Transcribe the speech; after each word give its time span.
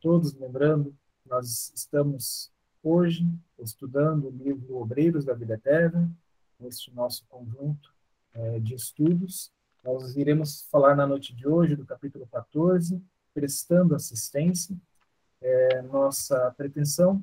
todos, 0.00 0.32
lembrando, 0.34 0.96
nós 1.26 1.72
estamos 1.74 2.50
hoje 2.82 3.26
estudando 3.58 4.28
o 4.28 4.30
livro 4.30 4.78
Obreiros 4.78 5.26
da 5.26 5.34
Vida 5.34 5.54
Eterna, 5.54 6.10
este 6.62 6.92
nosso 6.94 7.24
conjunto 7.28 7.94
é, 8.32 8.58
de 8.60 8.74
estudos. 8.74 9.52
Nós 9.84 10.16
iremos 10.16 10.66
falar 10.70 10.96
na 10.96 11.06
noite 11.06 11.34
de 11.34 11.46
hoje 11.46 11.76
do 11.76 11.84
capítulo 11.84 12.26
14, 12.26 13.02
prestando 13.34 13.94
assistência. 13.94 14.74
É, 15.42 15.82
nossa 15.82 16.50
pretensão 16.56 17.22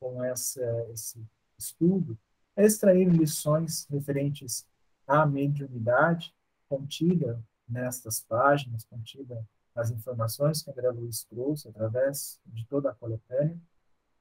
com 0.00 0.22
essa, 0.22 0.62
esse 0.92 1.24
estudo 1.56 2.18
é 2.56 2.64
extrair 2.64 3.08
lições 3.08 3.86
referentes 3.88 4.66
à 5.06 5.24
mediunidade 5.24 6.34
contida 6.68 7.40
nestas 7.68 8.20
páginas, 8.20 8.84
contida 8.84 9.44
nas 9.76 9.90
informações 9.90 10.62
que 10.62 10.70
André 10.70 10.88
Luiz 10.90 11.24
trouxe 11.24 11.68
através 11.68 12.40
de 12.46 12.64
toda 12.64 12.90
a 12.90 12.94
coletânea. 12.94 13.60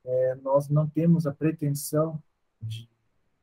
É, 0.04 0.36
nós 0.36 0.68
não 0.68 0.88
temos 0.88 1.26
a 1.26 1.34
pretensão 1.34 2.22
de 2.62 2.90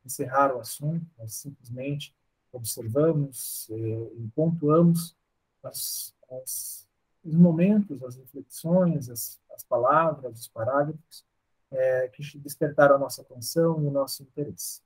encerrar 0.04 0.54
o 0.54 0.60
assunto, 0.60 1.04
nós 1.18 1.32
simplesmente 1.34 2.14
observamos 2.52 3.66
é, 3.70 3.74
e 3.74 4.30
pontuamos 4.34 5.16
as, 5.62 6.14
as, 6.30 6.86
os 7.24 7.34
momentos, 7.34 8.02
as 8.02 8.16
reflexões, 8.16 9.08
as, 9.08 9.40
as 9.54 9.64
palavras, 9.64 10.38
os 10.38 10.48
parágrafos 10.48 11.24
é, 11.70 12.08
que 12.08 12.22
despertaram 12.38 12.96
a 12.96 12.98
nossa 12.98 13.22
atenção 13.22 13.82
e 13.82 13.86
o 13.86 13.90
nosso 13.90 14.22
interesse. 14.22 14.82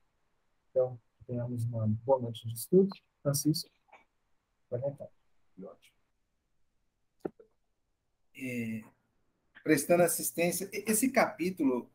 Então, 0.71 0.99
tenhamos 1.27 1.65
uma 1.65 1.87
boa 2.05 2.21
noite 2.21 2.47
de 2.47 2.55
estudo. 2.55 2.95
Francisco, 3.21 3.69
vai 4.71 4.79
vontade. 4.79 5.11
Ótimo. 5.61 5.96
É, 8.39 8.83
prestando 9.65 10.03
assistência, 10.03 10.69
esse 10.73 11.11
capítulo 11.11 11.91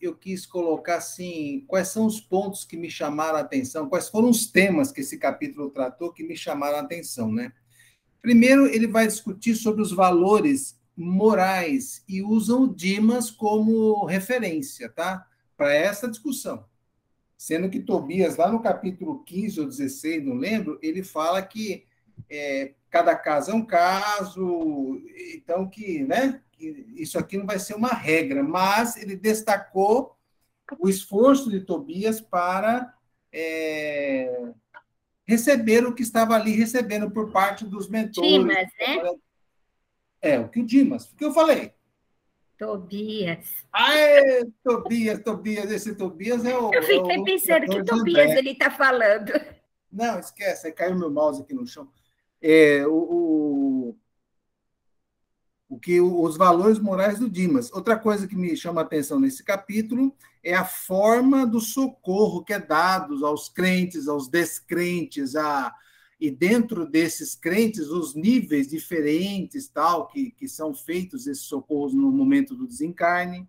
eu 0.00 0.14
quis 0.14 0.46
colocar 0.46 0.96
assim, 0.96 1.64
quais 1.66 1.88
são 1.88 2.06
os 2.06 2.20
pontos 2.20 2.64
que 2.64 2.76
me 2.76 2.90
chamaram 2.90 3.38
a 3.38 3.40
atenção, 3.40 3.88
quais 3.88 4.08
foram 4.08 4.30
os 4.30 4.46
temas 4.46 4.92
que 4.92 5.00
esse 5.00 5.18
capítulo 5.18 5.70
tratou 5.70 6.12
que 6.12 6.22
me 6.22 6.36
chamaram 6.36 6.78
a 6.78 6.82
atenção, 6.82 7.32
né? 7.32 7.52
Primeiro, 8.22 8.66
ele 8.66 8.86
vai 8.86 9.06
discutir 9.06 9.54
sobre 9.56 9.82
os 9.82 9.92
valores 9.92 10.78
morais 10.96 12.02
e 12.08 12.22
usam 12.22 12.64
o 12.64 12.74
Dimas 12.74 13.30
como 13.30 14.04
referência, 14.04 14.88
tá? 14.88 15.26
Para 15.56 15.72
essa 15.72 16.08
discussão. 16.08 16.64
Sendo 17.36 17.70
que 17.70 17.80
Tobias, 17.80 18.36
lá 18.36 18.50
no 18.50 18.60
capítulo 18.60 19.22
15 19.24 19.60
ou 19.60 19.66
16, 19.66 20.24
não 20.24 20.34
lembro, 20.34 20.78
ele 20.82 21.04
fala 21.04 21.40
que 21.40 21.86
é, 22.28 22.74
cada 22.90 23.14
caso 23.14 23.50
é 23.50 23.54
um 23.54 23.64
caso, 23.64 25.00
então 25.34 25.68
que, 25.68 26.04
né? 26.04 26.40
isso 26.60 27.18
aqui 27.18 27.36
não 27.36 27.46
vai 27.46 27.58
ser 27.58 27.74
uma 27.74 27.92
regra, 27.92 28.42
mas 28.42 28.96
ele 28.96 29.14
destacou 29.14 30.16
o 30.78 30.88
esforço 30.88 31.50
de 31.50 31.60
Tobias 31.60 32.20
para 32.20 32.94
é, 33.32 34.50
receber 35.26 35.86
o 35.86 35.94
que 35.94 36.02
estava 36.02 36.34
ali 36.34 36.52
recebendo 36.52 37.10
por 37.10 37.30
parte 37.30 37.64
dos 37.64 37.88
mentores. 37.88 38.30
Dimas, 38.30 38.56
né? 38.56 39.14
É, 40.20 40.38
o 40.38 40.48
que 40.48 40.60
o 40.60 40.66
Dimas, 40.66 41.12
o 41.12 41.16
que 41.16 41.24
eu 41.24 41.32
falei? 41.32 41.72
Tobias. 42.58 43.64
Aê, 43.72 44.44
Tobias, 44.64 45.22
Tobias, 45.22 45.70
esse 45.70 45.94
Tobias 45.94 46.44
é 46.44 46.58
o. 46.58 46.74
Eu 46.74 46.82
fiquei 46.82 47.16
é 47.16 47.20
o, 47.20 47.24
pensando 47.24 47.66
que 47.66 47.84
Tobias 47.84 48.32
ele 48.32 48.50
está 48.50 48.68
falando. 48.68 49.32
Não, 49.92 50.18
esquece, 50.18 50.72
caiu 50.72 50.98
meu 50.98 51.08
mouse 51.08 51.40
aqui 51.40 51.54
no 51.54 51.66
chão. 51.66 51.88
É, 52.40 52.86
o, 52.86 53.96
o 55.68 55.78
que 55.78 56.00
os 56.00 56.36
valores 56.36 56.78
morais 56.78 57.18
do 57.18 57.28
Dimas. 57.28 57.70
Outra 57.72 57.98
coisa 57.98 58.26
que 58.26 58.34
me 58.34 58.56
chama 58.56 58.80
a 58.80 58.84
atenção 58.84 59.20
nesse 59.20 59.44
capítulo 59.44 60.14
é 60.42 60.54
a 60.54 60.64
forma 60.64 61.46
do 61.46 61.60
socorro 61.60 62.42
que 62.42 62.54
é 62.54 62.58
dado 62.58 63.24
aos 63.26 63.48
crentes, 63.48 64.08
aos 64.08 64.28
descrentes, 64.28 65.36
a, 65.36 65.74
e 66.18 66.30
dentro 66.30 66.86
desses 66.86 67.34
crentes 67.34 67.88
os 67.88 68.14
níveis 68.14 68.68
diferentes 68.68 69.68
tal 69.68 70.08
que, 70.08 70.30
que 70.30 70.48
são 70.48 70.74
feitos 70.74 71.26
esses 71.26 71.44
socorros 71.44 71.92
no 71.92 72.10
momento 72.10 72.54
do 72.54 72.66
desencarne. 72.66 73.46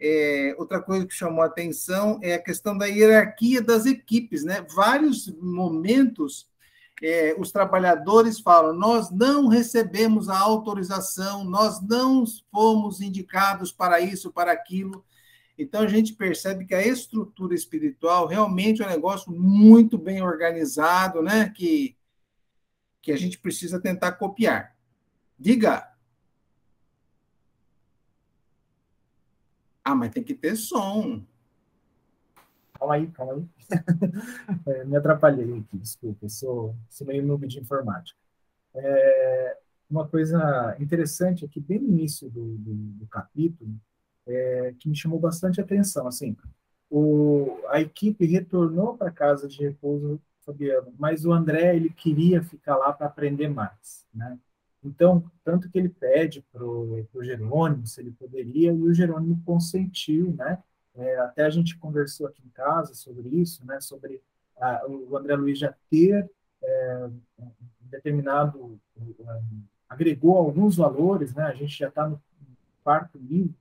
É, 0.00 0.56
outra 0.58 0.80
coisa 0.80 1.06
que 1.06 1.14
chamou 1.14 1.42
a 1.42 1.46
atenção 1.46 2.18
é 2.22 2.34
a 2.34 2.42
questão 2.42 2.76
da 2.76 2.86
hierarquia 2.86 3.62
das 3.62 3.86
equipes, 3.86 4.42
né? 4.42 4.66
Vários 4.74 5.28
momentos 5.40 6.50
é, 7.02 7.34
os 7.36 7.50
trabalhadores 7.50 8.38
falam: 8.38 8.72
nós 8.72 9.10
não 9.10 9.48
recebemos 9.48 10.28
a 10.28 10.38
autorização, 10.38 11.44
nós 11.44 11.82
não 11.82 12.24
fomos 12.50 13.00
indicados 13.00 13.72
para 13.72 14.00
isso, 14.00 14.32
para 14.32 14.52
aquilo. 14.52 15.04
Então 15.58 15.82
a 15.82 15.88
gente 15.88 16.14
percebe 16.14 16.64
que 16.64 16.74
a 16.74 16.86
estrutura 16.86 17.54
espiritual 17.54 18.26
realmente 18.26 18.82
é 18.82 18.86
um 18.86 18.90
negócio 18.90 19.32
muito 19.32 19.98
bem 19.98 20.22
organizado, 20.22 21.20
né? 21.20 21.48
Que, 21.50 21.96
que 23.02 23.10
a 23.10 23.18
gente 23.18 23.38
precisa 23.38 23.80
tentar 23.80 24.12
copiar. 24.12 24.76
Diga. 25.38 25.92
Ah, 29.84 29.96
mas 29.96 30.12
tem 30.12 30.22
que 30.22 30.34
ter 30.34 30.54
som. 30.54 31.24
Calma 32.74 32.94
aí, 32.94 33.08
calma 33.08 33.34
aí. 33.34 33.48
é, 34.66 34.84
me 34.84 34.96
atrapalhei 34.96 35.58
aqui, 35.58 35.78
desculpa, 35.78 36.28
sou, 36.28 36.76
sou 36.88 37.06
meio 37.06 37.24
noob 37.24 37.46
de 37.46 37.58
informática. 37.58 38.18
É, 38.74 39.56
uma 39.90 40.06
coisa 40.08 40.76
interessante 40.80 41.44
aqui, 41.44 41.60
bem 41.60 41.78
no 41.78 41.88
início 41.88 42.30
do, 42.30 42.56
do, 42.56 42.74
do 42.74 43.06
capítulo, 43.06 43.70
é, 44.26 44.74
que 44.78 44.88
me 44.88 44.96
chamou 44.96 45.18
bastante 45.18 45.60
atenção, 45.60 46.06
assim, 46.06 46.36
o, 46.88 47.58
a 47.68 47.80
equipe 47.80 48.24
retornou 48.26 48.96
para 48.96 49.10
casa 49.10 49.48
de 49.48 49.62
repouso 49.62 50.20
Fabiano, 50.44 50.92
mas 50.98 51.24
o 51.24 51.32
André 51.32 51.76
ele 51.76 51.88
queria 51.90 52.42
ficar 52.42 52.76
lá 52.76 52.92
para 52.92 53.06
aprender 53.06 53.48
mais, 53.48 54.04
né? 54.12 54.38
Então, 54.84 55.30
tanto 55.44 55.70
que 55.70 55.78
ele 55.78 55.88
pede 55.88 56.44
para 56.52 56.64
o 56.64 57.06
Jerônimo 57.22 57.86
se 57.86 58.00
ele 58.00 58.10
poderia, 58.10 58.72
e 58.72 58.82
o 58.82 58.92
Jerônimo 58.92 59.40
consentiu, 59.44 60.34
né? 60.34 60.58
É, 60.94 61.18
até 61.20 61.44
a 61.44 61.50
gente 61.50 61.78
conversou 61.78 62.26
aqui 62.26 62.42
em 62.44 62.50
casa 62.50 62.94
sobre 62.94 63.28
isso, 63.28 63.64
né, 63.64 63.80
sobre 63.80 64.20
a, 64.58 64.86
o 64.86 65.16
André 65.16 65.34
Luiz 65.34 65.58
já 65.58 65.74
ter 65.90 66.30
é, 66.62 67.10
determinado, 67.80 68.78
agregou 69.88 70.36
alguns 70.36 70.76
valores, 70.76 71.34
né, 71.34 71.44
a 71.44 71.54
gente 71.54 71.78
já 71.78 71.88
está 71.88 72.08
no 72.08 72.20
quarto 72.84 73.18
livro 73.18 73.54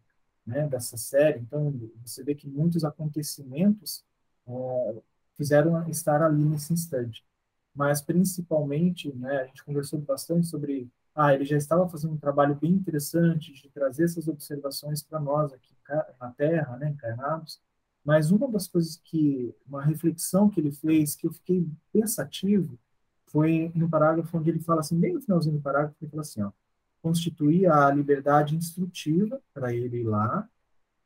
né, 0.46 0.68
dessa 0.68 0.98
série, 0.98 1.40
então 1.40 1.74
você 2.06 2.24
vê 2.24 2.36
que 2.36 2.48
muitos 2.48 2.84
acontecimentos 2.84 4.04
é, 4.48 5.02
fizeram 5.38 5.88
estar 5.90 6.22
ali 6.22 6.44
nesse 6.44 6.74
instante. 6.74 7.24
Mas, 7.74 8.02
principalmente, 8.02 9.14
né, 9.14 9.42
a 9.42 9.46
gente 9.46 9.64
conversou 9.64 10.00
bastante 10.00 10.48
sobre 10.48 10.90
ah, 11.16 11.34
ele 11.34 11.46
já 11.46 11.58
estava 11.58 11.88
fazendo 11.90 12.14
um 12.14 12.18
trabalho 12.18 12.56
bem 12.56 12.72
interessante 12.72 13.54
de 13.54 13.70
trazer 13.70 14.06
essas 14.06 14.28
observações 14.28 15.04
para 15.04 15.20
nós 15.20 15.52
aqui 15.54 15.76
na 16.20 16.32
Terra, 16.32 16.78
né, 16.78 16.90
encarnados. 16.90 17.60
Mas 18.04 18.32
uma 18.32 18.50
das 18.50 18.68
coisas 18.68 18.98
que, 19.04 19.54
uma 19.68 19.84
reflexão 19.84 20.50
que 20.50 20.60
ele 20.60 20.72
fez, 20.72 21.16
que 21.16 21.28
eu 21.28 21.34
fiquei 21.34 21.68
pensativo, 21.92 22.80
foi 23.28 23.72
no 23.76 23.90
parágrafo 23.90 24.38
onde 24.38 24.50
ele 24.50 24.60
fala 24.60 24.82
assim, 24.82 25.00
bem 25.00 25.14
no 25.14 25.22
finalzinho 25.22 25.56
do 25.56 25.62
parágrafo, 25.62 25.96
ele 26.02 26.10
fala 26.10 26.22
assim, 26.22 26.42
ó, 26.42 26.52
constituir 27.02 27.68
a 27.68 27.90
liberdade 27.92 28.56
instrutiva 28.56 29.42
para 29.54 29.74
ele 29.74 30.02
ir 30.02 30.04
lá, 30.04 30.48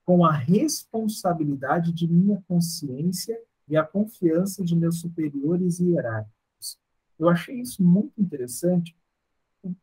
com 0.05 0.23
a 0.23 0.31
responsabilidade 0.31 1.91
de 1.91 2.07
minha 2.07 2.41
consciência 2.47 3.39
e 3.67 3.75
a 3.75 3.83
confiança 3.83 4.63
de 4.63 4.75
meus 4.75 4.99
superiores 5.01 5.79
e 5.79 5.91
hierárquicos. 5.91 6.77
Eu 7.17 7.27
achei 7.29 7.59
isso 7.59 7.83
muito 7.83 8.21
interessante, 8.21 8.95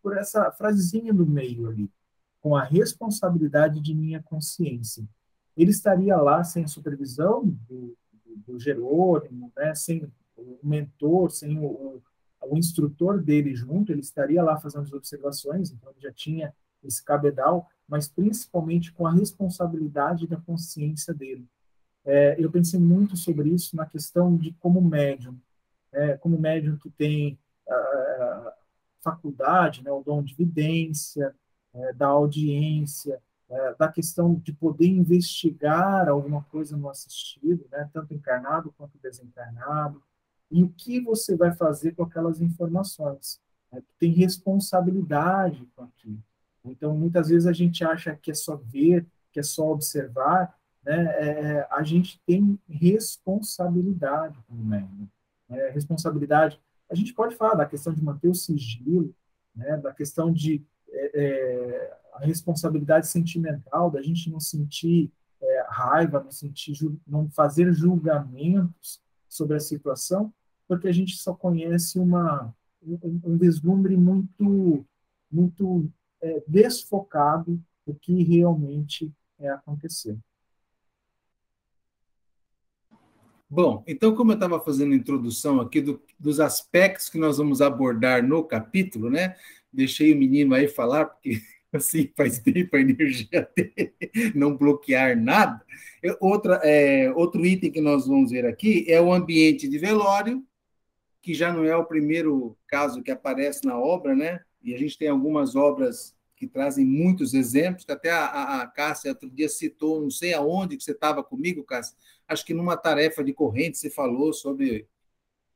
por 0.02 0.16
essa 0.16 0.50
frasezinha 0.52 1.12
no 1.12 1.26
meio 1.26 1.68
ali, 1.68 1.90
com 2.40 2.56
a 2.56 2.62
responsabilidade 2.62 3.80
de 3.80 3.94
minha 3.94 4.22
consciência. 4.22 5.04
Ele 5.56 5.70
estaria 5.70 6.16
lá 6.16 6.42
sem 6.44 6.64
a 6.64 6.68
supervisão 6.68 7.44
do, 7.44 7.96
do, 8.24 8.36
do 8.46 8.58
Jerônimo, 8.58 9.52
né, 9.56 9.74
sem 9.74 10.10
o 10.36 10.58
mentor, 10.62 11.30
sem 11.30 11.58
o, 11.58 11.64
o, 11.64 12.02
o, 12.42 12.56
instrutor 12.56 13.22
dele 13.22 13.54
junto, 13.54 13.92
ele 13.92 14.00
estaria 14.00 14.42
lá 14.42 14.58
fazendo 14.58 14.82
as 14.82 14.92
observações, 14.92 15.70
então 15.70 15.92
já 15.98 16.12
tinha 16.12 16.52
esse 16.82 17.04
cabedal, 17.04 17.68
mas 17.86 18.08
principalmente 18.08 18.92
com 18.92 19.06
a 19.06 19.12
responsabilidade 19.12 20.26
da 20.26 20.36
consciência 20.36 21.14
dele. 21.14 21.46
É, 22.04 22.34
eu 22.38 22.50
pensei 22.50 22.80
muito 22.80 23.16
sobre 23.16 23.50
isso 23.50 23.76
na 23.76 23.86
questão 23.86 24.36
de 24.36 24.52
como 24.54 24.80
médium, 24.80 25.38
é, 25.92 26.16
como 26.16 26.38
médium 26.38 26.76
que 26.76 26.90
tem 26.90 27.38
faculdade, 29.02 29.82
né, 29.82 29.90
o 29.90 30.02
dom 30.02 30.22
de 30.22 30.34
vidência, 30.34 31.34
é, 31.74 31.92
da 31.92 32.06
audiência, 32.08 33.20
é, 33.48 33.74
da 33.74 33.88
questão 33.88 34.34
de 34.34 34.52
poder 34.52 34.86
investigar 34.86 36.08
alguma 36.08 36.42
coisa 36.44 36.76
no 36.76 36.88
assistido, 36.88 37.66
né, 37.70 37.88
tanto 37.92 38.14
encarnado 38.14 38.72
quanto 38.76 38.98
desencarnado, 39.02 40.02
e 40.50 40.62
o 40.62 40.68
que 40.68 41.00
você 41.00 41.36
vai 41.36 41.52
fazer 41.54 41.92
com 41.92 42.04
aquelas 42.04 42.40
informações. 42.40 43.40
Né, 43.70 43.82
tem 43.98 44.12
responsabilidade 44.12 45.66
com 45.74 45.84
aquilo. 45.84 46.22
Então, 46.64 46.96
muitas 46.96 47.28
vezes 47.28 47.46
a 47.46 47.52
gente 47.52 47.84
acha 47.84 48.14
que 48.14 48.30
é 48.30 48.34
só 48.34 48.56
ver, 48.56 49.06
que 49.32 49.40
é 49.40 49.42
só 49.42 49.70
observar, 49.70 50.56
né? 50.84 51.04
É, 51.16 51.28
é 51.28 51.68
a 51.70 51.82
gente 51.82 52.20
tem 52.26 52.58
responsabilidade 52.68 54.38
como 54.48 54.64
médium. 54.64 55.08
Né? 55.48 55.70
Responsabilidade. 55.70 56.60
A 56.92 56.94
gente 56.94 57.14
pode 57.14 57.34
falar 57.34 57.54
da 57.54 57.64
questão 57.64 57.90
de 57.90 58.04
manter 58.04 58.28
o 58.28 58.34
sigilo, 58.34 59.14
né? 59.56 59.78
da 59.78 59.94
questão 59.94 60.30
de 60.30 60.62
é, 60.90 61.10
é 61.14 61.98
a 62.12 62.26
responsabilidade 62.26 63.06
sentimental, 63.06 63.90
da 63.90 64.02
gente 64.02 64.30
não 64.30 64.38
sentir 64.38 65.10
é, 65.40 65.66
raiva, 65.70 66.22
não 66.22 66.30
sentir, 66.30 66.74
não 67.06 67.30
fazer 67.30 67.72
julgamentos 67.72 69.00
sobre 69.26 69.56
a 69.56 69.60
situação, 69.60 70.30
porque 70.68 70.86
a 70.86 70.92
gente 70.92 71.16
só 71.16 71.32
conhece 71.32 71.98
uma 71.98 72.54
um, 72.82 73.20
um 73.24 73.38
vislumbre 73.38 73.96
muito 73.96 74.84
muito 75.30 75.90
é, 76.20 76.44
desfocado 76.46 77.58
do 77.86 77.94
que 77.94 78.22
realmente 78.22 79.10
é 79.38 79.48
acontecer. 79.48 80.18
Bom, 83.54 83.84
então, 83.86 84.14
como 84.14 84.32
eu 84.32 84.34
estava 84.36 84.58
fazendo 84.58 84.94
a 84.94 84.96
introdução 84.96 85.60
aqui 85.60 85.82
do, 85.82 86.02
dos 86.18 86.40
aspectos 86.40 87.10
que 87.10 87.18
nós 87.18 87.36
vamos 87.36 87.60
abordar 87.60 88.26
no 88.26 88.42
capítulo, 88.42 89.10
né? 89.10 89.36
Deixei 89.70 90.10
o 90.10 90.16
menino 90.16 90.54
aí 90.54 90.66
falar, 90.66 91.04
porque 91.04 91.38
assim 91.70 92.10
faz 92.16 92.38
tempo 92.38 92.74
a 92.74 92.80
energia 92.80 93.46
dele 93.54 93.92
não 94.34 94.56
bloquear 94.56 95.20
nada. 95.20 95.62
Outra, 96.18 96.62
é, 96.64 97.12
outro 97.12 97.44
item 97.44 97.70
que 97.70 97.82
nós 97.82 98.06
vamos 98.06 98.30
ver 98.30 98.46
aqui 98.46 98.86
é 98.88 98.98
o 99.02 99.12
ambiente 99.12 99.68
de 99.68 99.76
velório, 99.76 100.42
que 101.20 101.34
já 101.34 101.52
não 101.52 101.62
é 101.62 101.76
o 101.76 101.84
primeiro 101.84 102.56
caso 102.66 103.02
que 103.02 103.10
aparece 103.10 103.66
na 103.66 103.78
obra, 103.78 104.16
né? 104.16 104.40
E 104.62 104.74
a 104.74 104.78
gente 104.78 104.96
tem 104.96 105.08
algumas 105.08 105.54
obras 105.54 106.16
que 106.36 106.46
trazem 106.46 106.86
muitos 106.86 107.34
exemplos, 107.34 107.84
que 107.84 107.92
até 107.92 108.08
a, 108.08 108.24
a, 108.24 108.62
a 108.62 108.66
Cássia 108.66 109.10
outro 109.10 109.30
dia 109.30 109.48
citou, 109.50 110.00
não 110.00 110.10
sei 110.10 110.32
aonde 110.32 110.78
que 110.78 110.82
você 110.82 110.92
estava 110.92 111.22
comigo, 111.22 111.62
Cássia, 111.64 111.94
acho 112.28 112.44
que 112.44 112.54
numa 112.54 112.76
tarefa 112.76 113.22
de 113.22 113.32
corrente 113.32 113.78
você 113.78 113.90
falou 113.90 114.32
sobre 114.32 114.86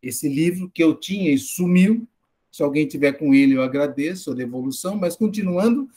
esse 0.03 0.29
livro 0.29 0.71
que 0.71 0.83
eu 0.83 0.95
tinha 0.95 1.31
e 1.33 1.39
sumiu. 1.39 2.07
Se 2.51 2.63
alguém 2.63 2.87
tiver 2.87 3.13
com 3.13 3.35
ele, 3.35 3.55
eu 3.55 3.63
agradeço 3.63 4.31
a 4.31 4.35
devolução, 4.35 4.97
mas 4.97 5.17
continuando. 5.17 5.89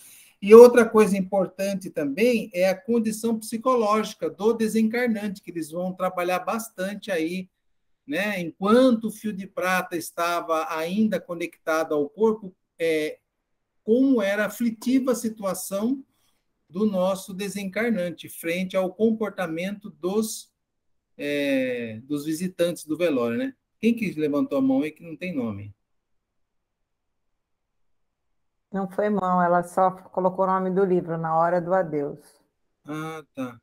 E 0.41 0.55
outra 0.55 0.85
coisa 0.87 1.17
importante 1.17 1.89
também 1.89 2.49
é 2.53 2.69
a 2.69 2.75
condição 2.75 3.37
psicológica 3.37 4.29
do 4.29 4.53
desencarnante, 4.53 5.41
que 5.41 5.51
eles 5.51 5.71
vão 5.71 5.93
trabalhar 5.93 6.39
bastante 6.39 7.11
aí, 7.11 7.49
né? 8.07 8.39
Enquanto 8.39 9.05
o 9.05 9.11
fio 9.11 9.33
de 9.33 9.45
prata 9.45 9.97
estava 9.97 10.65
ainda 10.73 11.19
conectado 11.19 11.93
ao 11.93 12.09
corpo, 12.09 12.55
é, 12.79 13.19
como 13.83 14.21
era 14.21 14.45
aflitiva 14.45 15.11
a 15.11 15.15
situação 15.15 16.03
do 16.69 16.85
nosso 16.85 17.33
desencarnante 17.33 18.29
frente 18.29 18.77
ao 18.77 18.93
comportamento 18.93 19.89
dos, 19.89 20.51
é, 21.19 21.99
dos 22.05 22.25
visitantes 22.25 22.85
do 22.85 22.97
velório, 22.97 23.37
né? 23.37 23.53
Quem 23.77 23.93
que 23.93 24.11
levantou 24.13 24.57
a 24.57 24.61
mão 24.61 24.81
aí 24.81 24.91
que 24.91 25.03
não 25.03 25.17
tem 25.17 25.35
nome? 25.35 25.75
Não 28.71 28.89
foi 28.89 29.09
mão, 29.09 29.41
ela 29.41 29.63
só 29.63 29.91
colocou 29.91 30.45
o 30.45 30.47
nome 30.47 30.69
do 30.69 30.85
livro, 30.85 31.17
Na 31.17 31.35
Hora 31.35 31.59
do 31.59 31.73
Adeus. 31.73 32.19
Ah, 32.85 33.23
tá. 33.35 33.59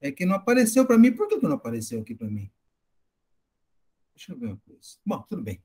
É 0.00 0.12
que 0.12 0.26
não 0.26 0.34
apareceu 0.34 0.84
para 0.86 0.98
mim. 0.98 1.12
Por 1.12 1.28
que 1.28 1.36
não 1.36 1.52
apareceu 1.52 2.00
aqui 2.00 2.14
para 2.14 2.28
mim? 2.28 2.50
Deixa 4.14 4.32
eu 4.32 4.38
ver 4.38 4.46
uma 4.46 4.60
coisa. 4.66 4.98
Bom, 5.06 5.22
tudo 5.28 5.42
bem. 5.42 5.62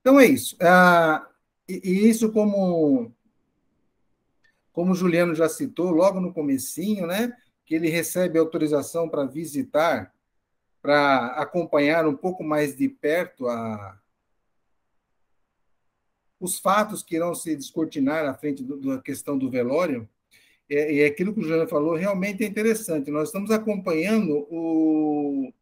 Então 0.00 0.18
é 0.18 0.26
isso. 0.26 0.56
Ah, 0.60 1.28
e, 1.68 2.08
isso 2.08 2.32
como 2.32 3.12
como 4.72 4.92
o 4.92 4.94
Juliano 4.94 5.34
já 5.34 5.48
citou 5.48 5.90
logo 5.90 6.20
no 6.20 6.32
comecinho, 6.32 7.06
né, 7.06 7.36
que 7.66 7.74
ele 7.74 7.88
recebe 7.88 8.38
autorização 8.38 9.08
para 9.08 9.24
visitar, 9.24 10.14
para 10.80 11.26
acompanhar 11.36 12.06
um 12.06 12.16
pouco 12.16 12.42
mais 12.42 12.76
de 12.76 12.88
perto 12.88 13.46
a, 13.48 13.98
os 16.38 16.58
fatos 16.58 17.02
que 17.02 17.16
irão 17.16 17.34
se 17.34 17.54
descortinar 17.54 18.24
à 18.24 18.34
frente 18.34 18.62
do, 18.62 18.80
da 18.80 19.02
questão 19.02 19.36
do 19.36 19.50
velório, 19.50 20.08
é, 20.68 21.00
é 21.00 21.06
aquilo 21.06 21.34
que 21.34 21.40
o 21.40 21.42
Juliano 21.42 21.68
falou, 21.68 21.94
realmente 21.94 22.42
é 22.44 22.46
interessante. 22.46 23.10
Nós 23.10 23.28
estamos 23.28 23.50
acompanhando 23.50 24.46
o, 24.50 25.52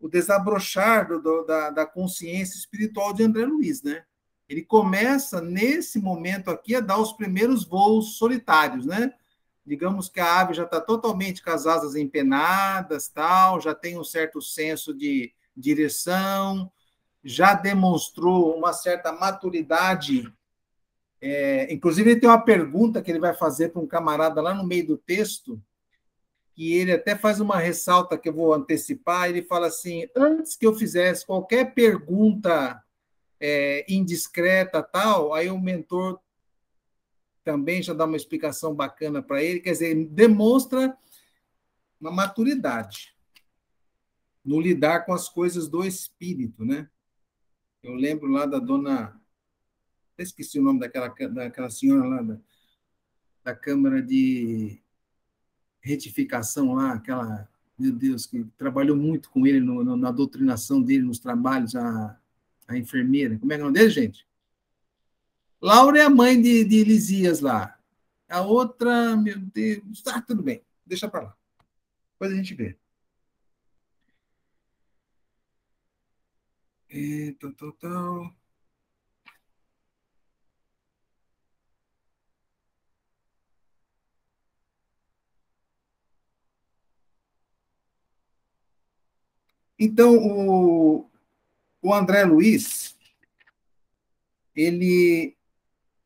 o 0.00 0.08
desabrochar 0.08 1.08
do, 1.08 1.20
do, 1.22 1.44
da, 1.44 1.70
da 1.70 1.86
consciência 1.86 2.56
espiritual 2.56 3.12
de 3.12 3.22
André 3.22 3.46
Luiz, 3.46 3.82
né? 3.82 4.04
ele 4.48 4.62
começa, 4.62 5.40
nesse 5.42 5.98
momento 5.98 6.50
aqui, 6.50 6.74
a 6.74 6.80
dar 6.80 6.98
os 6.98 7.12
primeiros 7.12 7.64
voos 7.64 8.16
solitários, 8.16 8.86
né? 8.86 9.12
Digamos 9.68 10.08
que 10.08 10.18
a 10.18 10.40
ave 10.40 10.54
já 10.54 10.64
está 10.64 10.80
totalmente 10.80 11.42
com 11.42 11.50
as 11.50 11.66
asas 11.66 11.94
empenadas, 11.94 13.06
tal, 13.08 13.60
já 13.60 13.74
tem 13.74 13.98
um 13.98 14.04
certo 14.04 14.40
senso 14.40 14.94
de 14.94 15.30
direção, 15.54 16.72
já 17.22 17.52
demonstrou 17.52 18.56
uma 18.56 18.72
certa 18.72 19.12
maturidade. 19.12 20.32
É, 21.20 21.70
inclusive, 21.70 22.18
tem 22.18 22.30
uma 22.30 22.42
pergunta 22.42 23.02
que 23.02 23.10
ele 23.10 23.20
vai 23.20 23.34
fazer 23.34 23.68
para 23.68 23.82
um 23.82 23.86
camarada 23.86 24.40
lá 24.40 24.54
no 24.54 24.64
meio 24.64 24.86
do 24.86 24.96
texto, 24.96 25.62
que 26.54 26.72
ele 26.72 26.92
até 26.92 27.14
faz 27.14 27.38
uma 27.38 27.58
ressalta 27.58 28.16
que 28.16 28.30
eu 28.30 28.32
vou 28.32 28.54
antecipar. 28.54 29.28
Ele 29.28 29.42
fala 29.42 29.66
assim: 29.66 30.08
antes 30.16 30.56
que 30.56 30.66
eu 30.66 30.74
fizesse 30.74 31.26
qualquer 31.26 31.74
pergunta 31.74 32.82
é, 33.38 33.84
indiscreta 33.86 34.82
tal, 34.82 35.34
aí 35.34 35.50
o 35.50 35.60
mentor 35.60 36.18
também 37.48 37.82
já 37.82 37.94
dá 37.94 38.04
uma 38.04 38.16
explicação 38.18 38.74
bacana 38.74 39.22
para 39.22 39.42
ele, 39.42 39.60
quer 39.60 39.72
dizer, 39.72 40.06
demonstra 40.08 40.94
uma 41.98 42.10
maturidade 42.10 43.16
no 44.44 44.60
lidar 44.60 45.06
com 45.06 45.14
as 45.14 45.30
coisas 45.30 45.66
do 45.66 45.82
espírito, 45.82 46.62
né? 46.62 46.90
Eu 47.82 47.94
lembro 47.94 48.28
lá 48.30 48.44
da 48.44 48.58
dona, 48.58 49.18
esqueci 50.18 50.58
o 50.58 50.62
nome 50.62 50.78
daquela, 50.78 51.08
daquela 51.08 51.70
senhora 51.70 52.06
lá 52.06 52.20
da, 52.20 52.38
da 53.44 53.54
Câmara 53.54 54.02
de 54.02 54.82
Retificação 55.80 56.74
lá, 56.74 56.92
aquela, 56.92 57.48
meu 57.78 57.92
Deus, 57.92 58.26
que 58.26 58.44
trabalhou 58.58 58.94
muito 58.94 59.30
com 59.30 59.46
ele 59.46 59.60
no, 59.60 59.82
no, 59.82 59.96
na 59.96 60.10
doutrinação 60.10 60.82
dele, 60.82 61.04
nos 61.04 61.18
trabalhos, 61.18 61.74
a 61.74 62.20
a 62.68 62.76
enfermeira. 62.76 63.38
Como 63.38 63.50
é 63.50 63.56
que 63.56 63.62
é 63.62 63.64
o 63.64 63.68
nome 63.68 63.78
dele, 63.78 63.90
gente? 63.90 64.26
Laura 65.60 65.98
é 65.98 66.02
a 66.02 66.10
mãe 66.10 66.40
de, 66.40 66.64
de 66.64 66.76
Elisias 66.78 67.40
lá. 67.40 67.78
A 68.28 68.40
outra, 68.42 69.16
meu 69.16 69.38
Deus, 69.38 70.02
tá, 70.02 70.20
tudo 70.22 70.42
bem, 70.42 70.62
deixa 70.86 71.08
para 71.08 71.22
lá. 71.22 71.36
Depois 72.12 72.32
a 72.32 72.36
gente 72.36 72.54
vê. 72.54 72.76
E, 76.90 77.32
tal, 77.40 77.52
tal, 77.54 77.72
tal. 77.72 78.34
Então, 89.78 90.16
o, 90.16 91.08
o 91.82 91.94
André 91.94 92.24
Luiz, 92.24 92.96
ele 94.54 95.37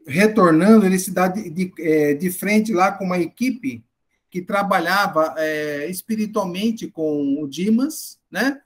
retornando, 0.07 0.87
ele 0.87 0.99
se 0.99 1.11
dá 1.11 1.29
de, 1.29 1.49
de, 1.51 1.73
é, 1.79 2.15
de 2.15 2.31
frente 2.31 2.73
lá 2.73 2.93
com 2.93 3.05
uma 3.05 3.19
equipe 3.19 3.85
que 4.31 4.41
trabalhava 4.41 5.35
é, 5.37 5.89
espiritualmente 5.89 6.89
com 6.89 7.43
o 7.43 7.47
Dimas, 7.47 8.19
né? 8.31 8.61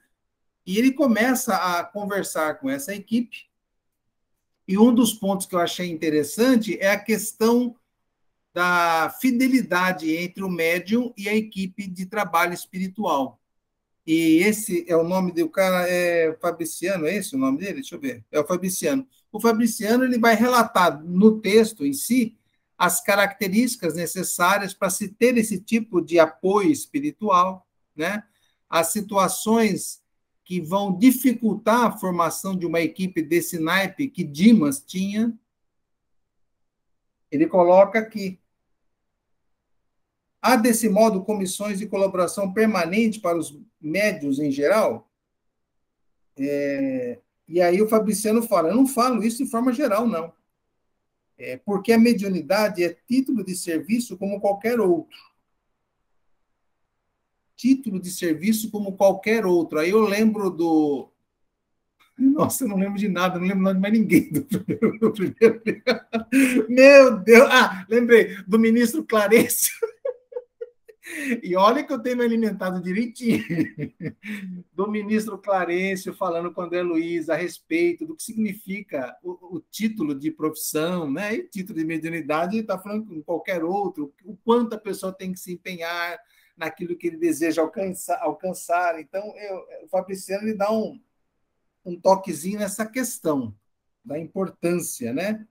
E 0.65 0.77
ele 0.77 0.91
começa 0.91 1.55
a 1.55 1.83
conversar 1.83 2.59
com 2.59 2.69
essa 2.69 2.93
equipe. 2.93 3.47
E 4.67 4.77
um 4.77 4.93
dos 4.93 5.13
pontos 5.13 5.45
que 5.45 5.55
eu 5.55 5.59
achei 5.59 5.89
interessante 5.89 6.77
é 6.79 6.91
a 6.91 6.99
questão 6.99 7.75
da 8.53 9.15
fidelidade 9.21 10.15
entre 10.15 10.43
o 10.43 10.49
médium 10.49 11.13
e 11.17 11.29
a 11.29 11.35
equipe 11.35 11.87
de 11.87 12.05
trabalho 12.05 12.53
espiritual. 12.53 13.39
E 14.05 14.37
esse 14.37 14.85
é 14.87 14.95
o 14.95 15.03
nome 15.03 15.33
do 15.33 15.49
cara, 15.49 15.87
é 15.87 16.35
Fabriciano, 16.41 17.05
é 17.05 17.15
esse 17.15 17.35
o 17.35 17.37
nome 17.39 17.59
dele? 17.59 17.75
Deixa 17.75 17.95
eu 17.95 17.99
ver. 17.99 18.23
É 18.31 18.39
o 18.39 18.47
Fabriciano. 18.47 19.07
O 19.31 19.39
Fabriciano 19.39 20.03
ele 20.03 20.17
vai 20.17 20.35
relatar 20.35 21.03
no 21.03 21.39
texto 21.39 21.85
em 21.85 21.93
si 21.93 22.37
as 22.77 23.01
características 23.01 23.95
necessárias 23.95 24.73
para 24.73 24.89
se 24.89 25.09
ter 25.09 25.37
esse 25.37 25.59
tipo 25.59 26.01
de 26.01 26.19
apoio 26.19 26.71
espiritual, 26.71 27.67
né? 27.95 28.23
As 28.69 28.87
situações 28.87 30.01
que 30.43 30.61
vão 30.61 30.97
dificultar 30.97 31.85
a 31.85 31.97
formação 31.97 32.55
de 32.55 32.65
uma 32.65 32.79
equipe 32.79 33.21
desse 33.21 33.59
naipe 33.59 34.07
que 34.07 34.23
Dimas 34.23 34.79
tinha. 34.79 35.37
Ele 37.31 37.47
coloca 37.47 37.99
aqui 37.99 38.39
Há, 40.41 40.55
desse 40.55 40.87
modo, 40.87 41.25
comissões 41.25 41.79
de 41.79 41.87
colaboração 41.87 42.53
permanente 42.53 43.19
para 43.19 43.37
os 43.37 43.59
médios 43.81 44.39
em 44.39 44.49
geral? 44.49 45.11
É, 46.37 47.19
e 47.47 47.61
aí 47.61 47.81
o 47.81 47.87
Fabriciano 47.87 48.41
fala: 48.43 48.69
eu 48.69 48.75
não 48.75 48.85
falo 48.85 49.23
isso 49.23 49.43
de 49.43 49.49
forma 49.49 49.71
geral, 49.71 50.07
não. 50.07 50.33
É, 51.37 51.57
porque 51.57 51.93
a 51.93 51.99
mediunidade 51.99 52.83
é 52.83 52.97
título 53.07 53.43
de 53.43 53.55
serviço 53.55 54.17
como 54.17 54.41
qualquer 54.41 54.79
outro. 54.79 55.17
Título 57.55 57.99
de 57.99 58.09
serviço 58.09 58.71
como 58.71 58.97
qualquer 58.97 59.45
outro. 59.45 59.79
Aí 59.79 59.91
eu 59.91 60.01
lembro 60.01 60.49
do. 60.49 61.09
Nossa, 62.17 62.63
eu 62.63 62.67
não 62.67 62.77
lembro 62.77 62.97
de 62.97 63.07
nada, 63.07 63.37
não 63.37 63.47
lembro 63.47 63.71
de 63.73 63.79
mais 63.79 63.93
ninguém 63.93 64.31
do 64.31 64.43
primeiro. 65.11 65.63
Meu 66.67 67.19
Deus! 67.19 67.47
Ah, 67.51 67.85
lembrei, 67.87 68.35
do 68.47 68.57
ministro 68.57 69.05
Clarencio. 69.05 69.75
E 71.41 71.55
olha 71.55 71.83
que 71.83 71.93
eu 71.93 71.99
tenho 71.99 72.17
me 72.17 72.23
alimentado 72.23 72.81
direitinho 72.81 73.43
do 74.73 74.89
ministro 74.89 75.37
Clarencio 75.37 76.13
falando 76.13 76.53
com 76.53 76.61
André 76.61 76.81
Luiz 76.81 77.29
a 77.29 77.35
respeito 77.35 78.05
do 78.05 78.15
que 78.15 78.23
significa 78.23 79.17
o, 79.23 79.57
o 79.57 79.59
título 79.71 80.13
de 80.13 80.31
profissão, 80.31 81.09
né? 81.09 81.33
E 81.33 81.43
título 81.43 81.79
de 81.79 81.85
mediunidade, 81.85 82.57
está 82.57 82.77
falando 82.77 83.05
com 83.05 83.23
qualquer 83.23 83.63
outro, 83.63 84.13
o 84.25 84.35
quanto 84.37 84.73
a 84.73 84.79
pessoa 84.79 85.13
tem 85.13 85.31
que 85.31 85.39
se 85.39 85.53
empenhar 85.53 86.19
naquilo 86.57 86.97
que 86.97 87.07
ele 87.07 87.17
deseja 87.17 87.61
alcançar. 87.61 88.19
alcançar. 88.21 88.99
Então, 88.99 89.33
eu, 89.37 89.65
o 89.85 89.87
Fabriciano 89.89 90.43
ele 90.43 90.57
dá 90.57 90.71
um, 90.71 90.99
um 91.85 91.99
toquezinho 91.99 92.59
nessa 92.59 92.85
questão 92.85 93.55
da 94.03 94.19
importância, 94.19 95.13
né? 95.13 95.47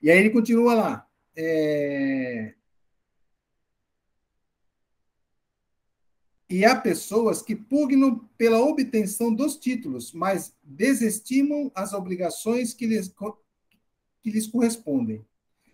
E 0.00 0.10
aí 0.10 0.18
ele 0.18 0.30
continua 0.30 0.74
lá. 0.74 1.08
É, 1.36 2.54
E 6.50 6.64
há 6.64 6.74
pessoas 6.74 7.42
que 7.42 7.54
pugnam 7.54 8.26
pela 8.38 8.58
obtenção 8.58 9.34
dos 9.34 9.56
títulos, 9.58 10.12
mas 10.12 10.54
desestimam 10.64 11.70
as 11.74 11.92
obrigações 11.92 12.72
que 12.72 12.86
lhes, 12.86 13.12
que 14.22 14.30
lhes 14.30 14.46
correspondem. 14.46 15.22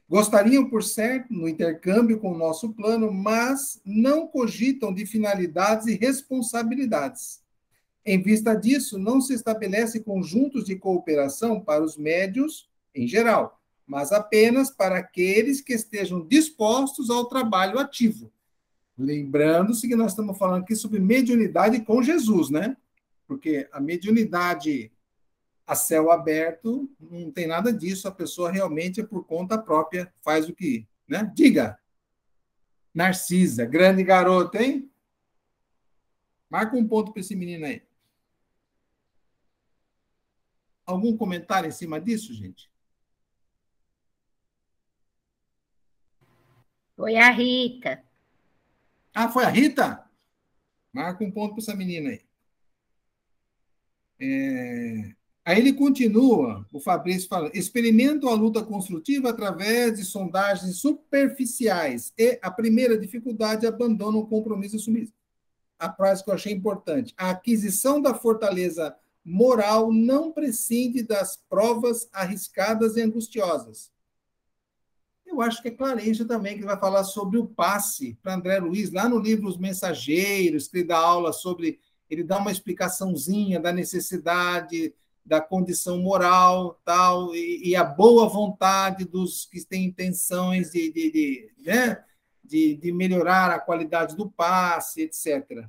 Gostariam, 0.09 0.69
por 0.69 0.83
certo, 0.83 1.33
no 1.33 1.49
intercâmbio 1.49 2.19
com 2.19 2.33
o 2.33 2.39
nosso 2.39 2.73
plano, 2.73 3.13
mas 3.13 3.81
não 3.85 4.27
cogitam 4.27 4.93
de 4.93 5.07
finalidades 5.07 5.87
e 5.87 5.95
responsabilidades. 5.95 7.41
Em 8.05 8.21
vista 8.21 8.55
disso, 8.55 8.99
não 8.99 9.21
se 9.21 9.33
estabelece 9.33 10.01
conjuntos 10.01 10.65
de 10.65 10.75
cooperação 10.77 11.61
para 11.61 11.85
os 11.85 11.97
médios 11.97 12.69
em 12.93 13.07
geral, 13.07 13.61
mas 13.87 14.11
apenas 14.11 14.71
para 14.71 14.99
aqueles 14.99 15.61
que 15.61 15.73
estejam 15.73 16.27
dispostos 16.27 17.11
ao 17.11 17.27
trabalho 17.27 17.79
ativo 17.79 18.34
Lembrando-se 18.97 19.89
que 19.89 19.97
nós 19.97 20.13
estamos 20.13 20.39
falando 20.39 20.63
aqui 20.63 20.77
sobre 20.77 21.01
mediunidade 21.01 21.81
com 21.83 22.03
Jesus, 22.03 22.51
né? 22.51 22.77
Porque 23.27 23.69
a 23.73 23.81
mediunidade 23.81 24.93
a 25.67 25.75
céu 25.75 26.11
aberto 26.11 26.91
não 27.01 27.31
tem 27.31 27.47
nada 27.47 27.73
disso, 27.73 28.07
a 28.07 28.13
pessoa 28.13 28.51
realmente 28.51 29.01
é 29.01 29.07
por 29.07 29.25
conta 29.25 29.57
própria, 29.57 30.13
faz 30.23 30.49
o 30.49 30.55
que, 30.55 30.87
né? 31.09 31.31
Diga. 31.35 31.79
Narcisa, 32.93 33.65
grande 33.65 34.05
garota, 34.05 34.63
hein? 34.63 34.91
Marca 36.49 36.77
um 36.77 36.87
ponto 36.87 37.13
para 37.13 37.21
esse 37.21 37.35
menino 37.35 37.67
aí. 37.67 37.83
Algum 40.87 41.17
comentário 41.17 41.67
em 41.67 41.73
cima 41.73 42.01
disso, 42.01 42.33
gente? 42.33 42.71
Foi 46.95 47.17
a 47.17 47.31
Rita. 47.31 48.05
Ah, 49.15 49.29
foi 49.29 49.45
a 49.45 49.49
Rita? 49.49 50.05
Marca 50.93 51.25
um 51.25 51.31
ponto 51.31 51.55
para 51.55 51.63
essa 51.63 51.75
menina 51.75 52.11
aí. 52.11 52.21
É... 54.21 55.15
Aí 55.45 55.59
ele 55.59 55.75
continua, 55.75 56.67
o 56.73 56.81
Fabrício 56.81 57.29
fala, 57.29 57.51
experimentam 57.53 58.31
a 58.31 58.35
luta 58.35 58.63
construtiva 58.65 59.29
através 59.29 59.99
de 59.99 60.05
sondagens 60.05 60.79
superficiais 60.79 62.15
e 62.17 62.39
a 62.43 62.51
primeira 62.51 62.99
dificuldade 62.99 63.67
abandonam 63.67 64.21
o 64.21 64.27
compromisso 64.27 64.77
assumido. 64.77 65.13
A 65.79 65.93
frase 65.93 66.25
que 66.25 66.31
eu 66.31 66.35
achei 66.35 66.53
importante. 66.53 67.13
A 67.17 67.31
aquisição 67.31 68.01
da 68.01 68.15
fortaleza 68.15 68.97
moral 69.23 69.93
não 69.93 70.33
prescinde 70.33 71.03
das 71.03 71.37
provas 71.37 72.09
arriscadas 72.13 72.97
e 72.97 73.03
angustiosas. 73.03 73.94
Eu 75.35 75.43
acho 75.43 75.61
que 75.61 75.67
é 75.67 75.71
Clarencio 75.73 76.25
também 76.27 76.57
que 76.57 76.65
vai 76.65 76.79
falar 76.79 77.03
sobre 77.03 77.39
o 77.39 77.47
passe 77.47 78.17
para 78.23 78.35
André 78.35 78.61
Luiz, 78.61 78.93
lá 78.93 79.09
no 79.09 79.19
livro 79.19 79.49
Os 79.49 79.59
Mensageiros, 79.59 80.69
que 80.69 80.79
ele 80.79 80.87
dá 80.87 80.99
aula 80.99 81.33
sobre. 81.33 81.81
Ele 82.09 82.23
dá 82.23 82.39
uma 82.39 82.53
explicaçãozinha 82.53 83.59
da 83.59 83.73
necessidade, 83.73 84.95
da 85.27 85.41
condição 85.41 85.99
moral 85.99 86.81
tal, 86.85 87.35
e, 87.35 87.71
e 87.71 87.75
a 87.75 87.83
boa 87.83 88.29
vontade 88.29 89.05
dos 89.05 89.45
que 89.47 89.65
têm 89.65 89.87
intenções 89.87 90.71
de, 90.71 90.93
de, 90.93 91.11
de, 91.11 91.53
né, 91.65 92.05
de, 92.45 92.77
de 92.77 92.93
melhorar 92.93 93.51
a 93.51 93.59
qualidade 93.59 94.15
do 94.15 94.31
passe, 94.31 95.03
etc. 95.03 95.67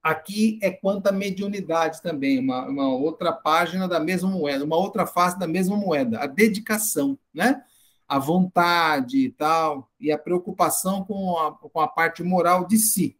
Aqui 0.00 0.60
é 0.62 0.70
quanto 0.70 1.08
à 1.08 1.12
mediunidade 1.12 2.00
também, 2.00 2.38
uma, 2.38 2.68
uma 2.68 2.94
outra 2.94 3.32
página 3.32 3.88
da 3.88 3.98
mesma 3.98 4.30
moeda, 4.30 4.64
uma 4.64 4.76
outra 4.76 5.04
face 5.04 5.36
da 5.36 5.48
mesma 5.48 5.76
moeda, 5.76 6.20
a 6.20 6.26
dedicação, 6.26 7.18
né? 7.34 7.64
A 8.12 8.18
vontade 8.18 9.16
e 9.16 9.30
tal, 9.30 9.90
e 9.98 10.12
a 10.12 10.18
preocupação 10.18 11.02
com 11.02 11.38
a, 11.38 11.52
com 11.52 11.80
a 11.80 11.88
parte 11.88 12.22
moral 12.22 12.66
de 12.66 12.76
si. 12.76 13.16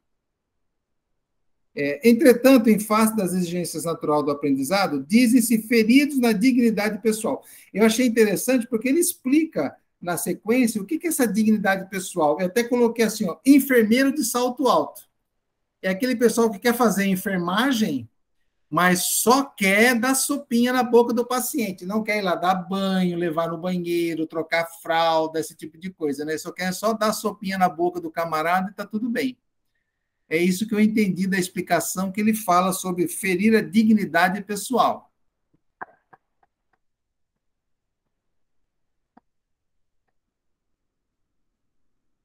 É, 1.75 2.07
entretanto, 2.07 2.69
em 2.69 2.79
face 2.79 3.17
das 3.17 3.33
exigências 3.33 3.85
naturais 3.85 4.23
do 4.23 4.31
aprendizado, 4.31 5.03
dizem-se 5.03 5.63
feridos 5.63 6.19
na 6.19 6.33
dignidade 6.33 7.01
pessoal. 7.01 7.43
Eu 7.73 7.87
achei 7.87 8.07
interessante 8.07 8.67
porque 8.67 8.87
ele 8.87 9.01
explica 9.01 9.75
na 9.99 10.19
sequência 10.19 10.83
o 10.83 10.85
que 10.85 11.01
é 11.03 11.09
essa 11.09 11.27
dignidade 11.27 11.89
pessoal. 11.89 12.39
Eu 12.39 12.49
até 12.49 12.63
coloquei 12.63 13.07
assim: 13.07 13.27
ó, 13.27 13.39
enfermeiro 13.47 14.15
de 14.15 14.23
salto 14.23 14.69
alto. 14.69 15.09
É 15.81 15.89
aquele 15.89 16.17
pessoal 16.17 16.51
que 16.51 16.59
quer 16.59 16.75
fazer 16.75 17.07
enfermagem 17.07 18.07
mas 18.73 19.05
só 19.21 19.45
quer 19.45 20.01
dar 20.01 20.15
sopinha 20.15 20.73
na 20.73 20.83
boca 20.83 21.13
do 21.13 21.27
paciente, 21.27 21.85
não 21.85 22.03
quer 22.03 22.19
ir 22.19 22.23
lá 22.23 22.35
dar 22.35 22.55
banho, 22.55 23.19
levar 23.19 23.49
no 23.49 23.59
banheiro, 23.59 24.27
trocar 24.27 24.67
fralda, 24.83 25.39
esse 25.39 25.55
tipo 25.55 25.77
de 25.77 25.91
coisa, 25.91 26.25
né? 26.25 26.39
Só 26.39 26.51
quer 26.51 26.73
só 26.73 26.95
dar 26.95 27.13
sopinha 27.13 27.59
na 27.59 27.69
boca 27.69 28.01
do 28.01 28.11
camarada 28.11 28.71
e 28.71 28.75
tá 28.75 28.87
tudo 28.87 29.11
bem. 29.11 29.37
É 30.29 30.39
isso 30.39 30.67
que 30.67 30.75
eu 30.75 30.81
entendi 30.81 31.27
da 31.27 31.39
explicação 31.39 32.11
que 32.11 32.21
ele 32.21 32.35
fala 32.35 32.73
sobre 32.73 33.07
ferir 33.09 33.55
a 33.55 33.61
dignidade 33.61 34.43
pessoal. 34.43 35.13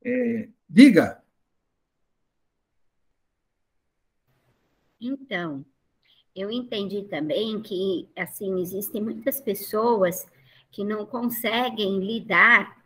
É, 0.02 0.50
diga. 0.70 1.22
Então, 5.02 5.66
eu 6.38 6.52
entendi 6.52 7.04
também 7.04 7.60
que, 7.62 8.08
assim, 8.16 8.62
existem 8.62 9.02
muitas 9.02 9.42
pessoas 9.42 10.26
que 10.72 10.84
não 10.84 11.06
conseguem 11.06 12.00
lidar 12.00 12.78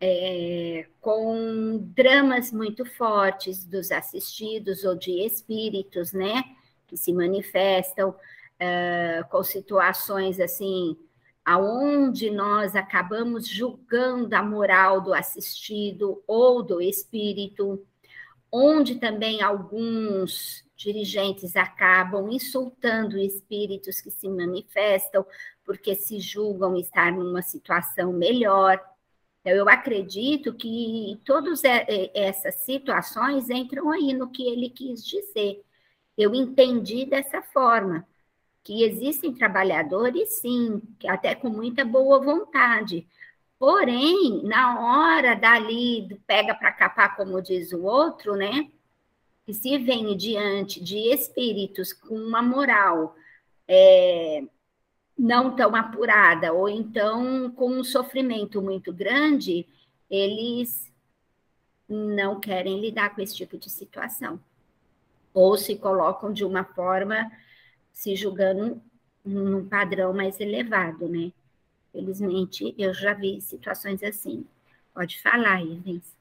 é, 0.00 0.86
com 1.00 1.78
dramas 1.94 2.50
muito 2.50 2.84
fortes 2.84 3.64
dos 3.64 3.90
assistidos 3.90 4.84
ou 4.84 4.94
de 4.94 5.24
espíritos, 5.24 6.12
né, 6.12 6.42
que 6.86 6.96
se 6.96 7.12
manifestam 7.12 8.10
uh, 8.10 9.28
com 9.30 9.42
situações 9.42 10.40
assim, 10.40 10.96
aonde 11.44 12.30
nós 12.30 12.74
acabamos 12.74 13.46
julgando 13.46 14.34
a 14.34 14.42
moral 14.42 15.00
do 15.00 15.12
assistido 15.12 16.22
ou 16.26 16.62
do 16.62 16.80
espírito, 16.80 17.84
onde 18.50 18.96
também 18.96 19.42
alguns 19.42 20.63
dirigentes 20.76 21.56
acabam 21.56 22.28
insultando 22.30 23.18
espíritos 23.18 24.00
que 24.00 24.10
se 24.10 24.28
manifestam 24.28 25.24
porque 25.64 25.94
se 25.94 26.20
julgam 26.20 26.76
estar 26.76 27.12
numa 27.12 27.42
situação 27.42 28.12
melhor. 28.12 28.78
Então, 29.40 29.52
eu 29.52 29.68
acredito 29.68 30.52
que 30.54 31.20
todas 31.24 31.62
essas 32.14 32.54
situações 32.56 33.50
entram 33.50 33.90
aí 33.90 34.12
no 34.12 34.30
que 34.30 34.46
ele 34.46 34.70
quis 34.70 35.04
dizer. 35.04 35.62
Eu 36.16 36.34
entendi 36.34 37.04
dessa 37.04 37.42
forma, 37.42 38.06
que 38.62 38.82
existem 38.84 39.34
trabalhadores, 39.34 40.40
sim, 40.40 40.82
até 41.06 41.34
com 41.34 41.50
muita 41.50 41.84
boa 41.84 42.18
vontade, 42.18 43.06
porém, 43.58 44.42
na 44.44 44.80
hora 44.80 45.34
dali, 45.34 46.18
pega 46.26 46.54
para 46.54 46.72
capar, 46.72 47.14
como 47.16 47.42
diz 47.42 47.72
o 47.72 47.82
outro, 47.84 48.34
né? 48.36 48.70
Que 49.44 49.52
se 49.52 49.76
vem 49.78 50.16
diante 50.16 50.82
de 50.82 50.96
espíritos 51.12 51.92
com 51.92 52.14
uma 52.14 52.42
moral 52.42 53.14
é, 53.68 54.42
não 55.18 55.54
tão 55.54 55.74
apurada, 55.74 56.52
ou 56.52 56.68
então 56.68 57.50
com 57.52 57.70
um 57.70 57.84
sofrimento 57.84 58.60
muito 58.62 58.92
grande, 58.92 59.66
eles 60.10 60.90
não 61.88 62.40
querem 62.40 62.80
lidar 62.80 63.14
com 63.14 63.20
esse 63.20 63.36
tipo 63.36 63.58
de 63.58 63.70
situação. 63.70 64.40
Ou 65.32 65.56
se 65.56 65.76
colocam 65.76 66.32
de 66.32 66.44
uma 66.44 66.64
forma 66.64 67.30
se 67.92 68.16
julgando 68.16 68.80
num 69.24 69.66
padrão 69.66 70.12
mais 70.12 70.40
elevado, 70.40 71.08
né? 71.08 71.32
Felizmente, 71.92 72.74
eu 72.76 72.92
já 72.92 73.14
vi 73.14 73.40
situações 73.40 74.02
assim. 74.02 74.46
Pode 74.92 75.20
falar, 75.20 75.62
Ivens. 75.62 76.14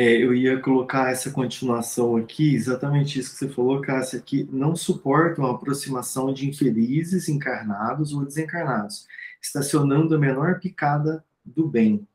É, 0.00 0.16
eu 0.22 0.32
ia 0.32 0.60
colocar 0.60 1.10
essa 1.10 1.28
continuação 1.28 2.14
aqui, 2.14 2.54
exatamente 2.54 3.18
isso 3.18 3.32
que 3.32 3.38
você 3.38 3.48
falou, 3.48 3.80
Cássia, 3.80 4.20
que 4.20 4.44
não 4.44 4.76
suportam 4.76 5.44
a 5.44 5.50
aproximação 5.50 6.32
de 6.32 6.48
infelizes, 6.48 7.28
encarnados 7.28 8.12
ou 8.12 8.24
desencarnados, 8.24 9.08
estacionando 9.42 10.14
a 10.14 10.18
menor 10.18 10.60
picada 10.60 11.24
do 11.44 11.66
bem. 11.66 12.06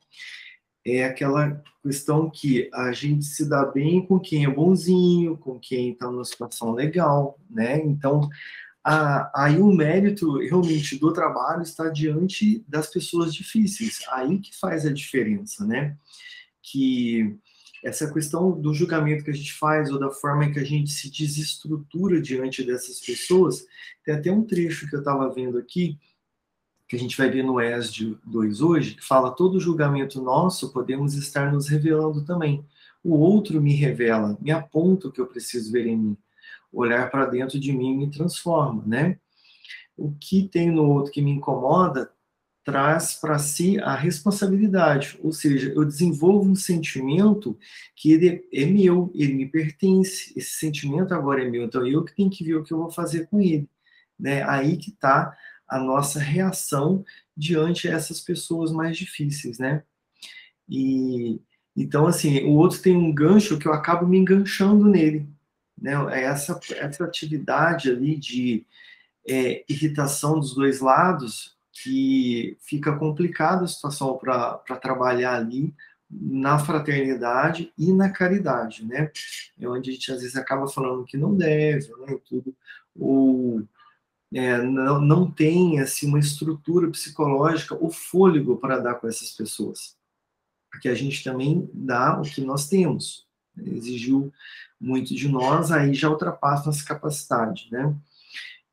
É 0.86 1.04
aquela 1.04 1.62
questão 1.84 2.30
que 2.30 2.70
a 2.74 2.94
gente 2.94 3.26
se 3.26 3.50
dá 3.50 3.66
bem 3.66 4.06
com 4.06 4.18
quem 4.18 4.46
é 4.46 4.50
bonzinho, 4.50 5.38
com 5.38 5.60
quem 5.60 5.92
está 5.92 6.10
numa 6.10 6.24
situação 6.24 6.72
legal, 6.72 7.38
né? 7.50 7.82
Então, 7.84 8.30
a, 8.82 9.30
aí 9.44 9.60
o 9.60 9.74
mérito 9.74 10.38
realmente 10.38 10.98
do 10.98 11.12
trabalho 11.12 11.64
está 11.64 11.90
diante 11.90 12.64
das 12.66 12.88
pessoas 12.90 13.36
difíceis, 13.36 14.00
aí 14.10 14.40
que 14.40 14.58
faz 14.58 14.86
a 14.86 14.94
diferença, 14.94 15.66
né? 15.66 15.98
Que 16.62 17.38
essa 17.84 18.12
questão 18.12 18.50
do 18.52 18.74
julgamento 18.74 19.26
que 19.26 19.30
a 19.30 19.36
gente 19.36 19.54
faz 19.54 19.92
ou 19.92 20.00
da 20.00 20.10
forma 20.10 20.50
que 20.50 20.60
a 20.60 20.64
gente 20.64 20.90
se 20.90 21.12
desestrutura 21.12 22.22
diante 22.22 22.64
dessas 22.64 23.02
pessoas, 23.02 23.66
tem 24.06 24.16
até 24.16 24.32
um 24.32 24.44
trecho 24.44 24.90
que 24.90 24.96
eu 24.96 25.00
estava 25.00 25.30
vendo 25.30 25.58
aqui, 25.58 26.00
que 26.88 26.96
a 26.96 27.00
gente 27.00 27.18
vai 27.18 27.30
ver 27.30 27.44
no 27.44 27.60
ESD 27.60 28.18
2 28.26 28.62
hoje, 28.62 28.96
que 28.96 29.06
fala: 29.06 29.32
todo 29.32 29.60
julgamento 29.60 30.22
nosso 30.22 30.72
podemos 30.72 31.14
estar 31.16 31.52
nos 31.52 31.68
revelando 31.68 32.24
também. 32.24 32.66
O 33.04 33.18
outro 33.18 33.62
me 33.62 33.74
revela, 33.74 34.38
me 34.40 34.52
aponta 34.52 35.10
o 35.10 35.12
que 35.12 35.20
eu 35.20 35.28
preciso 35.28 35.70
ver 35.70 35.86
em 35.86 35.98
mim. 35.98 36.18
Olhar 36.72 37.12
para 37.12 37.26
dentro 37.26 37.60
de 37.60 37.74
mim 37.74 37.98
me 37.98 38.10
transforma, 38.10 38.82
né? 38.86 39.20
O 39.98 40.14
que 40.14 40.48
tem 40.48 40.72
no 40.72 40.90
outro 40.90 41.12
que 41.12 41.22
me 41.22 41.32
incomoda 41.32 42.10
traz 42.64 43.16
para 43.16 43.38
si 43.40 43.78
a 43.80 43.94
responsabilidade, 43.96 45.20
ou 45.22 45.32
seja, 45.34 45.72
eu 45.74 45.84
desenvolvo 45.84 46.50
um 46.50 46.56
sentimento 46.56 47.58
que 47.96 48.12
ele 48.14 48.48
é 48.54 48.66
meu, 48.66 49.12
ele 49.14 49.34
me 49.34 49.46
pertence, 49.46 50.34
esse 50.36 50.52
sentimento 50.60 51.14
agora 51.14 51.44
é 51.44 51.50
meu, 51.50 51.64
então 51.64 51.86
eu 51.86 52.04
que 52.04 52.16
tenho 52.16 52.30
que 52.30 52.44
ver 52.44 52.56
o 52.56 52.64
que 52.64 52.74
eu 52.74 52.78
vou 52.78 52.90
fazer 52.90 53.28
com 53.28 53.42
ele, 53.42 53.70
né? 54.18 54.44
Aí 54.44 54.78
que 54.78 54.92
está 54.92 55.36
a 55.68 55.78
nossa 55.78 56.20
reação 56.20 57.04
diante 57.36 57.88
essas 57.88 58.22
pessoas 58.22 58.72
mais 58.72 58.98
difíceis, 58.98 59.58
né? 59.60 59.84
E 60.70 61.42
então 61.76 62.08
assim, 62.08 62.44
o 62.46 62.52
outro 62.52 62.82
tem 62.82 62.96
um 62.96 63.14
gancho 63.14 63.58
que 63.58 63.68
eu 63.68 63.74
acabo 63.74 64.08
me 64.08 64.18
enganchando 64.18 64.86
nele, 64.86 65.28
né? 65.78 65.94
É 66.12 66.24
essa 66.24 66.58
essa 66.78 67.04
atividade 67.04 67.90
ali 67.92 68.16
de 68.18 68.66
é, 69.28 69.66
irritação 69.68 70.40
dos 70.40 70.56
dois 70.56 70.80
lados 70.80 71.54
que 71.74 72.56
fica 72.62 72.96
complicada 72.96 73.66
a 73.66 73.68
situação 73.68 74.16
para 74.18 74.60
trabalhar 74.80 75.36
ali 75.36 75.74
na 76.10 76.60
fraternidade 76.60 77.74
e 77.76 77.92
na 77.92 78.10
caridade, 78.12 78.86
né? 78.86 79.12
É 79.60 79.68
onde 79.68 79.90
a 79.90 79.94
gente 79.94 80.12
às 80.12 80.22
vezes 80.22 80.36
acaba 80.36 80.68
falando 80.68 81.04
que 81.06 81.18
não 81.18 81.36
deve, 81.36 81.92
né? 81.98 82.18
Tudo, 82.30 82.56
ou 82.96 83.68
é, 84.32 84.62
não, 84.62 85.02
não 85.02 85.32
tem 85.32 85.80
assim 85.80 86.08
uma 86.08 86.20
estrutura 86.20 86.90
psicológica, 86.92 87.76
o 87.76 87.90
fôlego 87.90 88.58
para 88.58 88.80
dar 88.80 88.96
com 88.96 89.08
essas 89.08 89.32
pessoas, 89.32 89.98
porque 90.72 90.88
a 90.88 90.96
gente 90.96 91.24
também 91.24 91.68
dá 91.74 92.20
o 92.20 92.24
que 92.24 92.42
nós 92.42 92.68
temos. 92.68 93.28
Exigiu 93.58 94.32
muito 94.80 95.16
de 95.16 95.28
nós, 95.28 95.72
aí 95.72 95.94
já 95.94 96.10
ultrapassa 96.10 96.68
nossa 96.68 96.86
capacidade, 96.86 97.68
né? 97.72 97.96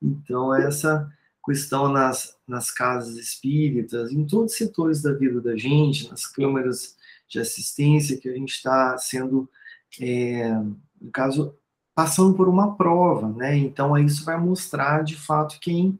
Então 0.01 0.53
essa 0.53 1.11
questão 1.43 1.91
nas, 1.91 2.37
nas 2.47 2.71
casas 2.71 3.15
espíritas, 3.15 4.11
em 4.11 4.25
todos 4.25 4.51
os 4.51 4.57
setores 4.57 5.01
da 5.01 5.13
vida 5.13 5.41
da 5.41 5.55
gente, 5.57 6.09
nas 6.09 6.27
câmeras 6.27 6.95
de 7.27 7.39
assistência 7.39 8.17
que 8.17 8.29
a 8.29 8.33
gente 8.33 8.53
está 8.53 8.97
sendo, 8.97 9.49
é, 9.99 10.49
no 11.01 11.11
caso, 11.11 11.55
passando 11.95 12.35
por 12.35 12.47
uma 12.47 12.75
prova, 12.75 13.29
né? 13.29 13.57
Então, 13.57 13.97
isso 13.97 14.23
vai 14.23 14.39
mostrar, 14.39 15.03
de 15.03 15.15
fato, 15.15 15.59
quem, 15.59 15.99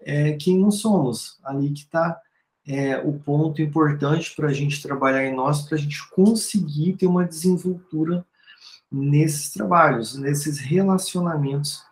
é, 0.00 0.32
quem 0.32 0.58
não 0.58 0.70
somos. 0.70 1.38
Ali 1.42 1.70
que 1.70 1.80
está 1.80 2.20
é, 2.66 2.98
o 2.98 3.18
ponto 3.18 3.62
importante 3.62 4.34
para 4.34 4.48
a 4.48 4.52
gente 4.52 4.82
trabalhar 4.82 5.24
em 5.24 5.34
nós, 5.34 5.62
para 5.62 5.76
a 5.76 5.80
gente 5.80 6.08
conseguir 6.10 6.96
ter 6.96 7.06
uma 7.06 7.24
desenvoltura 7.24 8.24
nesses 8.90 9.52
trabalhos, 9.52 10.16
nesses 10.16 10.58
relacionamentos 10.58 11.82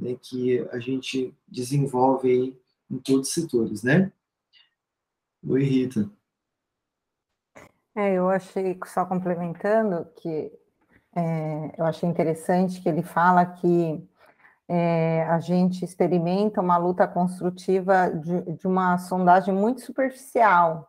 né, 0.00 0.16
que 0.20 0.60
a 0.72 0.78
gente 0.78 1.34
desenvolve 1.46 2.30
aí 2.30 2.60
em 2.90 2.98
todos 2.98 3.28
os 3.28 3.34
setores, 3.34 3.82
né? 3.82 4.10
Oi, 5.46 5.62
Rita. 5.62 6.10
É, 7.94 8.14
eu 8.14 8.28
achei, 8.28 8.78
só 8.86 9.04
complementando, 9.04 10.06
que 10.16 10.52
é, 11.14 11.74
eu 11.76 11.84
achei 11.84 12.08
interessante 12.08 12.80
que 12.80 12.88
ele 12.88 13.02
fala 13.02 13.44
que 13.44 14.08
é, 14.68 15.24
a 15.24 15.40
gente 15.40 15.84
experimenta 15.84 16.60
uma 16.60 16.76
luta 16.76 17.06
construtiva 17.06 18.08
de, 18.08 18.52
de 18.52 18.66
uma 18.66 18.96
sondagem 18.98 19.52
muito 19.52 19.80
superficial. 19.80 20.88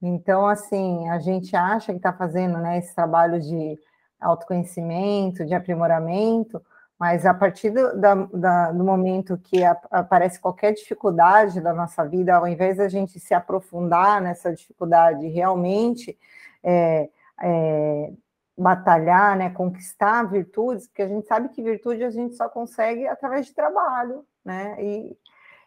Então, 0.00 0.46
assim, 0.48 1.08
a 1.08 1.20
gente 1.20 1.54
acha 1.54 1.92
que 1.92 1.98
está 1.98 2.12
fazendo 2.12 2.58
né, 2.58 2.78
esse 2.78 2.92
trabalho 2.92 3.40
de 3.40 3.78
autoconhecimento, 4.20 5.44
de 5.44 5.54
aprimoramento, 5.54 6.60
mas 7.02 7.26
a 7.26 7.34
partir 7.34 7.70
do, 7.70 7.98
da, 7.98 8.14
da, 8.14 8.70
do 8.70 8.84
momento 8.84 9.36
que 9.36 9.64
a, 9.64 9.76
aparece 9.90 10.38
qualquer 10.38 10.72
dificuldade 10.72 11.60
da 11.60 11.74
nossa 11.74 12.04
vida, 12.04 12.36
ao 12.36 12.46
invés 12.46 12.76
da 12.76 12.88
gente 12.88 13.18
se 13.18 13.34
aprofundar 13.34 14.22
nessa 14.22 14.54
dificuldade 14.54 15.26
realmente 15.26 16.16
é, 16.62 17.10
é, 17.42 18.12
batalhar, 18.56 19.36
né, 19.36 19.50
conquistar 19.50 20.22
virtudes, 20.30 20.86
porque 20.86 21.02
a 21.02 21.08
gente 21.08 21.26
sabe 21.26 21.48
que 21.48 21.60
virtude 21.60 22.04
a 22.04 22.10
gente 22.10 22.36
só 22.36 22.48
consegue 22.48 23.04
através 23.08 23.46
de 23.46 23.52
trabalho, 23.52 24.24
né? 24.44 24.76
E, 24.78 25.18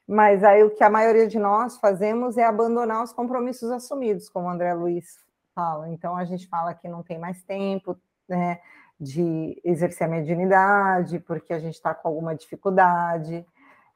mas 0.07 0.41
aí 0.41 0.63
o 0.63 0.73
que 0.73 0.85
a 0.85 0.89
maioria 0.89 1.27
de 1.27 1.37
nós 1.37 1.75
fazemos 1.79 2.37
é 2.37 2.45
abandonar 2.45 3.03
os 3.03 3.11
compromissos 3.11 3.69
assumidos, 3.71 4.29
como 4.29 4.47
o 4.47 4.49
André 4.49 4.73
Luiz 4.73 5.17
fala. 5.53 5.89
Então 5.89 6.15
a 6.15 6.23
gente 6.23 6.47
fala 6.47 6.73
que 6.73 6.87
não 6.87 7.03
tem 7.03 7.19
mais 7.19 7.43
tempo, 7.43 7.99
né? 8.25 8.61
De 8.99 9.59
exercer 9.63 10.07
a 10.07 10.09
mediunidade, 10.09 11.19
porque 11.19 11.53
a 11.53 11.59
gente 11.59 11.75
está 11.75 11.93
com 11.93 12.07
alguma 12.07 12.35
dificuldade, 12.35 13.45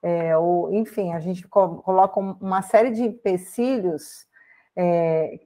é, 0.01 0.37
ou, 0.37 0.73
enfim, 0.73 1.13
a 1.13 1.19
gente 1.19 1.47
co 1.47 1.77
coloca 1.81 2.19
uma 2.19 2.61
série 2.61 2.91
de 2.91 3.03
empecilhos. 3.03 4.27
É, 4.75 5.39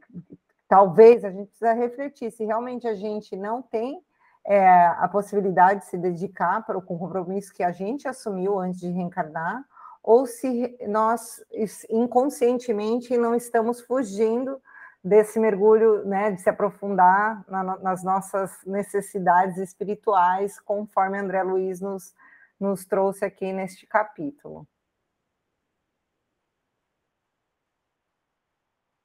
talvez 0.68 1.24
a 1.24 1.32
gente 1.32 1.48
precisa 1.48 1.74
refletir 1.74 2.32
se 2.32 2.46
realmente 2.46 2.88
a 2.88 2.96
gente 2.96 3.36
não 3.36 3.62
tem 3.62 4.02
é, 4.46 4.86
a 4.86 5.08
possibilidade 5.08 5.82
de 5.82 5.86
se 5.88 5.98
dedicar 5.98 6.66
para 6.66 6.78
o 6.78 6.82
compromisso 6.82 7.54
que 7.54 7.64
a 7.64 7.72
gente 7.72 8.08
assumiu 8.08 8.60
antes 8.60 8.80
de 8.80 8.90
reencarnar, 8.90 9.64
ou 10.04 10.26
se 10.26 10.78
nós 10.88 11.42
inconscientemente 11.90 13.18
não 13.18 13.34
estamos 13.34 13.82
fugindo 13.82 14.62
desse 15.04 15.38
mergulho, 15.38 16.06
né, 16.06 16.32
de 16.32 16.42
se 16.42 16.50
aprofundar 16.50 17.44
na, 17.50 17.78
nas 17.80 18.04
nossas 18.04 18.64
necessidades 18.66 19.58
espirituais, 19.58 20.60
conforme 20.62 21.20
André 21.20 21.44
Luiz 21.44 21.82
nos, 21.82 22.16
nos 22.58 22.86
trouxe 22.86 23.26
aqui 23.26 23.52
neste 23.52 23.86
capítulo. 23.86 24.66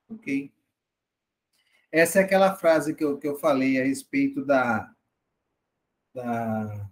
Ok. 0.09 0.53
Essa 1.91 2.21
é 2.21 2.23
aquela 2.23 2.55
frase 2.55 2.95
que 2.95 3.03
eu, 3.03 3.19
que 3.19 3.27
eu 3.27 3.37
falei 3.37 3.81
a 3.81 3.85
respeito 3.85 4.45
da, 4.45 4.91
da 6.15 6.89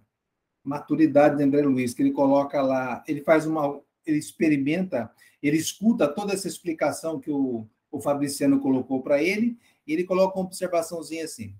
maturidade 0.64 1.36
de 1.36 1.44
André 1.44 1.62
Luiz, 1.62 1.94
que 1.94 2.02
ele 2.02 2.12
coloca 2.12 2.60
lá, 2.60 3.04
ele 3.06 3.22
faz 3.22 3.46
uma, 3.46 3.80
ele 4.04 4.18
experimenta, 4.18 5.12
ele 5.42 5.56
escuta 5.56 6.12
toda 6.12 6.32
essa 6.32 6.48
explicação 6.48 7.20
que 7.20 7.30
o 7.30 7.68
o 7.96 8.00
Fabriciano 8.00 8.60
colocou 8.60 9.02
para 9.02 9.22
ele, 9.22 9.58
e 9.86 9.92
ele 9.92 10.04
coloca 10.04 10.38
uma 10.38 10.46
observaçãozinha 10.46 11.24
assim. 11.24 11.54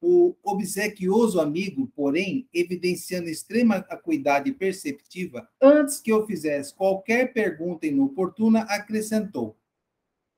O 0.00 0.34
obsequioso 0.42 1.40
amigo, 1.40 1.90
porém, 1.96 2.46
evidenciando 2.52 3.28
extrema 3.28 3.76
acuidade 3.88 4.52
perceptiva, 4.52 5.48
antes 5.60 6.00
que 6.00 6.12
eu 6.12 6.26
fizesse 6.26 6.74
qualquer 6.74 7.32
pergunta 7.32 7.86
inoportuna, 7.86 8.60
acrescentou. 8.62 9.56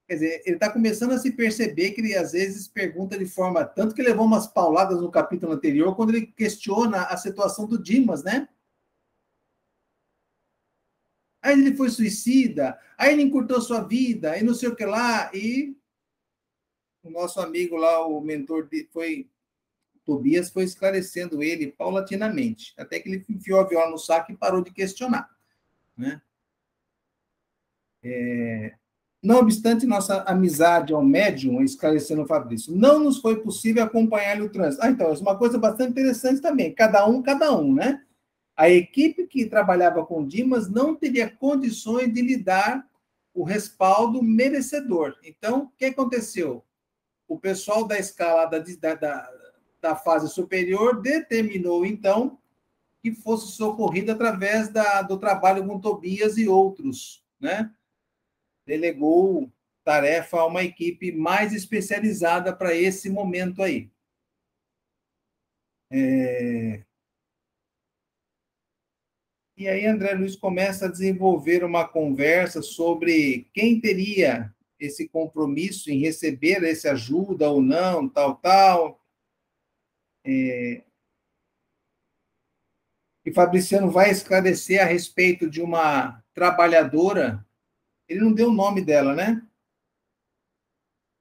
Quer 0.07 0.14
dizer, 0.14 0.42
ele 0.46 0.55
está 0.55 0.70
começando 0.72 1.12
a 1.12 1.18
se 1.18 1.33
perceber 1.33 1.90
que 1.90 2.01
ele 2.01 2.14
às 2.14 2.31
vezes 2.31 2.68
pergunta 2.68 3.18
de 3.18 3.27
forma. 3.27 3.64
Tanto 3.64 3.92
que 3.92 4.03
levou 4.03 4.25
umas 4.25 4.46
pauladas 4.46 5.01
no 5.01 5.11
capítulo 5.11 5.53
anterior, 5.53 5.96
quando 5.96 6.11
ele 6.11 6.27
questiona 6.27 7.03
a 7.03 7.16
situação 7.16 7.66
do 7.66 7.83
Dimas, 7.83 8.22
né? 8.22 8.49
Aí 11.46 11.61
ele 11.61 11.76
foi 11.76 11.88
suicida, 11.88 12.78
aí 12.98 13.12
ele 13.12 13.22
encurtou 13.22 13.61
sua 13.61 13.80
vida, 13.82 14.38
e 14.38 14.42
não 14.42 14.54
sei 14.54 14.68
o 14.68 14.76
que 14.76 14.85
lá, 14.85 15.30
e 15.35 15.76
o 17.02 17.11
nosso 17.11 17.40
amigo 17.40 17.76
lá, 17.76 18.06
o 18.06 18.20
mentor, 18.20 18.68
foi 18.92 19.28
Tobias, 20.04 20.50
foi 20.50 20.64
esclarecendo 20.64 21.42
ele 21.42 21.72
paulatinamente, 21.72 22.74
até 22.76 23.00
que 23.00 23.09
ele 23.09 23.24
enfiou 23.28 23.61
a 23.61 23.64
viola 23.64 23.90
no 23.90 23.98
saco 23.98 24.32
e 24.32 24.37
parou 24.37 24.62
de 24.62 24.72
questionar, 24.72 25.28
né? 25.96 26.20
É, 28.02 28.74
não 29.22 29.38
obstante 29.38 29.85
nossa 29.87 30.22
amizade 30.22 30.92
ao 30.92 31.04
médium, 31.04 31.61
esclarecendo 31.61 32.22
o 32.22 32.26
Fabrício, 32.26 32.72
não 32.72 33.00
nos 33.00 33.18
foi 33.18 33.40
possível 33.42 33.82
acompanhar 33.82 34.40
o 34.40 34.48
trânsito. 34.48 34.85
Ah, 34.85 34.90
então, 34.90 35.12
é 35.12 35.18
uma 35.18 35.37
coisa 35.37 35.59
bastante 35.59 35.90
interessante 35.90 36.40
também. 36.40 36.72
Cada 36.72 37.04
um, 37.09 37.20
cada 37.20 37.52
um, 37.56 37.74
né? 37.74 38.05
A 38.56 38.70
equipe 38.70 39.26
que 39.26 39.46
trabalhava 39.46 40.04
com 40.04 40.26
Dimas 40.26 40.68
não 40.68 40.94
teria 40.94 41.30
condições 41.30 42.12
de 42.12 42.22
lhe 42.22 42.36
dar 42.36 42.88
o 43.34 43.44
respaldo 43.44 44.22
merecedor. 44.22 45.16
Então, 45.22 45.64
o 45.64 45.70
que 45.76 45.84
aconteceu? 45.84 46.64
O 47.28 47.38
pessoal 47.38 47.86
da 47.86 47.98
escala 47.98 48.46
da, 48.46 48.58
da, 48.94 49.32
da 49.80 49.96
fase 49.96 50.28
superior 50.30 51.02
determinou, 51.02 51.84
então, 51.84 52.38
que 53.02 53.12
fosse 53.12 53.52
socorrido 53.52 54.12
através 54.12 54.70
da, 54.70 55.02
do 55.02 55.18
trabalho 55.18 55.66
com 55.66 55.78
Tobias 55.78 56.38
e 56.38 56.48
outros, 56.48 57.22
né? 57.38 57.70
delegou 58.66 59.50
tarefa 59.84 60.38
a 60.38 60.46
uma 60.46 60.64
equipe 60.64 61.12
mais 61.12 61.52
especializada 61.52 62.54
para 62.54 62.74
esse 62.74 63.08
momento 63.08 63.62
aí. 63.62 63.88
É... 65.88 66.36
E 69.66 69.68
aí 69.68 69.85
André 69.85 70.14
Luiz 70.14 70.37
começa 70.37 70.87
a 70.87 70.88
desenvolver 70.88 71.64
uma 71.64 71.88
conversa 71.88 72.62
sobre 72.62 73.50
quem 73.52 73.81
teria 73.81 74.55
esse 74.79 75.09
compromisso 75.09 75.90
em 75.90 75.98
receber 75.98 76.62
esse 76.62 76.87
ajuda 76.87 77.50
ou 77.50 77.61
não, 77.61 78.09
tal, 78.09 78.37
tal. 78.37 79.05
É... 80.24 80.85
E 83.24 83.33
Fabriciano 83.33 83.90
vai 83.90 84.09
esclarecer 84.09 84.81
a 84.81 84.85
respeito 84.85 85.50
de 85.50 85.61
uma 85.61 86.22
trabalhadora 86.33 87.44
ele 88.09 88.20
não 88.20 88.33
deu 88.33 88.50
o 88.50 88.55
nome 88.55 88.85
dela, 88.85 89.16
né? 89.16 89.42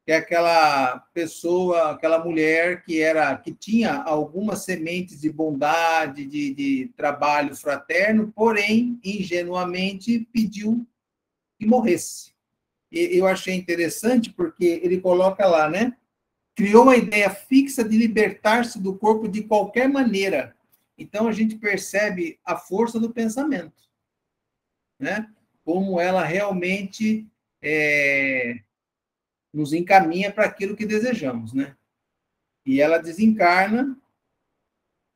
Que 0.06 0.12
é 0.12 0.18
aquela 0.18 1.00
pessoa, 1.14 1.92
aquela 1.92 2.24
mulher 2.24 2.84
que 2.84 3.02
era 3.02 3.36
que 3.38 3.52
tinha 3.52 3.96
algumas 4.04 4.64
sementes 4.64 5.20
de 5.20 5.32
bondade, 5.32 6.26
de, 6.26 6.54
de 6.54 6.94
trabalho 6.96 7.56
fraterno, 7.56 8.32
porém, 8.32 9.00
ingenuamente, 9.04 10.28
pediu 10.32 10.86
que 11.58 11.66
morresse. 11.66 12.34
E 12.92 13.18
eu 13.18 13.26
achei 13.26 13.56
interessante 13.56 14.32
porque 14.32 14.80
ele 14.84 15.02
coloca 15.02 15.46
lá, 15.48 15.70
né? 15.70 15.98
Criou 16.56 16.84
uma 16.84 16.96
ideia 16.96 17.30
fixa 17.30 17.84
de 17.84 17.98
libertar-se 17.98 18.80
do 18.80 18.96
corpo 18.96 19.28
de 19.28 19.44
qualquer 19.44 19.90
maneira. 19.90 20.56
Então 20.98 21.28
a 21.28 21.32
gente 21.32 21.58
percebe 21.58 22.40
a 22.46 22.56
força 22.56 23.00
do 23.00 23.12
pensamento, 23.12 23.84
né? 25.00 25.28
como 25.66 26.00
ela 26.00 26.24
realmente 26.24 27.28
é, 27.60 28.60
nos 29.56 29.74
encaminha 29.74 30.32
para 30.32 30.46
aquilo 30.46 30.76
que 30.76 30.86
desejamos, 30.86 31.54
né? 31.54 31.76
E 32.66 32.82
ela 32.82 32.98
desencarna 32.98 33.98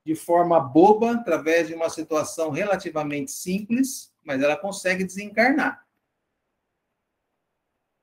de 0.05 0.15
forma 0.15 0.59
boba, 0.59 1.13
através 1.13 1.67
de 1.67 1.73
uma 1.73 1.89
situação 1.89 2.49
relativamente 2.49 3.31
simples, 3.31 4.13
mas 4.23 4.41
ela 4.41 4.55
consegue 4.55 5.03
desencarnar. 5.03 5.85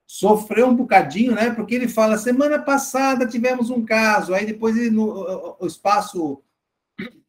Sofreu 0.06 0.68
um 0.68 0.76
bocadinho, 0.76 1.34
né? 1.34 1.50
Porque 1.50 1.74
ele 1.74 1.88
fala: 1.88 2.18
semana 2.18 2.60
passada 2.62 3.26
tivemos 3.26 3.70
um 3.70 3.84
caso, 3.84 4.34
aí 4.34 4.46
depois 4.46 4.76
ele, 4.76 4.90
no, 4.90 5.56
o 5.58 5.66
espaço 5.66 6.42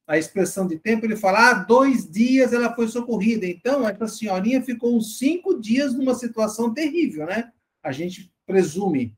a 0.05 0.17
expressão 0.17 0.65
de 0.65 0.79
tempo, 0.79 1.05
ele 1.05 1.17
fala, 1.17 1.49
ah, 1.49 1.53
dois 1.53 2.09
dias 2.09 2.53
ela 2.53 2.73
foi 2.73 2.87
socorrida. 2.87 3.45
Então, 3.45 3.85
essa 3.85 4.07
senhorinha 4.07 4.61
ficou 4.61 4.95
uns 4.95 5.17
cinco 5.17 5.59
dias 5.59 5.93
numa 5.93 6.15
situação 6.15 6.73
terrível, 6.73 7.25
né? 7.25 7.51
A 7.83 7.91
gente 7.91 8.31
presume. 8.47 9.15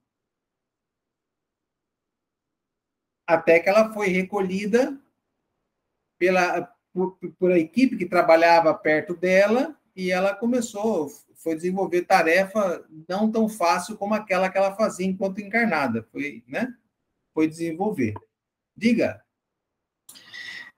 Até 3.25 3.59
que 3.59 3.69
ela 3.69 3.93
foi 3.93 4.07
recolhida 4.07 4.99
pela, 6.17 6.63
por, 6.91 7.17
por 7.37 7.51
a 7.51 7.59
equipe 7.59 7.95
que 7.95 8.07
trabalhava 8.07 8.73
perto 8.73 9.15
dela 9.15 9.79
e 9.95 10.11
ela 10.11 10.35
começou, 10.35 11.09
foi 11.35 11.55
desenvolver 11.55 12.01
tarefa 12.01 12.85
não 13.07 13.31
tão 13.31 13.47
fácil 13.47 13.95
como 13.95 14.15
aquela 14.15 14.49
que 14.49 14.57
ela 14.57 14.75
fazia 14.75 15.05
enquanto 15.05 15.39
encarnada. 15.39 16.03
Foi, 16.11 16.43
né? 16.47 16.73
Foi 17.33 17.47
desenvolver. 17.47 18.15
Diga. 18.75 19.23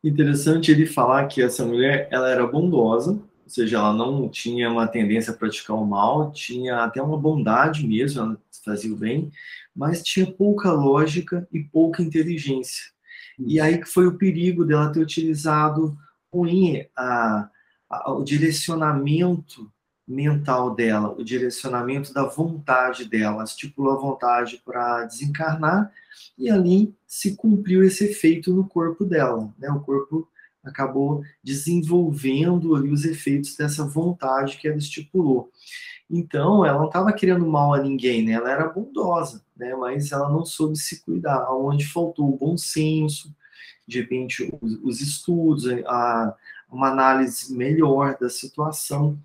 Interessante 0.04 0.72
ele 0.72 0.86
falar 0.86 1.28
que 1.28 1.42
essa 1.42 1.64
mulher 1.64 2.08
ela 2.12 2.30
era 2.30 2.46
bondosa, 2.46 3.22
seja, 3.52 3.78
ela 3.78 3.94
não 3.94 4.30
tinha 4.30 4.70
uma 4.70 4.88
tendência 4.88 5.34
a 5.34 5.36
praticar 5.36 5.76
o 5.76 5.86
mal, 5.86 6.32
tinha 6.32 6.84
até 6.84 7.02
uma 7.02 7.18
bondade 7.18 7.86
mesmo, 7.86 8.22
ela 8.22 8.38
fazia 8.64 8.94
o 8.94 8.98
bem, 8.98 9.32
mas 9.76 10.04
tinha 10.04 10.32
pouca 10.32 10.72
lógica 10.72 11.48
e 11.52 11.60
pouca 11.64 12.02
inteligência. 12.02 12.92
E 13.40 13.60
aí 13.60 13.78
que 13.78 13.88
foi 13.88 14.08
o 14.08 14.18
perigo 14.18 14.66
dela 14.66 14.92
ter 14.92 15.02
utilizado 15.02 15.98
ruim 16.32 16.86
a, 16.96 17.50
a, 17.90 18.12
o 18.14 18.24
direcionamento 18.24 19.72
mental 20.08 20.76
dela, 20.76 21.16
o 21.18 21.24
direcionamento 21.24 22.14
da 22.14 22.24
vontade 22.24 23.06
dela, 23.06 23.44
estipulou 23.44 23.94
a 23.94 24.00
vontade 24.00 24.62
para 24.64 25.06
desencarnar 25.06 25.92
e 26.38 26.50
ali 26.50 26.94
se 27.08 27.36
cumpriu 27.36 27.84
esse 27.84 28.06
efeito 28.06 28.54
no 28.54 28.68
corpo 28.68 29.06
dela, 29.06 29.54
né? 29.58 29.70
O 29.70 29.80
corpo 29.80 30.28
acabou 30.64 31.24
desenvolvendo 31.44 32.76
ali 32.76 32.90
os 32.92 33.06
efeitos 33.06 33.56
dessa 33.56 33.86
vontade 33.86 34.58
que 34.58 34.68
ela 34.68 34.78
estipulou. 34.78 35.52
Então, 36.10 36.66
ela 36.66 36.78
não 36.78 36.88
estava 36.88 37.14
querendo 37.14 37.46
mal 37.46 37.74
a 37.74 37.82
ninguém, 37.82 38.24
né? 38.24 38.34
Ela 38.34 38.52
era 38.52 38.70
bondosa, 38.70 39.44
né? 39.56 39.74
Mas 39.76 40.12
ela 40.12 40.30
não 40.30 40.46
soube 40.46 40.78
se 40.78 41.02
cuidar, 41.02 41.44
aonde 41.44 41.88
faltou 41.88 42.28
o 42.28 42.38
bom 42.38 42.58
senso, 42.58 43.34
de 43.88 44.02
repente 44.02 44.54
os, 44.62 44.74
os 44.84 45.02
estudos, 45.02 45.66
a, 45.86 46.36
uma 46.70 46.90
análise 46.90 47.56
melhor 47.56 48.18
da 48.20 48.30
situação. 48.30 49.18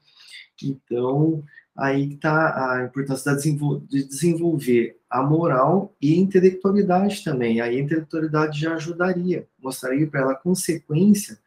Então, 0.62 1.42
aí 1.76 2.14
está 2.14 2.72
a 2.72 2.84
importância 2.84 3.36
de 3.36 4.04
desenvolver 4.04 4.98
a 5.10 5.22
moral 5.22 5.94
e 6.00 6.14
a 6.14 6.16
intelectualidade 6.16 7.22
também. 7.22 7.60
Aí 7.60 7.76
a 7.76 7.80
intelectualidade 7.80 8.60
já 8.60 8.74
ajudaria, 8.74 9.46
mostraria 9.62 10.06
para 10.06 10.20
ela 10.20 10.32
a 10.32 10.36
consequência 10.36 11.38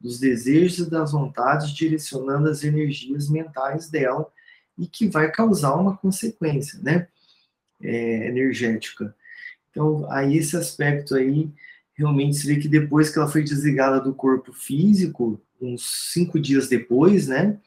dos 0.00 0.18
desejos 0.18 0.86
e 0.86 0.90
das 0.90 1.12
vontades, 1.12 1.70
direcionando 1.70 2.48
as 2.48 2.62
energias 2.62 3.30
mentais 3.30 3.88
dela 3.88 4.26
e 4.76 4.86
que 4.86 5.08
vai 5.08 5.30
causar 5.30 5.74
uma 5.74 5.96
consequência, 5.96 6.78
né, 6.82 7.08
é, 7.80 8.28
energética. 8.28 9.14
Então, 9.70 10.10
aí 10.10 10.36
esse 10.36 10.56
aspecto 10.56 11.14
aí, 11.14 11.50
realmente 11.94 12.36
se 12.36 12.46
vê 12.46 12.56
que 12.60 12.68
depois 12.68 13.08
que 13.08 13.18
ela 13.18 13.28
foi 13.28 13.42
desligada 13.42 14.00
do 14.00 14.14
corpo 14.14 14.52
físico, 14.52 15.40
uns 15.60 16.12
cinco 16.12 16.38
dias 16.38 16.68
depois, 16.68 17.26
né, 17.26 17.58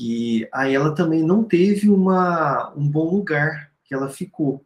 que 0.00 0.48
aí 0.50 0.74
ela 0.74 0.94
também 0.94 1.22
não 1.22 1.44
teve 1.44 1.90
uma, 1.90 2.72
um 2.74 2.88
bom 2.88 3.14
lugar 3.16 3.70
que 3.84 3.92
ela 3.92 4.08
ficou. 4.08 4.64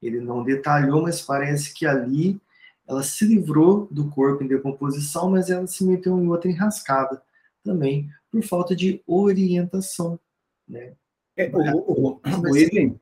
Ele 0.00 0.20
não 0.20 0.44
detalhou, 0.44 1.02
mas 1.02 1.20
parece 1.20 1.74
que 1.74 1.84
ali 1.84 2.40
ela 2.86 3.02
se 3.02 3.26
livrou 3.26 3.88
do 3.90 4.08
corpo 4.08 4.44
em 4.44 4.46
decomposição, 4.46 5.32
mas 5.32 5.50
ela 5.50 5.66
se 5.66 5.84
meteu 5.84 6.16
em 6.16 6.28
outra 6.28 6.48
enrascada 6.48 7.20
também, 7.64 8.08
por 8.30 8.40
falta 8.44 8.76
de 8.76 9.02
orientação. 9.04 10.16
Né? 10.68 10.92
É, 11.36 11.50
o, 11.52 11.78
o, 11.78 12.10
o, 12.12 13.00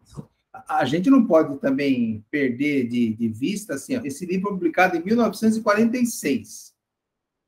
a 0.67 0.87
gente 0.87 1.11
não 1.11 1.27
pode 1.27 1.59
também 1.59 2.25
perder 2.31 2.89
de, 2.89 3.12
de 3.12 3.29
vista 3.29 3.75
assim, 3.75 3.99
ó, 3.99 4.01
esse 4.03 4.25
livro 4.25 4.49
publicado 4.49 4.97
em 4.97 5.05
1946. 5.05 6.75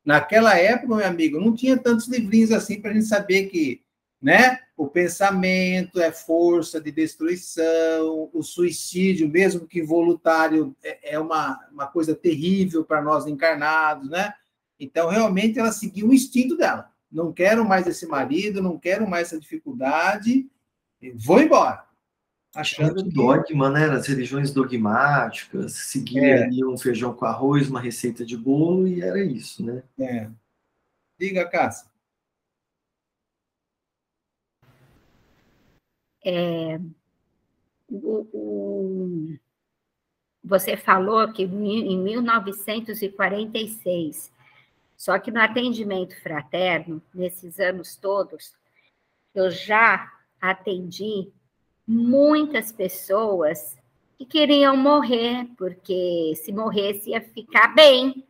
Naquela 0.04 0.54
época, 0.58 0.96
meu 0.96 1.06
amigo, 1.06 1.40
não 1.40 1.54
tinha 1.54 1.78
tantos 1.78 2.08
livrinhos 2.08 2.52
assim 2.52 2.78
para 2.78 2.90
a 2.90 2.94
gente 2.94 3.06
saber 3.06 3.46
que 3.46 3.87
né? 4.20 4.58
O 4.76 4.86
pensamento 4.86 6.00
é 6.00 6.12
força 6.12 6.80
de 6.80 6.90
destruição, 6.90 8.28
o 8.32 8.42
suicídio, 8.42 9.28
mesmo 9.28 9.66
que 9.66 9.82
voluntário, 9.82 10.76
é, 10.82 11.14
é 11.14 11.18
uma, 11.18 11.58
uma 11.72 11.86
coisa 11.86 12.14
terrível 12.14 12.84
para 12.84 13.02
nós 13.02 13.26
encarnados, 13.26 14.08
né? 14.10 14.32
Então, 14.78 15.08
realmente, 15.08 15.58
ela 15.58 15.72
seguiu 15.72 16.08
o 16.08 16.14
instinto 16.14 16.56
dela. 16.56 16.90
Não 17.10 17.32
quero 17.32 17.64
mais 17.64 17.86
esse 17.86 18.06
marido, 18.06 18.62
não 18.62 18.78
quero 18.78 19.08
mais 19.08 19.28
essa 19.28 19.40
dificuldade, 19.40 20.46
vou 21.14 21.40
embora. 21.40 21.84
Achando 22.54 23.04
que... 23.04 23.10
dogma, 23.10 23.70
né? 23.70 23.86
As 23.86 24.06
religiões 24.06 24.50
dogmáticas, 24.50 25.72
seguir 25.72 26.24
é. 26.24 26.42
ali 26.44 26.64
um 26.64 26.76
feijão 26.76 27.12
com 27.14 27.24
arroz, 27.24 27.68
uma 27.68 27.80
receita 27.80 28.24
de 28.24 28.36
bolo, 28.36 28.86
e 28.86 29.00
era 29.00 29.22
isso, 29.22 29.64
né? 29.64 29.82
É. 29.98 30.28
Diga, 31.18 31.48
Cássia. 31.48 31.87
É, 36.24 36.80
o, 37.88 38.26
o, 38.32 39.36
você 40.42 40.76
falou 40.76 41.32
que 41.32 41.44
em 41.44 41.98
1946, 41.98 44.32
só 44.96 45.16
que 45.18 45.30
no 45.30 45.40
atendimento 45.40 46.20
fraterno, 46.20 47.00
nesses 47.14 47.60
anos 47.60 47.94
todos, 47.96 48.56
eu 49.34 49.50
já 49.50 50.10
atendi 50.40 51.30
muitas 51.86 52.72
pessoas 52.72 53.76
que 54.16 54.24
queriam 54.26 54.76
morrer, 54.76 55.46
porque 55.56 56.32
se 56.36 56.52
morresse 56.52 57.10
ia 57.10 57.20
ficar 57.20 57.74
bem, 57.74 58.24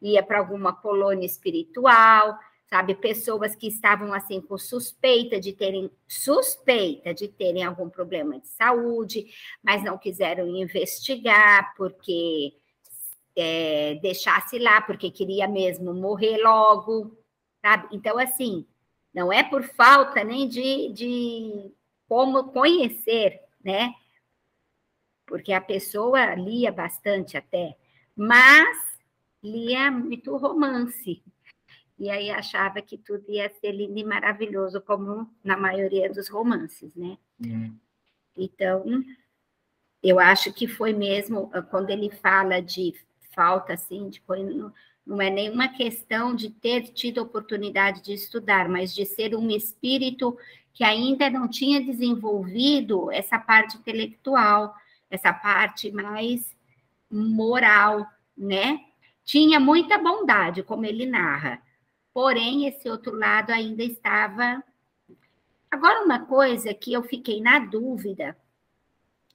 ia 0.00 0.22
para 0.22 0.38
alguma 0.38 0.72
colônia 0.72 1.26
espiritual, 1.26 2.38
sabe? 2.76 2.94
Pessoas 2.94 3.56
que 3.56 3.68
estavam 3.68 4.12
assim 4.12 4.40
com 4.40 4.58
suspeita 4.58 5.40
de 5.40 5.52
terem 5.54 5.90
suspeita 6.06 7.14
de 7.14 7.26
terem 7.26 7.64
algum 7.64 7.88
problema 7.88 8.38
de 8.38 8.48
saúde, 8.48 9.26
mas 9.62 9.82
não 9.82 9.96
quiseram 9.96 10.46
investigar 10.48 11.74
porque 11.74 12.54
é, 13.34 13.94
deixasse 14.02 14.58
lá, 14.58 14.82
porque 14.82 15.10
queria 15.10 15.48
mesmo 15.48 15.94
morrer 15.94 16.36
logo, 16.38 17.16
sabe? 17.64 17.88
Então, 17.96 18.18
assim, 18.18 18.66
não 19.14 19.32
é 19.32 19.42
por 19.42 19.62
falta 19.62 20.22
nem 20.22 20.46
de, 20.46 20.92
de 20.92 21.72
como 22.06 22.52
conhecer, 22.52 23.40
né? 23.64 23.94
porque 25.26 25.52
a 25.52 25.60
pessoa 25.60 26.34
lia 26.34 26.70
bastante 26.70 27.36
até, 27.36 27.76
mas 28.14 28.96
lia 29.42 29.90
muito 29.90 30.36
romance. 30.36 31.22
E 31.98 32.10
aí 32.10 32.30
achava 32.30 32.82
que 32.82 32.98
tudo 32.98 33.24
ia 33.28 33.48
ser 33.60 33.72
lindo 33.72 33.98
e 33.98 34.04
maravilhoso, 34.04 34.80
como 34.80 35.30
na 35.42 35.56
maioria 35.56 36.12
dos 36.12 36.28
romances, 36.28 36.94
né? 36.94 37.16
Uhum. 37.40 37.74
Então, 38.36 38.84
eu 40.02 40.20
acho 40.20 40.52
que 40.52 40.68
foi 40.68 40.92
mesmo, 40.92 41.50
quando 41.70 41.90
ele 41.90 42.10
fala 42.10 42.60
de 42.60 42.94
falta, 43.34 43.72
assim, 43.72 44.08
de 44.08 44.22
não, 44.28 44.72
não 45.06 45.22
é 45.22 45.30
nenhuma 45.30 45.68
questão 45.68 46.34
de 46.34 46.50
ter 46.50 46.88
tido 46.92 47.22
oportunidade 47.22 48.02
de 48.02 48.12
estudar, 48.12 48.68
mas 48.68 48.94
de 48.94 49.06
ser 49.06 49.34
um 49.34 49.50
espírito 49.50 50.36
que 50.74 50.84
ainda 50.84 51.30
não 51.30 51.48
tinha 51.48 51.82
desenvolvido 51.82 53.10
essa 53.10 53.38
parte 53.38 53.78
intelectual, 53.78 54.74
essa 55.10 55.32
parte 55.32 55.90
mais 55.90 56.54
moral, 57.10 58.06
né? 58.36 58.80
Tinha 59.24 59.58
muita 59.58 59.96
bondade, 59.96 60.62
como 60.62 60.84
ele 60.84 61.06
narra, 61.06 61.62
porém, 62.16 62.66
esse 62.66 62.88
outro 62.88 63.14
lado 63.14 63.50
ainda 63.50 63.84
estava. 63.84 64.64
Agora, 65.70 66.02
uma 66.02 66.24
coisa 66.24 66.72
que 66.72 66.90
eu 66.90 67.02
fiquei 67.02 67.42
na 67.42 67.58
dúvida, 67.58 68.34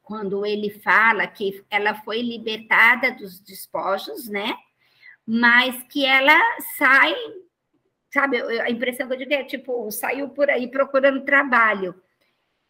quando 0.01 0.43
ele 0.43 0.71
fala 0.71 1.27
que 1.27 1.63
ela 1.69 1.93
foi 2.01 2.23
libertada 2.23 3.11
dos 3.11 3.39
despojos, 3.39 4.27
né? 4.27 4.57
Mas 5.23 5.83
que 5.83 6.03
ela 6.03 6.35
sai, 6.75 7.13
sabe? 8.11 8.41
A 8.61 8.71
impressão 8.71 9.07
que 9.07 9.13
eu 9.13 9.19
digo 9.19 9.31
é 9.31 9.43
tipo, 9.43 9.91
saiu 9.91 10.29
por 10.29 10.49
aí 10.49 10.67
procurando 10.67 11.23
trabalho. 11.23 11.93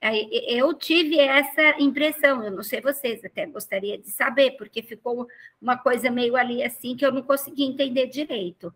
Eu 0.02 0.74
tive 0.74 1.17
essa 1.17 1.82
impressão, 1.82 2.43
eu 2.43 2.52
não 2.52 2.63
sei 2.63 2.82
vocês, 2.82 3.24
até 3.24 3.45
gostaria 3.45 3.97
de 3.97 4.10
saber, 4.12 4.58
porque 4.58 4.84
ficou 4.84 5.26
uma 5.62 5.78
coisa 5.78 6.12
meio 6.12 6.36
ali 6.36 6.62
assim 6.62 6.97
que 6.97 7.06
eu 7.06 7.13
não 7.13 7.24
consegui 7.24 7.63
entender 7.63 8.08
direito. 8.08 8.76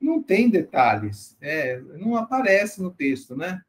Não 0.00 0.22
tem 0.22 0.50
detalhes, 0.50 1.36
é, 1.40 1.80
não 1.80 2.16
aparece 2.16 2.82
no 2.82 2.90
texto, 2.90 3.36
né? 3.36 3.62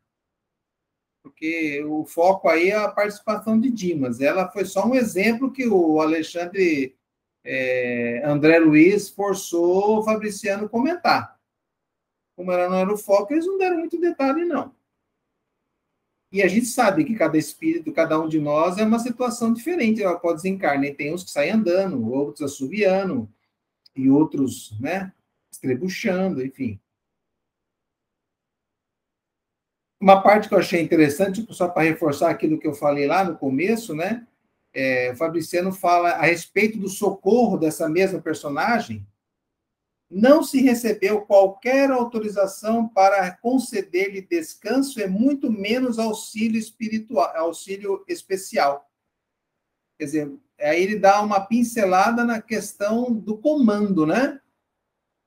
Porque 1.24 1.84
o 1.84 2.06
foco 2.06 2.50
aí 2.50 2.70
é 2.70 2.76
a 2.76 2.90
participação 2.90 3.60
de 3.60 3.70
Dimas. 3.70 4.22
Ela 4.22 4.50
foi 4.50 4.66
só 4.66 4.86
um 4.86 4.96
exemplo 4.96 5.52
que 5.52 5.68
o 5.68 6.00
Alexandre 6.00 6.96
é, 7.44 8.22
André 8.26 8.60
Luiz 8.60 9.10
forçou 9.10 10.00
o 10.00 10.04
Fabriciano 10.04 10.70
comentar. 10.70 11.38
Como 12.36 12.52
ela 12.52 12.70
não 12.70 12.78
era 12.78 12.94
o 12.94 12.98
foco, 12.98 13.34
eles 13.34 13.46
não 13.46 13.58
deram 13.58 13.80
muito 13.80 14.00
detalhe, 14.00 14.46
não. 14.46 14.76
E 16.32 16.42
a 16.44 16.48
gente 16.48 16.66
sabe 16.66 17.06
que 17.06 17.16
cada 17.16 17.38
espírito, 17.38 17.94
cada 17.94 18.20
um 18.20 18.28
de 18.28 18.40
nós, 18.40 18.78
é 18.78 18.84
uma 18.84 19.00
situação 19.00 19.54
diferente. 19.54 20.04
Ela 20.04 20.20
pode 20.20 20.38
desencarnar. 20.38 20.86
E 20.86 20.94
tem 20.94 21.14
uns 21.14 21.24
que 21.24 21.32
saem 21.32 21.52
andando, 21.52 22.12
outros 22.12 22.42
assoviando, 22.42 23.30
e 23.96 24.10
outros, 24.10 24.78
né, 24.80 25.12
estrebuchando, 25.52 26.44
enfim. 26.44 26.80
Uma 30.00 30.22
parte 30.22 30.48
que 30.48 30.54
eu 30.54 30.60
achei 30.60 30.82
interessante, 30.82 31.46
só 31.50 31.68
para 31.68 31.84
reforçar 31.84 32.30
aquilo 32.30 32.60
que 32.60 32.68
eu 32.68 32.74
falei 32.74 33.08
lá 33.08 33.24
no 33.24 33.38
começo, 33.38 33.96
né? 33.96 34.28
É, 34.74 35.12
o 35.12 35.16
Fabriciano 35.16 35.72
fala 35.72 36.12
a 36.12 36.22
respeito 36.22 36.78
do 36.78 36.88
socorro 36.88 37.58
dessa 37.58 37.90
mesma 37.90 38.22
personagem, 38.22 39.08
não 40.10 40.42
se 40.42 40.62
recebeu 40.62 41.22
qualquer 41.22 41.92
autorização 41.92 42.88
para 42.88 43.30
conceder-lhe 43.38 44.22
descanso 44.22 45.02
e 45.02 45.08
muito 45.08 45.52
menos 45.52 46.00
auxílio 46.00 46.58
espiritual, 46.58 47.36
auxílio 47.36 48.06
especial. 48.08 48.90
Quer 50.00 50.06
dizer, 50.06 50.38
aí 50.60 50.82
ele 50.82 50.98
dá 50.98 51.22
uma 51.22 51.42
pincelada 51.42 52.24
na 52.24 52.42
questão 52.42 53.12
do 53.12 53.38
comando, 53.38 54.06
né? 54.06 54.40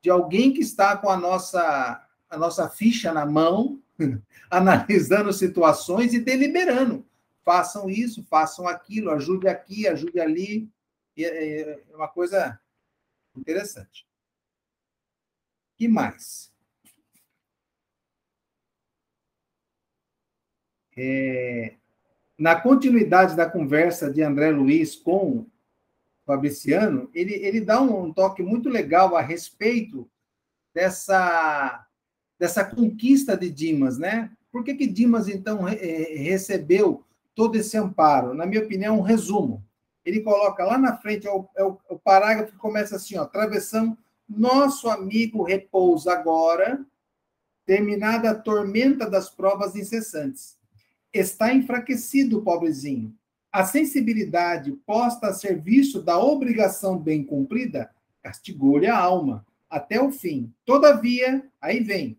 De 0.03 0.11
alguém 0.11 0.53
que 0.53 0.61
está 0.61 0.97
com 0.97 1.09
a 1.11 1.17
nossa 1.17 2.07
a 2.29 2.39
nossa 2.39 2.69
ficha 2.71 3.13
na 3.13 3.27
mão, 3.27 3.83
analisando 4.49 5.33
situações 5.33 6.15
e 6.15 6.21
deliberando. 6.21 7.05
Façam 7.45 7.91
isso, 7.91 8.25
façam 8.25 8.69
aquilo, 8.69 9.11
ajude 9.11 9.49
aqui, 9.49 9.89
ajude 9.89 10.21
ali. 10.21 10.71
É, 11.19 11.83
é 11.91 11.97
uma 11.97 12.07
coisa 12.07 12.59
interessante 13.37 14.07
que 15.81 15.89
mais? 15.89 16.53
É, 20.95 21.77
na 22.39 22.61
continuidade 22.61 23.35
da 23.35 23.49
conversa 23.49 24.13
de 24.13 24.23
André 24.23 24.51
Luiz 24.51 24.95
com 24.95 25.47
Fabriciano, 26.31 27.11
ele, 27.13 27.35
ele 27.35 27.61
dá 27.61 27.81
um, 27.81 28.13
toque 28.13 28.41
muito 28.41 28.69
legal 28.69 29.17
a 29.17 29.21
respeito 29.21 30.09
dessa, 30.73 31.85
dessa 32.39 32.65
conquista 32.65 33.37
de 33.37 33.51
Dimas, 33.51 33.99
né? 33.99 34.31
Por 34.53 34.63
que, 34.63 34.75
que 34.75 34.87
Dimas, 34.87 35.29
então, 35.29 35.63
re, 35.63 35.77
é, 35.77 36.17
recebeu 36.19 37.05
todo 37.35 37.57
esse 37.57 37.77
amparo? 37.77 38.33
Na 38.33 38.47
minha 38.47 38.63
opinião, 38.63 38.99
um 38.99 39.03
resumo. 39.03 39.65
Ele 40.05 40.21
coloca 40.21 40.65
lá 40.65 40.79
na 40.79 40.97
frente, 40.97 41.27
é 41.27 41.33
o, 41.33 41.49
é 41.57 41.65
o, 41.65 41.79
é 41.91 41.95
o 41.95 41.99
parágrafo 41.99 42.53
que 42.53 42.59
começa 42.59 42.95
assim, 42.95 43.17
ó, 43.19 43.25
travessão 43.25 43.99
nosso 44.29 44.89
amigo 44.89 45.43
repousa 45.43 46.13
agora, 46.13 46.87
terminada 47.67 48.31
a 48.31 48.35
tormenta 48.39 49.11
das 49.11 49.29
provas 49.29 49.75
incessantes. 49.75 50.57
Está 51.13 51.53
enfraquecido 51.53 52.43
pobrezinho. 52.43 53.13
A 53.53 53.65
sensibilidade 53.65 54.73
posta 54.87 55.29
a 55.29 55.35
serviço 55.35 56.03
da 56.03 56.19
obrigação 56.19 56.99
bem 56.99 57.25
cumprida 57.25 57.93
castigou-lhe 58.23 58.87
a 58.87 58.97
alma 58.97 59.47
até 59.69 60.01
o 60.01 60.13
fim. 60.13 60.53
Todavia, 60.65 61.49
aí 61.61 61.81
vem, 61.81 62.19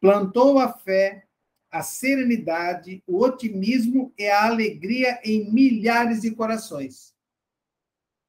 plantou 0.00 0.58
a 0.58 0.72
fé, 0.72 1.26
a 1.70 1.82
serenidade, 1.82 3.02
o 3.06 3.22
otimismo 3.22 4.12
e 4.16 4.28
a 4.28 4.46
alegria 4.46 5.20
em 5.24 5.50
milhares 5.52 6.22
de 6.22 6.30
corações. 6.30 7.14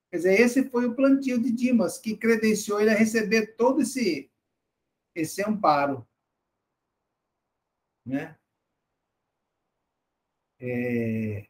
Quer 0.10 0.18
dizer, 0.18 0.40
esse 0.40 0.70
foi 0.70 0.86
o 0.86 0.96
plantio 0.96 1.40
de 1.40 1.52
Dimas, 1.52 1.98
que 1.98 2.18
credenciou 2.18 2.80
ele 2.80 2.90
a 2.90 2.96
receber 2.96 3.56
todo 3.56 3.82
esse, 3.82 4.32
esse 5.14 5.44
amparo. 5.44 6.08
Né? 8.06 8.36
É... 10.60 11.48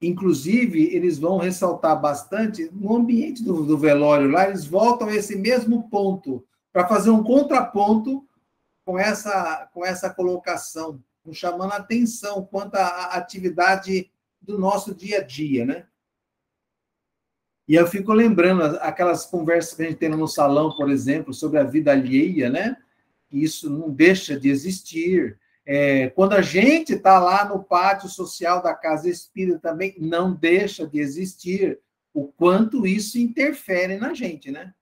Inclusive, 0.00 0.94
eles 0.94 1.18
vão 1.18 1.38
ressaltar 1.38 2.00
bastante, 2.00 2.70
no 2.72 2.96
ambiente 2.96 3.42
do, 3.42 3.64
do 3.64 3.76
velório 3.76 4.30
lá, 4.30 4.48
eles 4.48 4.64
voltam 4.64 5.08
a 5.08 5.14
esse 5.14 5.36
mesmo 5.36 5.88
ponto, 5.88 6.44
para 6.72 6.86
fazer 6.86 7.10
um 7.10 7.24
contraponto 7.24 8.24
com 8.84 8.98
essa, 8.98 9.68
com 9.74 9.84
essa 9.84 10.08
colocação, 10.08 11.02
chamando 11.32 11.72
a 11.72 11.76
atenção 11.76 12.44
quanto 12.44 12.76
à 12.76 13.06
atividade 13.14 14.10
do 14.40 14.58
nosso 14.58 14.94
dia 14.94 15.18
a 15.18 15.22
dia, 15.22 15.66
né? 15.66 15.86
E 17.66 17.74
eu 17.74 17.86
fico 17.86 18.14
lembrando 18.14 18.62
aquelas 18.80 19.26
conversas 19.26 19.74
que 19.74 19.82
a 19.82 19.86
gente 19.86 19.98
tem 19.98 20.08
no 20.08 20.26
salão, 20.26 20.74
por 20.74 20.88
exemplo, 20.88 21.34
sobre 21.34 21.58
a 21.58 21.64
vida 21.64 21.92
alheia, 21.92 22.48
né? 22.48 22.78
Isso 23.30 23.68
não 23.68 23.90
deixa 23.90 24.40
de 24.40 24.48
existir. 24.48 25.38
É, 25.70 26.08
quando 26.08 26.32
a 26.32 26.40
gente 26.40 26.94
está 26.94 27.18
lá 27.18 27.44
no 27.44 27.62
pátio 27.62 28.08
social 28.08 28.62
da 28.62 28.74
Casa 28.74 29.06
Espírita 29.06 29.58
também, 29.58 29.94
não 29.98 30.34
deixa 30.34 30.86
de 30.86 30.98
existir. 30.98 31.78
O 32.14 32.28
quanto 32.28 32.86
isso 32.86 33.18
interfere 33.18 33.98
na 33.98 34.14
gente, 34.14 34.50
né? 34.50 34.72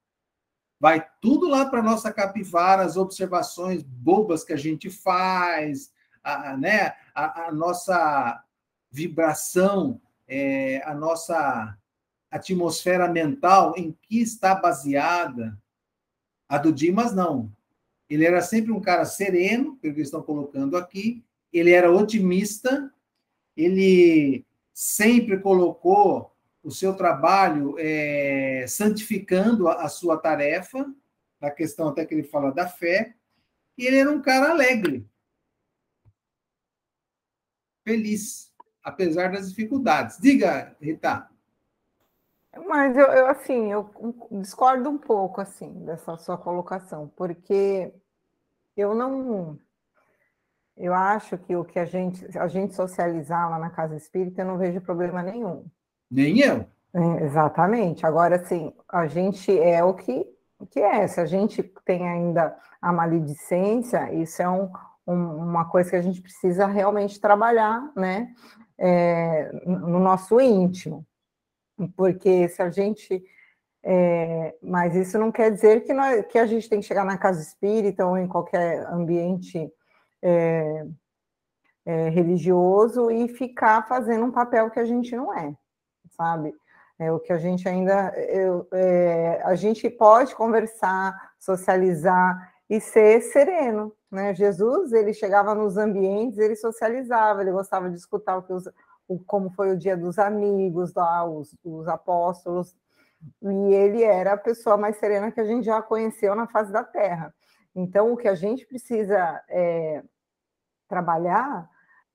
Vai 0.78 1.04
tudo 1.20 1.48
lá 1.48 1.66
para 1.66 1.82
nossa 1.82 2.12
capivara, 2.12 2.84
as 2.84 2.96
observações 2.96 3.82
bobas 3.82 4.44
que 4.44 4.52
a 4.52 4.56
gente 4.56 4.88
faz, 4.88 5.90
a, 6.22 6.56
né? 6.56 6.94
a, 7.12 7.48
a 7.48 7.52
nossa 7.52 8.40
vibração, 8.88 10.00
é, 10.28 10.80
a 10.84 10.94
nossa 10.94 11.76
atmosfera 12.30 13.08
mental, 13.08 13.74
em 13.76 13.90
que 14.02 14.20
está 14.20 14.54
baseada. 14.54 15.60
A 16.48 16.58
do 16.58 16.72
Dimas, 16.72 17.12
não. 17.12 17.55
Ele 18.08 18.24
era 18.24 18.40
sempre 18.40 18.72
um 18.72 18.80
cara 18.80 19.04
sereno, 19.04 19.76
pelo 19.76 19.94
que 19.94 20.00
estão 20.00 20.22
colocando 20.22 20.76
aqui. 20.76 21.24
Ele 21.52 21.70
era 21.70 21.90
otimista. 21.90 22.92
Ele 23.56 24.44
sempre 24.72 25.38
colocou 25.40 26.32
o 26.62 26.70
seu 26.70 26.94
trabalho 26.94 27.76
é, 27.78 28.66
santificando 28.68 29.68
a, 29.68 29.84
a 29.84 29.88
sua 29.88 30.18
tarefa, 30.18 30.92
na 31.40 31.50
questão 31.50 31.88
até 31.88 32.04
que 32.04 32.14
ele 32.14 32.24
fala 32.24 32.52
da 32.52 32.68
fé. 32.68 33.14
E 33.78 33.86
ele 33.86 33.98
era 33.98 34.10
um 34.10 34.20
cara 34.20 34.50
alegre, 34.50 35.06
feliz, 37.84 38.52
apesar 38.82 39.30
das 39.30 39.50
dificuldades. 39.50 40.18
Diga, 40.18 40.76
Rita. 40.80 41.28
Mas 42.64 42.96
eu, 42.96 43.06
eu, 43.06 43.26
assim, 43.26 43.72
eu 43.72 43.90
discordo 44.30 44.88
um 44.88 44.98
pouco 44.98 45.40
assim 45.40 45.72
dessa 45.84 46.16
sua 46.16 46.38
colocação, 46.38 47.10
porque 47.16 47.92
eu 48.76 48.94
não 48.94 49.58
eu 50.76 50.92
acho 50.92 51.38
que 51.38 51.56
o 51.56 51.64
que 51.64 51.78
a 51.78 51.84
gente 51.84 52.26
a 52.38 52.46
gente 52.46 52.74
socializar 52.74 53.50
lá 53.50 53.58
na 53.58 53.70
casa 53.70 53.96
espírita 53.96 54.42
eu 54.42 54.46
não 54.46 54.58
vejo 54.58 54.80
problema 54.80 55.22
nenhum. 55.22 55.64
Nem 56.10 56.40
eu. 56.40 56.66
É, 56.94 57.24
exatamente. 57.24 58.06
Agora 58.06 58.44
sim, 58.44 58.72
a 58.88 59.06
gente 59.06 59.58
é 59.58 59.82
o 59.82 59.94
que 59.94 60.26
o 60.58 60.66
que 60.66 60.80
é. 60.80 61.06
Se 61.06 61.20
a 61.20 61.26
gente 61.26 61.62
tem 61.84 62.08
ainda 62.08 62.56
a 62.80 62.92
maledicência, 62.92 64.12
isso 64.14 64.40
é 64.40 64.48
um, 64.48 64.70
um, 65.06 65.36
uma 65.36 65.66
coisa 65.66 65.90
que 65.90 65.96
a 65.96 66.02
gente 66.02 66.22
precisa 66.22 66.66
realmente 66.66 67.20
trabalhar, 67.20 67.90
né? 67.94 68.32
É, 68.78 69.50
no 69.64 69.98
nosso 69.98 70.38
íntimo 70.38 71.06
porque 71.96 72.48
se 72.48 72.62
a 72.62 72.70
gente. 72.70 73.22
É, 73.88 74.56
mas 74.60 74.96
isso 74.96 75.16
não 75.16 75.30
quer 75.30 75.50
dizer 75.52 75.84
que, 75.84 75.92
nós, 75.92 76.26
que 76.26 76.38
a 76.38 76.46
gente 76.46 76.68
tem 76.68 76.80
que 76.80 76.86
chegar 76.86 77.04
na 77.04 77.16
casa 77.16 77.40
espírita 77.40 78.04
ou 78.04 78.18
em 78.18 78.26
qualquer 78.26 78.84
ambiente 78.86 79.72
é, 80.20 80.86
é, 81.84 82.08
religioso 82.08 83.12
e 83.12 83.28
ficar 83.28 83.86
fazendo 83.86 84.24
um 84.24 84.32
papel 84.32 84.70
que 84.70 84.80
a 84.80 84.84
gente 84.84 85.14
não 85.14 85.32
é, 85.32 85.54
sabe? 86.16 86.52
É 86.98 87.12
o 87.12 87.20
que 87.20 87.32
a 87.32 87.38
gente 87.38 87.68
ainda. 87.68 88.08
Eu, 88.28 88.66
é, 88.72 89.42
a 89.44 89.54
gente 89.54 89.88
pode 89.88 90.34
conversar, 90.34 91.14
socializar 91.38 92.52
e 92.68 92.80
ser 92.80 93.20
sereno. 93.20 93.92
Né? 94.10 94.34
Jesus, 94.34 94.92
ele 94.92 95.12
chegava 95.12 95.54
nos 95.54 95.76
ambientes, 95.76 96.38
ele 96.38 96.56
socializava, 96.56 97.42
ele 97.42 97.52
gostava 97.52 97.90
de 97.90 97.96
escutar 97.96 98.38
o 98.38 98.42
que 98.42 98.52
os, 98.52 98.64
o, 99.08 99.18
como 99.18 99.50
foi 99.50 99.70
o 99.72 99.76
dia 99.76 99.96
dos 99.96 100.18
amigos 100.18 100.94
lá, 100.94 101.24
os, 101.24 101.56
os 101.64 101.88
apóstolos, 101.88 102.74
e 103.42 103.74
ele 103.74 104.02
era 104.02 104.34
a 104.34 104.38
pessoa 104.38 104.76
mais 104.76 104.96
serena 104.96 105.32
que 105.32 105.40
a 105.40 105.44
gente 105.44 105.64
já 105.64 105.80
conheceu 105.82 106.34
na 106.34 106.46
face 106.46 106.70
da 106.72 106.84
Terra. 106.84 107.34
Então, 107.74 108.12
o 108.12 108.16
que 108.16 108.28
a 108.28 108.34
gente 108.34 108.66
precisa 108.66 109.42
é, 109.48 110.02
trabalhar 110.88 111.68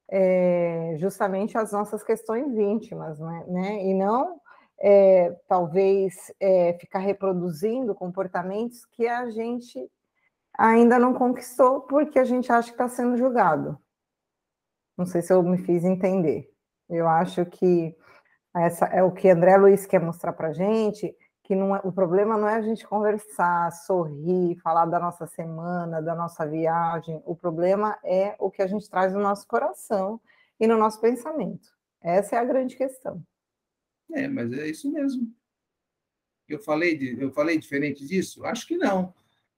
é 0.09 0.95
justamente 0.97 1.57
as 1.57 1.71
nossas 1.71 2.03
questões 2.03 2.57
íntimas, 2.57 3.19
né? 3.19 3.45
né? 3.47 3.85
E 3.85 3.93
não 3.93 4.41
é, 4.79 5.31
talvez 5.47 6.33
é, 6.39 6.73
ficar 6.73 6.99
reproduzindo 6.99 7.95
comportamentos 7.95 8.83
que 8.85 9.07
a 9.07 9.29
gente 9.29 9.89
ainda 10.57 10.99
não 10.99 11.13
conquistou 11.13 11.81
porque 11.81 12.19
a 12.19 12.23
gente 12.23 12.51
acha 12.51 12.69
que 12.69 12.73
está 12.73 12.89
sendo 12.89 13.15
julgado. 13.15 13.77
Não 14.97 15.05
sei 15.05 15.21
se 15.21 15.31
eu 15.31 15.41
me 15.43 15.59
fiz 15.59 15.83
entender. 15.85 16.50
Eu 16.91 17.07
acho 17.07 17.45
que 17.45 17.95
essa 18.53 18.85
é 18.85 19.01
o 19.01 19.11
que 19.11 19.29
André 19.29 19.55
Luiz 19.57 19.85
quer 19.85 20.01
mostrar 20.01 20.33
para 20.33 20.51
gente, 20.51 21.15
que 21.41 21.55
não 21.55 21.75
é, 21.75 21.81
o 21.83 21.91
problema 21.91 22.37
não 22.37 22.47
é 22.47 22.55
a 22.55 22.61
gente 22.61 22.85
conversar, 22.85 23.71
sorrir, 23.71 24.59
falar 24.59 24.85
da 24.85 24.99
nossa 24.99 25.25
semana, 25.25 26.01
da 26.01 26.13
nossa 26.13 26.45
viagem. 26.45 27.21
O 27.25 27.35
problema 27.35 27.97
é 28.03 28.35
o 28.39 28.51
que 28.51 28.61
a 28.61 28.67
gente 28.67 28.89
traz 28.89 29.13
no 29.13 29.21
nosso 29.21 29.47
coração 29.47 30.19
e 30.59 30.67
no 30.67 30.77
nosso 30.77 30.99
pensamento. 30.99 31.69
Essa 32.01 32.35
é 32.35 32.39
a 32.39 32.45
grande 32.45 32.75
questão. 32.75 33.23
É, 34.13 34.27
mas 34.27 34.51
é 34.51 34.67
isso 34.67 34.91
mesmo. 34.91 35.33
Eu 36.47 36.59
falei, 36.59 36.97
de, 36.97 37.21
eu 37.21 37.31
falei 37.31 37.57
diferente 37.57 38.05
disso? 38.05 38.45
Acho 38.45 38.67
que 38.67 38.75
não. 38.75 39.13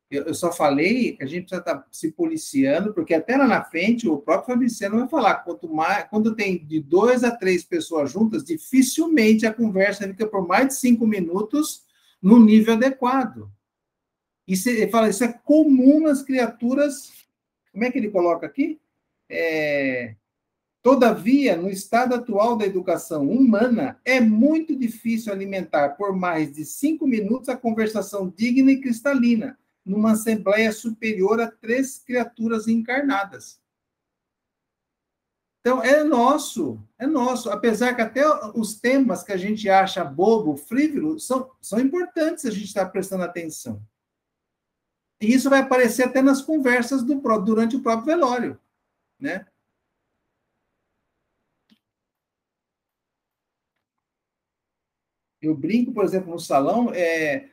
Eu, 0.10 0.34
só 0.34 0.52
falei 0.52 1.18
que 1.18 1.24
a 1.24 1.26
gente 1.26 1.44
precisa 1.44 1.62
estar 1.62 1.76
tá 1.76 1.88
se 1.92 2.12
policiando, 2.12 2.94
porque 2.94 3.14
até 3.14 3.36
lá 3.36 3.48
na 3.48 3.64
frente 3.64 4.08
o 4.08 4.20
próprio 4.20 4.54
Fabriciano 4.54 5.00
vai 5.00 5.08
falar, 5.08 5.36
quanto 5.38 5.68
mais, 5.68 6.08
quando 6.10 6.36
tem 6.36 6.64
de 6.64 6.80
dois 6.80 7.24
a 7.24 7.32
três 7.32 7.64
pessoas 7.64 8.12
juntas, 8.12 8.44
dificilmente 8.44 9.46
a 9.46 9.54
conversa 9.54 10.08
fica 10.08 10.28
por 10.28 10.48
mais 10.48 10.68
de 10.68 10.76
cinco 10.76 11.08
minutos 11.08 11.84
no 12.22 12.40
nível 12.40 12.76
adequado. 12.76 13.50
Isso, 14.48 14.70
ele 14.70 14.88
fala, 14.90 15.10
isso 15.10 15.24
é 15.24 15.34
comum 15.34 16.02
nas 16.02 16.22
criaturas. 16.22 17.12
Como 17.72 17.84
é 17.84 17.92
que 17.92 17.98
ele 17.98 18.12
coloca 18.12 18.46
aqui? 18.46 18.80
É, 19.30 20.16
Todavia, 20.84 21.56
no 21.56 21.70
estado 21.70 22.14
atual 22.14 22.58
da 22.58 22.66
educação 22.66 23.30
humana, 23.30 23.98
é 24.04 24.20
muito 24.20 24.76
difícil 24.76 25.32
alimentar 25.32 25.92
por 25.92 26.14
mais 26.14 26.52
de 26.52 26.66
cinco 26.66 27.08
minutos 27.08 27.48
a 27.48 27.56
conversação 27.56 28.28
digna 28.36 28.70
e 28.70 28.82
cristalina, 28.82 29.58
numa 29.86 30.14
assembleia 30.14 30.72
superior 30.72 31.42
a 31.42 31.52
três 31.52 32.00
criaturas 32.00 32.68
encarnadas. 32.68 33.62
Então, 35.60 35.82
é 35.82 36.04
nosso, 36.04 36.78
é 37.00 37.08
nosso. 37.08 37.50
Apesar 37.50 37.96
que 37.96 38.02
até 38.02 38.22
os 38.54 38.80
temas 38.80 39.24
que 39.24 39.32
a 39.32 39.38
gente 39.38 39.70
acha 39.70 40.04
bobo, 40.04 40.58
frívolo, 40.58 41.18
são, 41.20 41.50
são 41.62 41.80
importantes 41.80 42.46
a 42.46 42.52
gente 42.52 42.66
estar 42.66 42.86
prestando 42.90 43.24
atenção. 43.24 43.82
E 45.22 45.34
isso 45.34 45.50
vai 45.50 45.62
aparecer 45.62 46.04
até 46.04 46.22
nas 46.22 46.42
conversas 46.42 47.02
do, 47.02 47.16
durante 47.40 47.78
o 47.78 47.82
próprio 47.82 48.08
velório, 48.08 48.60
né? 49.18 49.48
Eu 55.42 55.56
brinco, 55.56 55.94
por 55.94 56.04
exemplo, 56.04 56.32
no 56.32 56.40
salão, 56.40 56.94
é, 56.94 57.50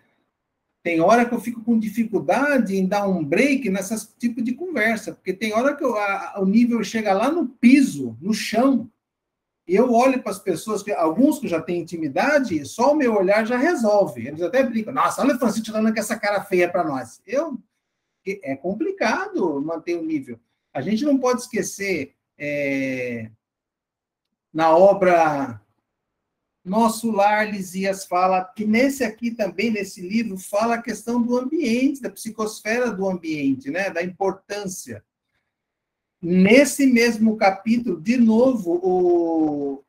tem 0.82 1.00
hora 1.00 1.26
que 1.26 1.34
eu 1.34 1.40
fico 1.40 1.62
com 1.62 1.78
dificuldade 1.78 2.76
em 2.76 2.86
dar 2.86 3.06
um 3.06 3.24
break 3.24 3.68
nessas 3.68 4.14
tipo 4.18 4.40
de 4.40 4.54
conversa, 4.54 5.12
porque 5.12 5.32
tem 5.32 5.52
hora 5.52 5.76
que 5.76 5.84
eu, 5.84 5.96
a, 5.96 6.40
o 6.40 6.46
nível 6.46 6.82
chega 6.82 7.12
lá 7.12 7.30
no 7.30 7.46
piso, 7.46 8.16
no 8.20 8.32
chão, 8.32 8.90
e 9.68 9.76
eu 9.76 9.92
olho 9.92 10.20
para 10.22 10.32
as 10.32 10.38
pessoas, 10.38 10.82
que, 10.82 10.90
alguns 10.90 11.38
que 11.38 11.46
já 11.46 11.60
têm 11.60 11.80
intimidade, 11.80 12.64
só 12.64 12.92
o 12.92 12.96
meu 12.96 13.14
olhar 13.14 13.46
já 13.46 13.56
resolve. 13.56 14.26
Eles 14.26 14.42
até 14.42 14.64
brincam, 14.64 14.92
nossa, 14.92 15.22
olha 15.22 15.36
o 15.36 15.38
Francisco 15.38 15.70
dando 15.70 15.92
com 15.92 16.00
essa 16.00 16.18
cara 16.18 16.42
feia 16.42 16.68
para 16.68 16.82
nós. 16.82 17.20
Eu, 17.24 17.56
é 18.26 18.56
complicado 18.56 19.60
manter 19.60 19.96
o 19.96 20.02
nível. 20.02 20.40
A 20.74 20.80
gente 20.80 21.04
não 21.04 21.18
pode 21.18 21.42
esquecer 21.42 22.14
é, 22.36 23.30
na 24.52 24.76
obra 24.76 25.60
nosso 26.64 27.10
Lar 27.10 27.50
Lisias 27.50 28.04
fala 28.04 28.44
que 28.44 28.66
nesse 28.66 29.02
aqui 29.02 29.30
também, 29.30 29.70
nesse 29.70 30.00
livro, 30.00 30.36
fala 30.36 30.74
a 30.74 30.82
questão 30.82 31.22
do 31.22 31.36
ambiente, 31.36 32.02
da 32.02 32.10
psicosfera 32.10 32.90
do 32.90 33.08
ambiente, 33.08 33.70
né? 33.70 33.90
da 33.90 34.02
importância. 34.02 35.02
Nesse 36.22 36.86
mesmo 36.86 37.36
capítulo, 37.36 37.98
de 37.98 38.18
novo, 38.18 38.78
o, 38.82 39.84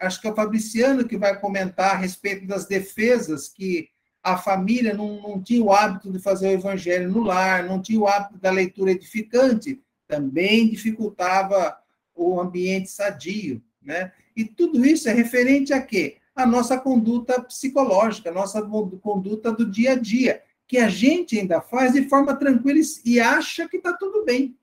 acho 0.00 0.20
que 0.20 0.26
é 0.26 0.32
o 0.32 0.34
Fabriciano 0.34 1.06
que 1.06 1.18
vai 1.18 1.38
comentar 1.38 1.94
a 1.94 1.98
respeito 1.98 2.46
das 2.46 2.66
defesas 2.66 3.48
que 3.48 3.88
a 4.22 4.38
família 4.38 4.94
não, 4.94 5.20
não 5.20 5.42
tinha 5.42 5.62
o 5.62 5.70
hábito 5.70 6.10
de 6.10 6.18
fazer 6.18 6.48
o 6.48 6.52
evangelho 6.52 7.10
no 7.10 7.22
lar, 7.22 7.62
não 7.64 7.82
tinha 7.82 8.00
o 8.00 8.08
hábito 8.08 8.38
da 8.38 8.50
leitura 8.50 8.92
edificante, 8.92 9.82
também 10.08 10.70
dificultava 10.70 11.76
o 12.14 12.40
ambiente 12.40 12.88
sadio, 12.88 13.62
né? 13.82 14.12
E 14.36 14.44
tudo 14.44 14.84
isso 14.84 15.08
é 15.08 15.12
referente 15.12 15.72
a 15.72 15.80
quê? 15.80 16.18
A 16.34 16.44
nossa 16.44 16.78
conduta 16.78 17.40
psicológica, 17.42 18.30
a 18.30 18.32
nossa 18.32 18.60
conduta 18.62 19.52
do 19.52 19.64
dia 19.70 19.92
a 19.92 19.94
dia, 19.94 20.42
que 20.66 20.78
a 20.78 20.88
gente 20.88 21.38
ainda 21.38 21.60
faz 21.60 21.92
de 21.92 22.08
forma 22.08 22.34
tranquila 22.34 22.80
e 23.04 23.20
acha 23.20 23.68
que 23.68 23.76
está 23.76 23.92
tudo 23.92 24.24
bem. 24.24 24.58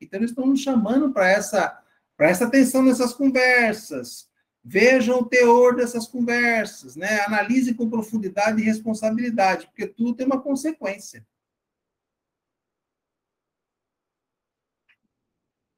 Então, 0.00 0.18
eles 0.18 0.30
estão 0.30 0.46
nos 0.46 0.60
chamando 0.60 1.12
para 1.12 1.28
essa, 1.28 1.82
essa 2.18 2.46
atenção 2.46 2.82
nessas 2.82 3.12
conversas. 3.12 4.30
Vejam 4.62 5.20
o 5.20 5.24
teor 5.26 5.76
dessas 5.76 6.06
conversas, 6.06 6.96
né? 6.96 7.20
Analise 7.20 7.74
com 7.74 7.88
profundidade 7.88 8.60
e 8.60 8.64
responsabilidade, 8.64 9.66
porque 9.66 9.86
tudo 9.86 10.14
tem 10.14 10.26
uma 10.26 10.40
consequência. 10.40 11.26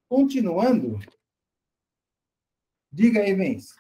Continuando, 0.09 1.01
Diga 2.93 3.20
aí, 3.20 3.34
Vence. 3.34 3.74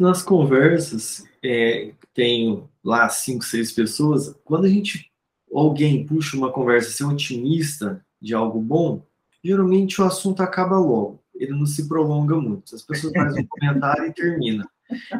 Nas 0.00 0.22
conversas, 0.22 1.24
é, 1.42 1.92
tem 2.14 2.64
lá 2.82 3.08
cinco, 3.08 3.44
seis 3.44 3.72
pessoas, 3.72 4.34
quando 4.44 4.64
a 4.64 4.68
gente, 4.68 5.10
alguém 5.52 6.04
puxa 6.06 6.36
uma 6.36 6.52
conversa, 6.52 6.90
ser 6.90 7.04
otimista 7.04 8.04
de 8.20 8.34
algo 8.34 8.60
bom, 8.60 9.06
geralmente 9.42 10.00
o 10.00 10.04
assunto 10.04 10.42
acaba 10.42 10.78
logo, 10.78 11.22
ele 11.34 11.52
não 11.52 11.66
se 11.66 11.88
prolonga 11.88 12.36
muito. 12.36 12.74
As 12.74 12.82
pessoas 12.82 13.12
fazem 13.12 13.44
um 13.44 13.46
comentário 13.46 14.06
e 14.06 14.12
termina. 14.12 14.68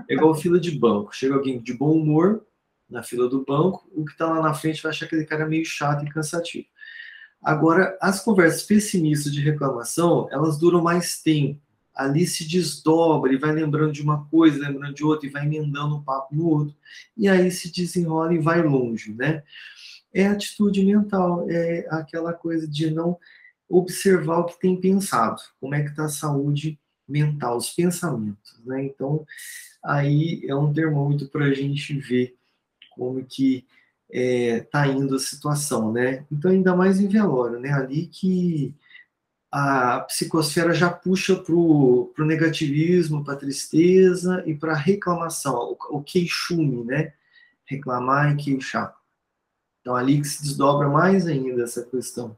É 0.08 0.14
igual 0.14 0.34
fila 0.34 0.58
de 0.58 0.76
banco, 0.76 1.14
chega 1.14 1.34
alguém 1.34 1.60
de 1.60 1.72
bom 1.72 1.92
humor 1.92 2.44
na 2.88 3.02
fila 3.02 3.28
do 3.28 3.44
banco, 3.44 3.88
o 3.94 4.04
que 4.04 4.12
está 4.12 4.26
lá 4.26 4.42
na 4.42 4.54
frente 4.54 4.82
vai 4.82 4.90
achar 4.90 5.06
aquele 5.06 5.24
cara 5.24 5.46
meio 5.46 5.64
chato 5.64 6.04
e 6.04 6.10
cansativo. 6.10 6.66
Agora, 7.42 7.96
as 8.00 8.20
conversas 8.20 8.62
pessimistas 8.62 9.32
de 9.32 9.40
reclamação, 9.40 10.26
elas 10.30 10.58
duram 10.58 10.82
mais 10.82 11.22
tempo. 11.22 11.60
Ali 11.98 12.28
se 12.28 12.46
desdobra 12.46 13.32
e 13.32 13.36
vai 13.36 13.52
lembrando 13.52 13.92
de 13.92 14.02
uma 14.02 14.24
coisa, 14.26 14.60
lembrando 14.60 14.94
de 14.94 15.04
outra, 15.04 15.26
e 15.26 15.30
vai 15.30 15.44
emendando 15.44 15.96
um 15.96 16.02
papo 16.02 16.32
no 16.32 16.46
outro. 16.46 16.76
E 17.16 17.28
aí 17.28 17.50
se 17.50 17.72
desenrola 17.72 18.32
e 18.32 18.38
vai 18.38 18.62
longe, 18.62 19.12
né? 19.12 19.42
É 20.14 20.26
atitude 20.28 20.84
mental, 20.84 21.44
é 21.50 21.86
aquela 21.90 22.32
coisa 22.32 22.68
de 22.68 22.88
não 22.88 23.18
observar 23.68 24.38
o 24.38 24.44
que 24.44 24.60
tem 24.60 24.80
pensado, 24.80 25.42
como 25.60 25.74
é 25.74 25.82
que 25.82 25.90
está 25.90 26.04
a 26.04 26.08
saúde 26.08 26.78
mental, 27.06 27.56
os 27.56 27.70
pensamentos, 27.70 28.60
né? 28.64 28.84
Então, 28.84 29.26
aí 29.82 30.42
é 30.46 30.54
um 30.54 30.72
termômetro 30.72 31.28
para 31.28 31.46
a 31.46 31.52
gente 31.52 31.98
ver 31.98 32.36
como 32.94 33.24
que 33.24 33.66
está 34.10 34.20
é, 34.20 34.60
tá 34.60 34.86
indo 34.86 35.16
a 35.16 35.18
situação, 35.18 35.92
né? 35.92 36.24
Então, 36.30 36.50
ainda 36.50 36.76
mais 36.76 37.00
em 37.00 37.08
velório, 37.08 37.58
né? 37.58 37.72
Ali 37.72 38.06
que 38.06 38.74
a 39.50 40.00
psicosfera 40.00 40.74
já 40.74 40.90
puxa 40.90 41.34
para 41.36 41.54
o 41.54 42.12
negativismo, 42.18 43.24
para 43.24 43.34
a 43.34 43.38
tristeza 43.38 44.42
e 44.46 44.54
para 44.54 44.72
a 44.72 44.76
reclamação, 44.76 45.54
o, 45.90 45.98
o 45.98 46.02
queixume, 46.02 46.84
né? 46.84 47.12
Reclamar 47.64 48.32
e 48.32 48.36
queixar. 48.36 48.94
Então, 49.80 49.96
ali 49.96 50.20
que 50.20 50.28
se 50.28 50.42
desdobra 50.42 50.88
mais 50.88 51.26
ainda 51.26 51.62
essa 51.62 51.82
questão. 51.82 52.36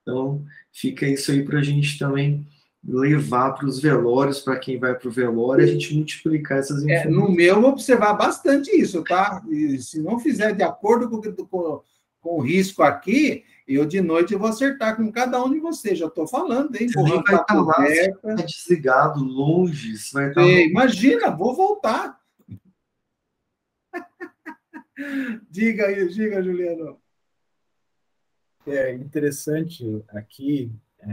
Então, 0.00 0.44
fica 0.72 1.06
isso 1.06 1.30
aí 1.30 1.44
para 1.44 1.58
a 1.58 1.62
gente 1.62 1.98
também 1.98 2.46
levar 2.84 3.52
para 3.52 3.66
os 3.66 3.80
velórios, 3.80 4.40
para 4.40 4.58
quem 4.58 4.78
vai 4.78 4.94
para 4.94 5.08
o 5.08 5.12
velório, 5.12 5.64
a 5.64 5.66
gente 5.66 5.94
multiplicar 5.94 6.58
essas 6.58 6.82
informações. 6.82 7.06
É, 7.06 7.10
no 7.10 7.30
meu, 7.30 7.60
vou 7.60 7.70
observar 7.70 8.14
bastante 8.14 8.70
isso, 8.70 9.04
tá? 9.04 9.42
E 9.48 9.78
se 9.78 10.00
não 10.00 10.18
fizer 10.18 10.52
de 10.54 10.62
acordo 10.62 11.08
com, 11.08 11.20
com, 11.46 11.82
com, 12.22 12.36
o 12.36 12.40
risco 12.40 12.82
aqui, 12.82 13.44
eu 13.66 13.84
de 13.84 14.00
noite 14.00 14.32
eu 14.32 14.38
vou 14.38 14.48
acertar 14.48 14.96
com 14.96 15.12
cada 15.12 15.42
um 15.44 15.50
de 15.52 15.60
vocês. 15.60 15.98
Já 15.98 16.06
estou 16.06 16.26
falando, 16.26 16.74
hein? 16.76 16.88
Você 16.88 17.02
vai 17.02 17.18
estar 17.18 17.44
tá 17.44 17.54
lá, 17.54 17.74
tá 18.22 18.34
desligado, 18.34 19.22
longe. 19.22 19.94
Vai 20.12 20.28
estar 20.28 20.40
tá 20.40 20.48
imagina, 20.48 21.30
vou 21.30 21.54
voltar. 21.54 22.18
diga 25.50 25.86
aí, 25.86 26.08
diga, 26.08 26.42
Juliano. 26.42 26.98
É 28.66 28.94
interessante 28.94 30.04
aqui 30.08 30.72
é, 31.00 31.08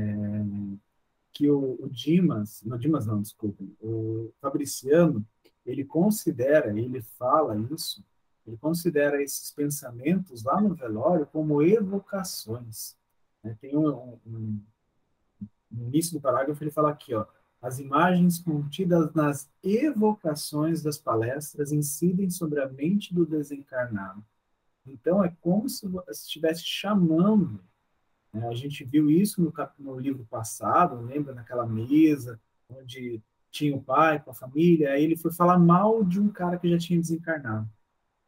que 1.33 1.49
o, 1.49 1.77
o, 1.79 1.89
Dimas, 1.89 2.61
não 2.63 2.77
Dimas 2.77 3.07
não, 3.07 3.21
desculpe, 3.21 3.75
o 3.81 4.31
Fabriciano, 4.39 5.25
ele 5.65 5.83
considera, 5.83 6.69
ele 6.77 7.01
fala 7.01 7.57
isso, 7.71 8.03
ele 8.49 8.57
considera 8.57 9.21
esses 9.21 9.51
pensamentos 9.51 10.43
lá 10.43 10.59
no 10.59 10.73
velório 10.75 11.25
como 11.25 11.61
evocações. 11.61 12.95
Né? 13.43 13.55
Tem 13.59 13.77
um, 13.77 14.19
um, 14.25 14.61
no 15.71 15.85
início 15.87 16.13
do 16.13 16.21
parágrafo 16.21 16.63
ele 16.63 16.71
fala 16.71 16.91
aqui, 16.91 17.13
ó, 17.13 17.25
as 17.61 17.79
imagens 17.79 18.39
contidas 18.39 19.13
nas 19.13 19.49
evocações 19.63 20.81
das 20.81 20.97
palestras 20.97 21.71
incidem 21.71 22.29
sobre 22.29 22.61
a 22.61 22.69
mente 22.69 23.13
do 23.13 23.25
desencarnado. 23.25 24.23
Então, 24.85 25.23
é 25.23 25.35
como 25.41 25.67
se 25.67 25.85
estivesse 26.09 26.63
chamando 26.63 27.61
né? 28.33 28.47
A 28.47 28.53
gente 28.53 28.83
viu 28.83 29.09
isso 29.09 29.41
no, 29.41 29.53
no 29.77 29.99
livro 29.99 30.25
passado, 30.25 31.01
lembra 31.01 31.33
naquela 31.33 31.65
mesa 31.65 32.39
onde 32.69 33.21
tinha 33.51 33.75
o 33.75 33.81
pai 33.81 34.19
com 34.21 34.29
a 34.31 34.35
família, 34.35 34.91
aí 34.91 35.03
ele 35.03 35.17
foi 35.17 35.31
falar 35.31 35.57
mal 35.57 36.03
de 36.03 36.19
um 36.19 36.29
cara 36.29 36.57
que 36.57 36.69
já 36.69 36.77
tinha 36.77 36.99
desencarnado. 36.99 37.67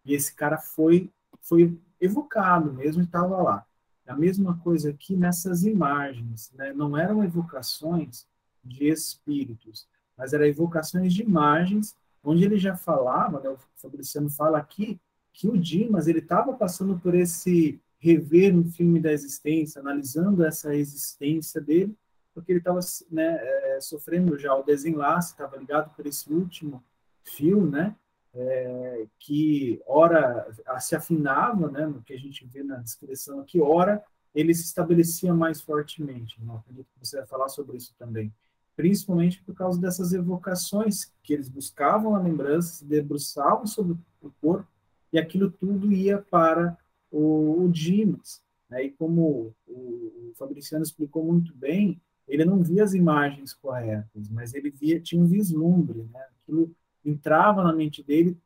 E 0.05 0.13
esse 0.13 0.33
cara 0.33 0.57
foi 0.57 1.09
foi 1.41 1.77
evocado 1.99 2.73
mesmo 2.73 3.01
e 3.01 3.05
estava 3.05 3.41
lá. 3.41 3.65
A 4.07 4.15
mesma 4.15 4.57
coisa 4.57 4.89
aqui 4.89 5.15
nessas 5.15 5.63
imagens, 5.63 6.51
né? 6.53 6.73
não 6.73 6.97
eram 6.97 7.23
evocações 7.23 8.27
de 8.63 8.87
espíritos, 8.87 9.87
mas 10.17 10.33
eram 10.33 10.45
evocações 10.45 11.13
de 11.13 11.23
imagens, 11.23 11.95
onde 12.23 12.43
ele 12.43 12.57
já 12.57 12.75
falava, 12.75 13.39
né? 13.39 13.49
o 13.49 13.57
Fabriciano 13.77 14.29
fala 14.29 14.57
aqui, 14.57 14.99
que 15.33 15.47
o 15.47 15.57
Dimas 15.57 16.07
ele 16.07 16.19
estava 16.19 16.53
passando 16.53 16.99
por 16.99 17.15
esse 17.15 17.79
rever 17.99 18.53
um 18.55 18.65
filme 18.65 18.99
da 18.99 19.13
existência, 19.13 19.79
analisando 19.79 20.43
essa 20.43 20.75
existência 20.75 21.61
dele, 21.61 21.95
porque 22.33 22.51
ele 22.51 22.59
estava 22.59 22.79
né, 23.09 23.37
é, 23.39 23.79
sofrendo 23.81 24.37
já 24.37 24.53
o 24.55 24.63
desenlace, 24.63 25.31
estava 25.31 25.55
ligado 25.57 25.93
por 25.95 26.05
esse 26.05 26.31
último 26.31 26.83
fio, 27.23 27.65
né, 27.65 27.95
é, 28.33 29.05
que 29.19 29.81
ora 29.85 30.47
se 30.79 30.95
afinava, 30.95 31.69
né, 31.69 31.85
no 31.85 32.01
que 32.01 32.13
a 32.13 32.17
gente 32.17 32.45
vê 32.45 32.63
na 32.63 32.77
descrição 32.77 33.39
aqui, 33.41 33.59
ora 33.59 34.03
ele 34.33 34.53
se 34.53 34.63
estabelecia 34.63 35.33
mais 35.33 35.61
fortemente. 35.61 36.41
Né, 36.41 36.53
acredito 36.55 36.87
que 36.93 37.05
você 37.05 37.17
vai 37.17 37.25
falar 37.25 37.49
sobre 37.49 37.77
isso 37.77 37.93
também. 37.97 38.33
Principalmente 38.75 39.43
por 39.43 39.53
causa 39.53 39.79
dessas 39.79 40.13
evocações 40.13 41.11
que 41.21 41.33
eles 41.33 41.49
buscavam 41.49 42.15
a 42.15 42.21
lembrança, 42.21 42.75
se 42.75 42.85
debruçavam 42.85 43.67
sobre 43.67 43.97
o 44.21 44.31
corpo, 44.41 44.67
e 45.11 45.19
aquilo 45.19 45.51
tudo 45.51 45.91
ia 45.91 46.17
para 46.17 46.77
o, 47.11 47.63
o 47.63 47.69
Dimas. 47.69 48.41
Né? 48.69 48.85
E 48.85 48.91
como 48.91 49.53
o, 49.67 49.73
o 49.73 50.33
Fabriciano 50.35 50.83
explicou 50.83 51.23
muito 51.23 51.53
bem, 51.53 52.01
ele 52.27 52.45
não 52.45 52.63
via 52.63 52.83
as 52.83 52.93
imagens 52.93 53.53
corretas, 53.53 54.29
mas 54.29 54.53
ele 54.53 54.69
via 54.69 55.01
tinha 55.01 55.21
um 55.21 55.27
vislumbre, 55.27 56.07
né? 56.13 56.25
Aquilo 56.41 56.73
entrava 57.05 57.63
na 57.63 57.73
mente 57.73 58.03
dele 58.03 58.37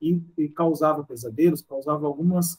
e, 0.00 0.20
e 0.36 0.48
causava 0.48 1.04
pesadelos, 1.04 1.62
causava 1.62 2.06
algumas 2.06 2.58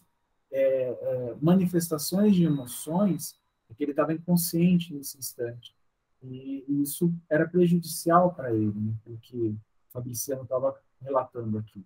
é, 0.51 0.61
é, 0.61 1.35
manifestações 1.41 2.35
de 2.35 2.43
emoções 2.43 3.39
que 3.75 3.83
ele 3.83 3.91
estava 3.91 4.13
inconsciente 4.13 4.93
nesse 4.93 5.17
instante. 5.17 5.73
E, 6.21 6.63
e 6.67 6.81
isso 6.81 7.11
era 7.29 7.47
prejudicial 7.47 8.33
para 8.33 8.53
ele, 8.53 8.73
né? 8.79 8.93
o 9.05 9.17
que 9.17 9.37
o 9.37 9.57
Fabriciano 9.91 10.43
estava 10.43 10.75
relatando 11.01 11.57
aqui. 11.57 11.83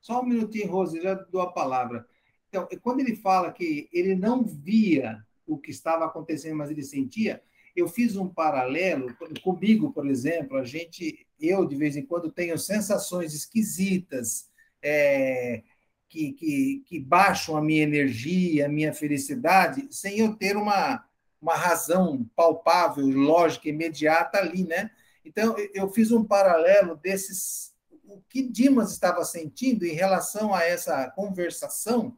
Só 0.00 0.22
um 0.22 0.26
minutinho, 0.26 0.70
Rose, 0.70 1.00
já 1.00 1.14
dou 1.14 1.40
a 1.40 1.52
palavra. 1.52 2.06
Então, 2.48 2.66
quando 2.82 3.00
ele 3.00 3.16
fala 3.16 3.52
que 3.52 3.88
ele 3.92 4.14
não 4.14 4.44
via 4.44 5.24
o 5.46 5.58
que 5.58 5.70
estava 5.70 6.04
acontecendo, 6.04 6.56
mas 6.56 6.70
ele 6.70 6.82
sentia, 6.82 7.42
eu 7.76 7.86
fiz 7.86 8.16
um 8.16 8.26
paralelo 8.26 9.14
comigo, 9.42 9.92
por 9.92 10.08
exemplo, 10.08 10.56
a 10.56 10.64
gente, 10.64 11.26
eu 11.38 11.66
de 11.66 11.76
vez 11.76 11.94
em 11.94 12.04
quando 12.04 12.32
tenho 12.32 12.58
sensações 12.58 13.34
esquisitas, 13.34 14.48
é, 14.82 15.62
que, 16.08 16.32
que, 16.32 16.84
que 16.86 16.98
baixam 16.98 17.56
a 17.56 17.62
minha 17.62 17.82
energia, 17.82 18.66
a 18.66 18.68
minha 18.68 18.94
felicidade, 18.94 19.86
sem 19.90 20.18
eu 20.20 20.34
ter 20.34 20.56
uma, 20.56 21.04
uma 21.40 21.54
razão 21.54 22.24
palpável, 22.34 23.06
lógica, 23.06 23.68
imediata 23.68 24.38
ali, 24.38 24.64
né? 24.64 24.90
Então, 25.24 25.54
eu 25.74 25.90
fiz 25.90 26.10
um 26.12 26.24
paralelo 26.24 26.96
desses, 26.96 27.74
o 28.04 28.22
que 28.28 28.42
Dimas 28.42 28.92
estava 28.92 29.24
sentindo 29.24 29.84
em 29.84 29.92
relação 29.92 30.54
a 30.54 30.64
essa 30.64 31.10
conversação, 31.10 32.16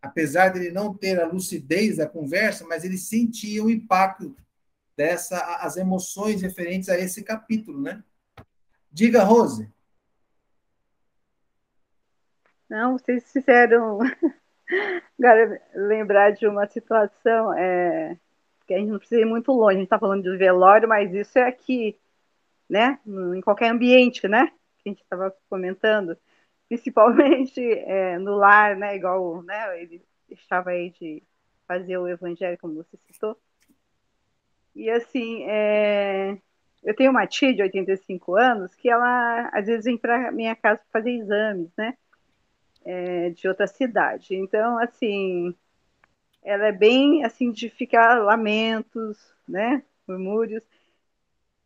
apesar 0.00 0.48
de 0.48 0.58
ele 0.58 0.72
não 0.72 0.92
ter 0.92 1.20
a 1.20 1.26
lucidez 1.26 1.98
da 1.98 2.08
conversa, 2.08 2.66
mas 2.66 2.84
ele 2.84 2.98
sentia 2.98 3.62
o 3.62 3.70
impacto 3.70 4.34
dessa 4.96 5.56
as 5.56 5.76
emoções 5.76 6.42
referentes 6.42 6.88
a 6.88 6.98
esse 6.98 7.22
capítulo, 7.22 7.80
né? 7.80 8.02
Diga, 8.90 9.22
Rose. 9.24 9.70
Não, 12.68 12.98
vocês 12.98 13.30
fizeram 13.30 13.98
agora 15.18 15.62
lembrar 15.74 16.32
de 16.32 16.46
uma 16.46 16.66
situação 16.66 17.52
é, 17.54 18.16
que 18.66 18.74
a 18.74 18.78
gente 18.78 18.90
não 18.90 18.98
precisa 18.98 19.20
ir 19.20 19.26
muito 19.26 19.52
longe. 19.52 19.76
A 19.76 19.78
gente 19.78 19.86
está 19.86 19.98
falando 19.98 20.22
de 20.22 20.36
velório, 20.36 20.88
mas 20.88 21.12
isso 21.12 21.38
é 21.38 21.46
aqui, 21.46 21.98
né? 22.68 22.98
Em 23.06 23.40
qualquer 23.40 23.70
ambiente, 23.70 24.26
né? 24.26 24.52
Que 24.78 24.88
a 24.88 24.92
gente 24.92 25.02
estava 25.02 25.34
comentando 25.48 26.16
principalmente 26.68 27.60
é, 27.60 28.18
no 28.18 28.36
lar, 28.36 28.76
né? 28.76 28.96
Igual 28.96 29.42
né, 29.42 29.82
ele 29.82 30.02
deixava 30.28 30.70
aí 30.70 30.90
de 30.90 31.22
fazer 31.68 31.98
o 31.98 32.08
evangelho, 32.08 32.58
como 32.58 32.74
você 32.74 32.96
citou. 33.06 33.38
E 34.74 34.90
assim, 34.90 35.44
é, 35.44 36.38
eu 36.82 36.94
tenho 36.96 37.10
uma 37.10 37.26
tia 37.26 37.54
de 37.54 37.62
85 37.62 38.36
anos 38.36 38.74
que 38.74 38.88
ela 38.88 39.48
às 39.52 39.66
vezes 39.66 39.84
vem 39.84 39.98
para 39.98 40.32
minha 40.32 40.56
casa 40.56 40.80
fazer 40.92 41.10
exames, 41.12 41.70
né? 41.76 41.96
É, 42.84 43.30
de 43.30 43.48
outra 43.48 43.66
cidade. 43.66 44.34
Então, 44.34 44.78
assim, 44.78 45.54
ela 46.42 46.66
é 46.68 46.72
bem 46.72 47.24
assim 47.24 47.52
de 47.52 47.68
ficar 47.70 48.22
lamentos, 48.22 49.18
né? 49.48 49.82
Murmúrios. 50.08 50.64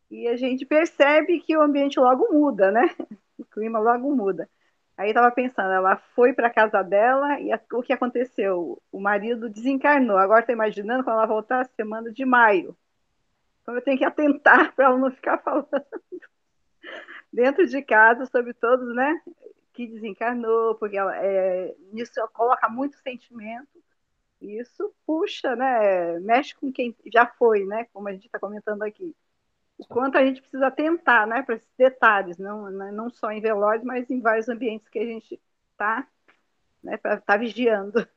E 0.09 0.27
a 0.27 0.35
gente 0.37 0.65
percebe 0.65 1.39
que 1.41 1.55
o 1.57 1.61
ambiente 1.61 1.99
logo 1.99 2.31
muda, 2.31 2.71
né? 2.71 2.89
O 3.37 3.45
clima 3.45 3.77
logo 3.77 4.15
muda. 4.15 4.49
Aí 4.97 5.09
estava 5.09 5.29
pensando, 5.31 5.71
ela 5.71 5.95
foi 6.15 6.33
para 6.33 6.49
casa 6.49 6.81
dela 6.81 7.39
e 7.39 7.51
o 7.71 7.83
que 7.83 7.93
aconteceu? 7.93 8.81
O 8.91 8.99
marido 8.99 9.47
desencarnou. 9.47 10.17
Agora 10.17 10.39
estou 10.39 10.53
imaginando 10.55 11.03
quando 11.03 11.17
ela 11.17 11.27
voltar 11.27 11.67
semana 11.75 12.11
de 12.11 12.25
maio. 12.25 12.75
Então 13.67 13.75
eu 13.75 13.81
tenho 13.81 13.97
que 13.97 14.05
atentar 14.05 14.71
para 14.73 14.85
ela 14.85 14.97
não 14.97 15.11
ficar 15.11 15.39
falando 15.39 15.67
dentro 17.33 17.67
de 17.67 17.81
casa 17.81 18.25
sobre 18.25 18.53
todos, 18.53 18.95
né? 18.95 19.21
Que 19.73 19.85
desencarnou, 19.85 20.75
porque 20.75 20.95
ela, 20.95 21.13
é, 21.17 21.75
isso 21.93 22.13
coloca 22.31 22.69
muito 22.69 22.97
sentimento, 22.99 23.67
isso, 24.41 24.95
puxa, 25.05 25.53
né? 25.53 26.17
Mexe 26.19 26.55
com 26.55 26.71
quem 26.71 26.95
já 27.13 27.25
foi, 27.25 27.65
né? 27.65 27.85
Como 27.91 28.07
a 28.07 28.13
gente 28.13 28.27
está 28.27 28.39
comentando 28.39 28.83
aqui. 28.83 29.13
O 29.77 29.85
quanto 29.85 30.17
a 30.17 30.25
gente 30.25 30.39
precisa 30.39 30.71
tentar, 30.71 31.27
né? 31.27 31.41
Para 31.41 31.55
esses 31.55 31.73
detalhes, 31.77 32.37
não, 32.37 32.69
né, 32.71 32.89
não 32.89 33.09
só 33.09 33.31
em 33.31 33.41
velórios, 33.41 33.83
mas 33.83 34.09
em 34.09 34.21
vários 34.21 34.47
ambientes 34.47 34.87
que 34.87 34.97
a 34.97 35.05
gente 35.05 35.41
está 35.71 36.07
né, 36.81 36.97
tá 36.97 37.35
vigiando. 37.35 38.07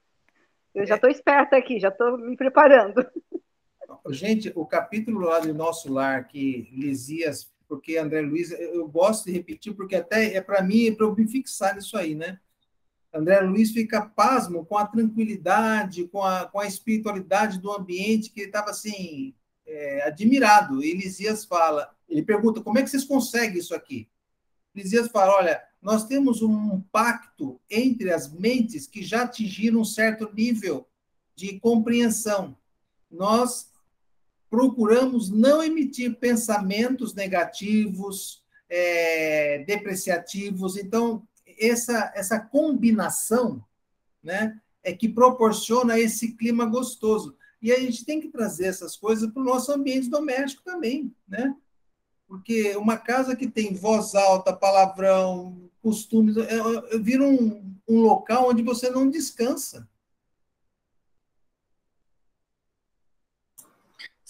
Eu 0.72 0.86
já 0.86 0.94
estou 0.94 1.10
esperta 1.10 1.56
aqui, 1.56 1.80
já 1.80 1.88
estou 1.88 2.16
me 2.16 2.36
preparando. 2.36 3.04
Gente, 4.10 4.52
o 4.54 4.64
capítulo 4.66 5.20
lá 5.20 5.40
do 5.40 5.52
Nosso 5.54 5.92
Lar, 5.92 6.26
que 6.26 6.68
Lisias, 6.72 7.50
porque 7.68 7.96
André 7.96 8.20
Luiz, 8.20 8.50
eu 8.50 8.86
gosto 8.88 9.26
de 9.26 9.32
repetir, 9.32 9.74
porque 9.74 9.96
até 9.96 10.34
é 10.34 10.40
para 10.40 10.62
mim, 10.62 10.88
é 10.88 10.92
para 10.92 11.06
eu 11.06 11.14
me 11.14 11.26
fixar 11.26 11.74
nisso 11.74 11.96
aí, 11.96 12.14
né? 12.14 12.38
André 13.12 13.40
Luiz 13.40 13.72
fica 13.72 14.02
pasmo 14.02 14.64
com 14.64 14.78
a 14.78 14.86
tranquilidade, 14.86 16.06
com 16.08 16.22
a, 16.22 16.46
com 16.46 16.60
a 16.60 16.66
espiritualidade 16.66 17.58
do 17.58 17.72
ambiente, 17.72 18.30
que 18.30 18.40
ele 18.40 18.48
estava 18.48 18.70
assim, 18.70 19.34
é, 19.66 20.06
admirado. 20.06 20.82
E 20.82 20.94
Lisias 20.94 21.44
fala, 21.44 21.90
ele 22.08 22.22
pergunta, 22.22 22.60
como 22.60 22.78
é 22.78 22.82
que 22.82 22.90
vocês 22.90 23.04
conseguem 23.04 23.58
isso 23.58 23.74
aqui? 23.74 24.08
Lisias 24.74 25.08
fala, 25.08 25.36
olha, 25.36 25.62
nós 25.82 26.04
temos 26.06 26.42
um 26.42 26.80
pacto 26.92 27.60
entre 27.68 28.12
as 28.12 28.32
mentes 28.32 28.86
que 28.86 29.02
já 29.02 29.22
atingiram 29.22 29.80
um 29.80 29.84
certo 29.84 30.32
nível 30.32 30.88
de 31.34 31.58
compreensão. 31.58 32.56
Nós 33.10 33.69
procuramos 34.50 35.30
não 35.30 35.62
emitir 35.62 36.18
pensamentos 36.18 37.14
negativos, 37.14 38.42
é, 38.68 39.64
depreciativos. 39.64 40.76
Então, 40.76 41.22
essa, 41.58 42.12
essa 42.16 42.40
combinação 42.40 43.64
né, 44.22 44.60
é 44.82 44.92
que 44.92 45.08
proporciona 45.08 45.98
esse 45.98 46.32
clima 46.32 46.66
gostoso. 46.66 47.36
E 47.62 47.70
a 47.70 47.78
gente 47.78 48.04
tem 48.04 48.20
que 48.20 48.28
trazer 48.28 48.66
essas 48.66 48.96
coisas 48.96 49.30
para 49.30 49.40
o 49.40 49.44
nosso 49.44 49.70
ambiente 49.70 50.08
doméstico 50.08 50.64
também, 50.64 51.14
né? 51.28 51.54
Porque 52.26 52.74
uma 52.76 52.96
casa 52.96 53.36
que 53.36 53.46
tem 53.46 53.74
voz 53.74 54.14
alta, 54.14 54.52
palavrão, 54.52 55.68
costumes, 55.82 56.36
vira 57.02 57.22
um, 57.22 57.74
um 57.86 58.00
local 58.00 58.48
onde 58.48 58.62
você 58.62 58.88
não 58.88 59.10
descansa. 59.10 59.86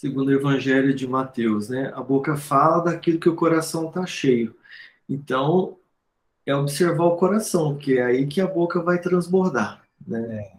Segundo 0.01 0.28
o 0.28 0.32
Evangelho 0.32 0.94
de 0.94 1.07
Mateus, 1.07 1.68
né? 1.68 1.92
A 1.94 2.03
boca 2.03 2.34
fala 2.34 2.82
daquilo 2.82 3.20
que 3.20 3.28
o 3.28 3.36
coração 3.36 3.88
está 3.88 4.07
cheio. 4.07 4.57
Então, 5.07 5.76
é 6.46 6.55
observar 6.55 7.05
o 7.05 7.18
coração, 7.18 7.76
que 7.76 7.98
é 7.98 8.05
aí 8.05 8.26
que 8.26 8.40
a 8.40 8.46
boca 8.46 8.80
vai 8.80 8.98
transbordar, 8.98 9.82
né? 10.07 10.36
É. 10.36 10.53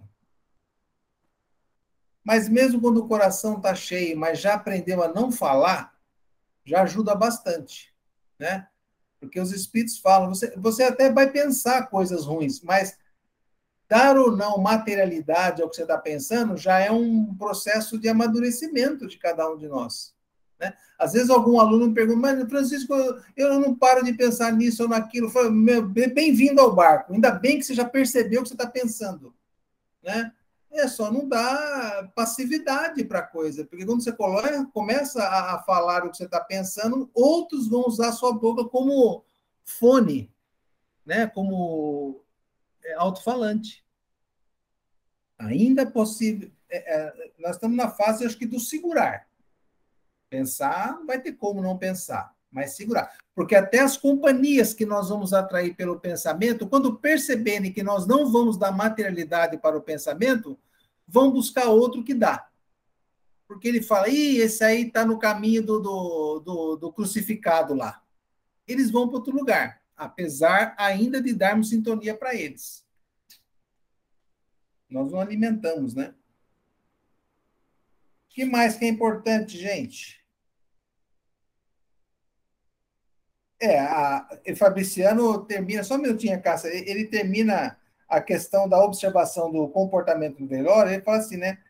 Mas 2.23 2.47
mesmo 2.47 2.79
quando 2.79 2.99
o 2.99 3.07
coração 3.07 3.57
está 3.57 3.73
cheio, 3.73 4.15
mas 4.15 4.39
já 4.39 4.53
aprendeu 4.53 5.01
a 5.01 5.07
não 5.07 5.31
falar, 5.31 5.91
já 6.63 6.83
ajuda 6.83 7.15
bastante, 7.15 7.91
né? 8.37 8.67
Porque 9.19 9.39
os 9.39 9.51
espíritos 9.51 9.97
falam, 9.97 10.29
você, 10.29 10.55
você 10.55 10.83
até 10.83 11.11
vai 11.11 11.31
pensar 11.31 11.87
coisas 11.87 12.27
ruins, 12.27 12.61
mas 12.61 12.95
dar 13.91 14.17
ou 14.17 14.31
não 14.31 14.57
materialidade 14.57 15.61
ao 15.61 15.69
que 15.69 15.75
você 15.75 15.81
está 15.81 15.97
pensando 15.97 16.55
já 16.55 16.79
é 16.79 16.89
um 16.89 17.35
processo 17.35 17.99
de 17.99 18.07
amadurecimento 18.07 19.05
de 19.05 19.17
cada 19.17 19.51
um 19.51 19.57
de 19.57 19.67
nós. 19.67 20.15
Né? 20.57 20.73
Às 20.97 21.11
vezes 21.11 21.29
algum 21.29 21.59
aluno 21.59 21.87
me 21.89 21.93
pergunta, 21.93 22.17
mas 22.17 22.49
Francisco, 22.49 22.93
eu 23.35 23.59
não 23.59 23.75
paro 23.75 24.01
de 24.01 24.13
pensar 24.13 24.53
nisso 24.53 24.83
ou 24.83 24.87
naquilo. 24.89 25.29
Bem-vindo 26.13 26.61
ao 26.61 26.73
barco. 26.73 27.11
Ainda 27.11 27.31
bem 27.31 27.59
que 27.59 27.65
você 27.65 27.73
já 27.73 27.83
percebeu 27.83 28.39
o 28.39 28.43
que 28.43 28.49
você 28.49 28.55
está 28.55 28.65
pensando. 28.65 29.35
Né? 30.01 30.31
É 30.71 30.87
só 30.87 31.11
não 31.11 31.27
dar 31.27 32.13
passividade 32.15 33.03
para 33.03 33.19
a 33.19 33.27
coisa, 33.27 33.65
porque 33.65 33.85
quando 33.85 34.01
você 34.01 34.13
coloca, 34.13 34.65
começa 34.67 35.21
a, 35.21 35.61
falar 35.63 36.05
o 36.05 36.11
que 36.11 36.15
você 36.15 36.23
está 36.23 36.39
pensando, 36.39 37.11
outros 37.13 37.67
vão 37.67 37.83
usar 37.85 38.07
a 38.07 38.13
sua 38.13 38.31
boca 38.31 38.63
como 38.63 39.25
fone, 39.65 40.31
né? 41.05 41.27
como 41.27 42.23
alto-falante. 42.97 43.85
Ainda 45.37 45.83
é 45.83 45.85
possível. 45.85 46.51
É, 46.69 46.77
é, 46.77 47.31
nós 47.39 47.55
estamos 47.55 47.75
na 47.75 47.89
fase, 47.89 48.25
acho 48.25 48.37
que, 48.37 48.45
do 48.45 48.59
segurar. 48.59 49.27
Pensar, 50.29 50.93
não 50.93 51.05
vai 51.05 51.19
ter 51.19 51.33
como 51.33 51.61
não 51.61 51.77
pensar, 51.77 52.33
mas 52.49 52.75
segurar. 52.75 53.13
Porque 53.35 53.55
até 53.55 53.79
as 53.79 53.97
companhias 53.97 54.73
que 54.73 54.85
nós 54.85 55.09
vamos 55.09 55.33
atrair 55.33 55.75
pelo 55.75 55.99
pensamento, 55.99 56.67
quando 56.67 56.97
perceberem 56.97 57.73
que 57.73 57.83
nós 57.83 58.07
não 58.07 58.31
vamos 58.31 58.57
dar 58.57 58.71
materialidade 58.71 59.57
para 59.57 59.77
o 59.77 59.81
pensamento, 59.81 60.57
vão 61.07 61.31
buscar 61.31 61.67
outro 61.67 62.03
que 62.03 62.13
dá. 62.13 62.47
Porque 63.47 63.67
ele 63.67 63.81
fala, 63.81 64.07
Ih, 64.07 64.37
esse 64.37 64.63
aí 64.63 64.87
está 64.87 65.05
no 65.05 65.19
caminho 65.19 65.61
do, 65.61 65.79
do, 65.79 66.39
do, 66.39 66.75
do 66.77 66.93
crucificado 66.93 67.73
lá. 67.73 68.01
Eles 68.65 68.89
vão 68.89 69.07
para 69.09 69.17
outro 69.17 69.35
lugar, 69.35 69.80
apesar 70.01 70.73
ainda 70.79 71.21
de 71.21 71.31
darmos 71.31 71.69
sintonia 71.69 72.17
para 72.17 72.33
eles. 72.33 72.83
Nós 74.89 75.11
não 75.11 75.19
alimentamos, 75.19 75.93
né? 75.93 76.15
O 78.25 78.33
que 78.33 78.43
mais 78.43 78.75
que 78.75 78.85
é 78.85 78.87
importante, 78.87 79.59
gente? 79.59 80.25
É, 83.59 83.79
a, 83.79 84.27
o 84.49 84.55
Fabriciano 84.55 85.45
termina, 85.45 85.83
só 85.83 85.93
um 85.93 85.99
minutinho, 85.99 86.41
Cássia, 86.41 86.69
ele 86.69 87.05
termina 87.05 87.79
a 88.09 88.19
questão 88.19 88.67
da 88.67 88.83
observação 88.83 89.51
do 89.51 89.69
comportamento 89.69 90.39
do 90.39 90.47
velório, 90.47 90.91
ele 90.91 91.03
fala 91.03 91.19
assim, 91.19 91.37
né? 91.37 91.63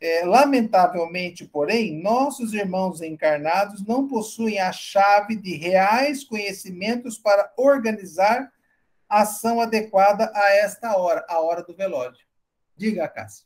É, 0.00 0.24
lamentavelmente, 0.24 1.44
porém, 1.44 2.00
nossos 2.00 2.54
irmãos 2.54 3.02
encarnados 3.02 3.84
não 3.84 4.06
possuem 4.06 4.60
a 4.60 4.70
chave 4.70 5.34
de 5.34 5.56
reais 5.56 6.22
conhecimentos 6.22 7.18
para 7.18 7.52
organizar 7.56 8.52
ação 9.08 9.60
adequada 9.60 10.30
a 10.34 10.50
esta 10.54 10.96
hora, 10.96 11.26
a 11.28 11.40
hora 11.40 11.64
do 11.64 11.74
velório. 11.74 12.16
Diga, 12.76 13.08
Cássia. 13.08 13.44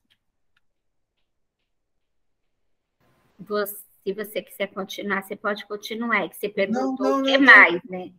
Você 3.38 3.82
se 4.04 4.12
você 4.12 4.42
quiser 4.42 4.66
continuar, 4.68 5.22
você 5.22 5.36
pode 5.36 5.64
continuar. 5.66 6.28
Que 6.28 6.36
você 6.36 6.48
perguntou 6.48 7.06
não, 7.06 7.18
não, 7.18 7.20
o 7.20 7.22
que 7.22 7.38
não, 7.38 7.44
mais, 7.44 7.84
né? 7.84 8.12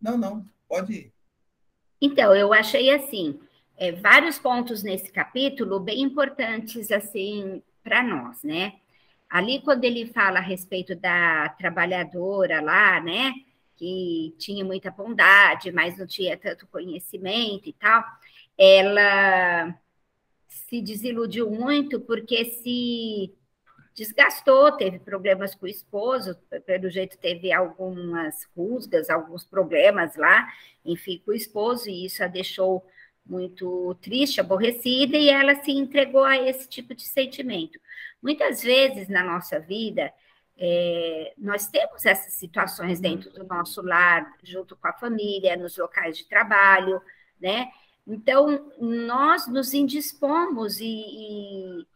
Não, 0.00 0.16
não, 0.16 0.44
pode 0.66 0.92
ir. 0.94 1.12
Então, 2.00 2.34
eu 2.34 2.52
achei 2.52 2.90
assim, 2.90 3.38
é, 3.78 3.92
vários 3.92 4.38
pontos 4.38 4.82
nesse 4.82 5.10
capítulo 5.10 5.78
bem 5.78 6.02
importantes 6.02 6.90
assim 6.90 7.62
para 7.82 8.02
nós, 8.02 8.42
né? 8.42 8.74
Ali 9.30 9.60
quando 9.62 9.84
ele 9.84 10.06
fala 10.06 10.38
a 10.38 10.42
respeito 10.42 10.96
da 10.96 11.48
trabalhadora 11.50 12.60
lá, 12.60 13.00
né, 13.00 13.32
que 13.76 14.34
tinha 14.38 14.64
muita 14.64 14.90
bondade, 14.90 15.70
mas 15.70 15.98
não 15.98 16.06
tinha 16.06 16.36
tanto 16.36 16.66
conhecimento 16.66 17.68
e 17.68 17.72
tal, 17.74 18.02
ela 18.56 19.74
se 20.48 20.80
desiludiu 20.82 21.50
muito 21.50 22.00
porque 22.00 22.46
se 22.46 23.34
desgastou, 23.94 24.72
teve 24.72 24.98
problemas 24.98 25.54
com 25.54 25.66
o 25.66 25.68
esposo, 25.68 26.36
pelo 26.64 26.88
jeito 26.88 27.18
teve 27.18 27.52
algumas 27.52 28.48
rusgas, 28.56 29.10
alguns 29.10 29.44
problemas 29.44 30.16
lá, 30.16 30.48
enfim, 30.84 31.20
com 31.24 31.32
o 31.32 31.34
esposo, 31.34 31.88
e 31.88 32.06
isso 32.06 32.22
a 32.24 32.28
deixou 32.28 32.84
muito 33.28 33.94
triste, 34.00 34.40
aborrecida, 34.40 35.16
e 35.16 35.28
ela 35.28 35.54
se 35.56 35.70
entregou 35.70 36.24
a 36.24 36.36
esse 36.36 36.68
tipo 36.68 36.94
de 36.94 37.02
sentimento. 37.02 37.78
Muitas 38.22 38.62
vezes 38.62 39.08
na 39.08 39.22
nossa 39.22 39.60
vida, 39.60 40.12
é, 40.56 41.34
nós 41.38 41.68
temos 41.68 42.04
essas 42.04 42.32
situações 42.34 42.98
dentro 42.98 43.30
do 43.30 43.44
nosso 43.44 43.82
lar, 43.82 44.34
junto 44.42 44.74
com 44.74 44.88
a 44.88 44.92
família, 44.92 45.56
nos 45.56 45.76
locais 45.76 46.16
de 46.16 46.24
trabalho, 46.26 47.00
né? 47.40 47.70
Então, 48.06 48.72
nós 48.80 49.46
nos 49.46 49.74
indispomos 49.74 50.80
e, 50.80 50.86
e 50.86 51.86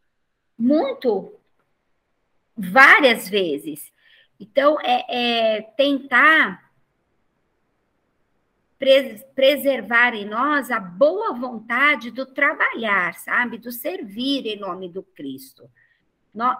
muito 0.56 1.32
várias 2.56 3.28
vezes. 3.28 3.90
Então, 4.38 4.78
é, 4.80 5.06
é 5.08 5.62
tentar 5.62 6.71
preservar 9.34 10.12
em 10.12 10.24
nós 10.24 10.70
a 10.70 10.80
boa 10.80 11.32
vontade 11.32 12.10
do 12.10 12.26
trabalhar, 12.26 13.14
sabe? 13.14 13.56
Do 13.56 13.70
servir 13.70 14.44
em 14.44 14.58
nome 14.58 14.88
do 14.88 15.04
Cristo. 15.04 15.70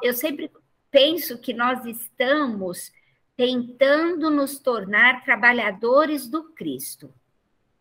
Eu 0.00 0.14
sempre 0.14 0.48
penso 0.88 1.36
que 1.38 1.52
nós 1.52 1.84
estamos 1.84 2.92
tentando 3.36 4.30
nos 4.30 4.60
tornar 4.60 5.24
trabalhadores 5.24 6.28
do 6.28 6.44
Cristo. 6.52 7.12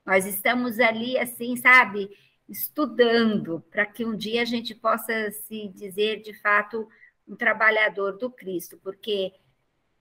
Nós 0.04 0.26
estamos 0.26 0.80
ali, 0.80 1.20
assim, 1.20 1.56
sabe, 1.56 2.10
estudando 2.50 3.64
para 3.70 3.86
que 3.86 4.04
um 4.04 4.16
dia 4.16 4.42
a 4.42 4.46
gente 4.46 4.74
possa 4.74 5.30
se 5.30 5.68
dizer 5.68 6.22
de 6.22 6.34
fato 6.34 6.88
um 7.28 7.36
trabalhador 7.36 8.18
do 8.18 8.32
Cristo, 8.32 8.80
porque 8.84 9.34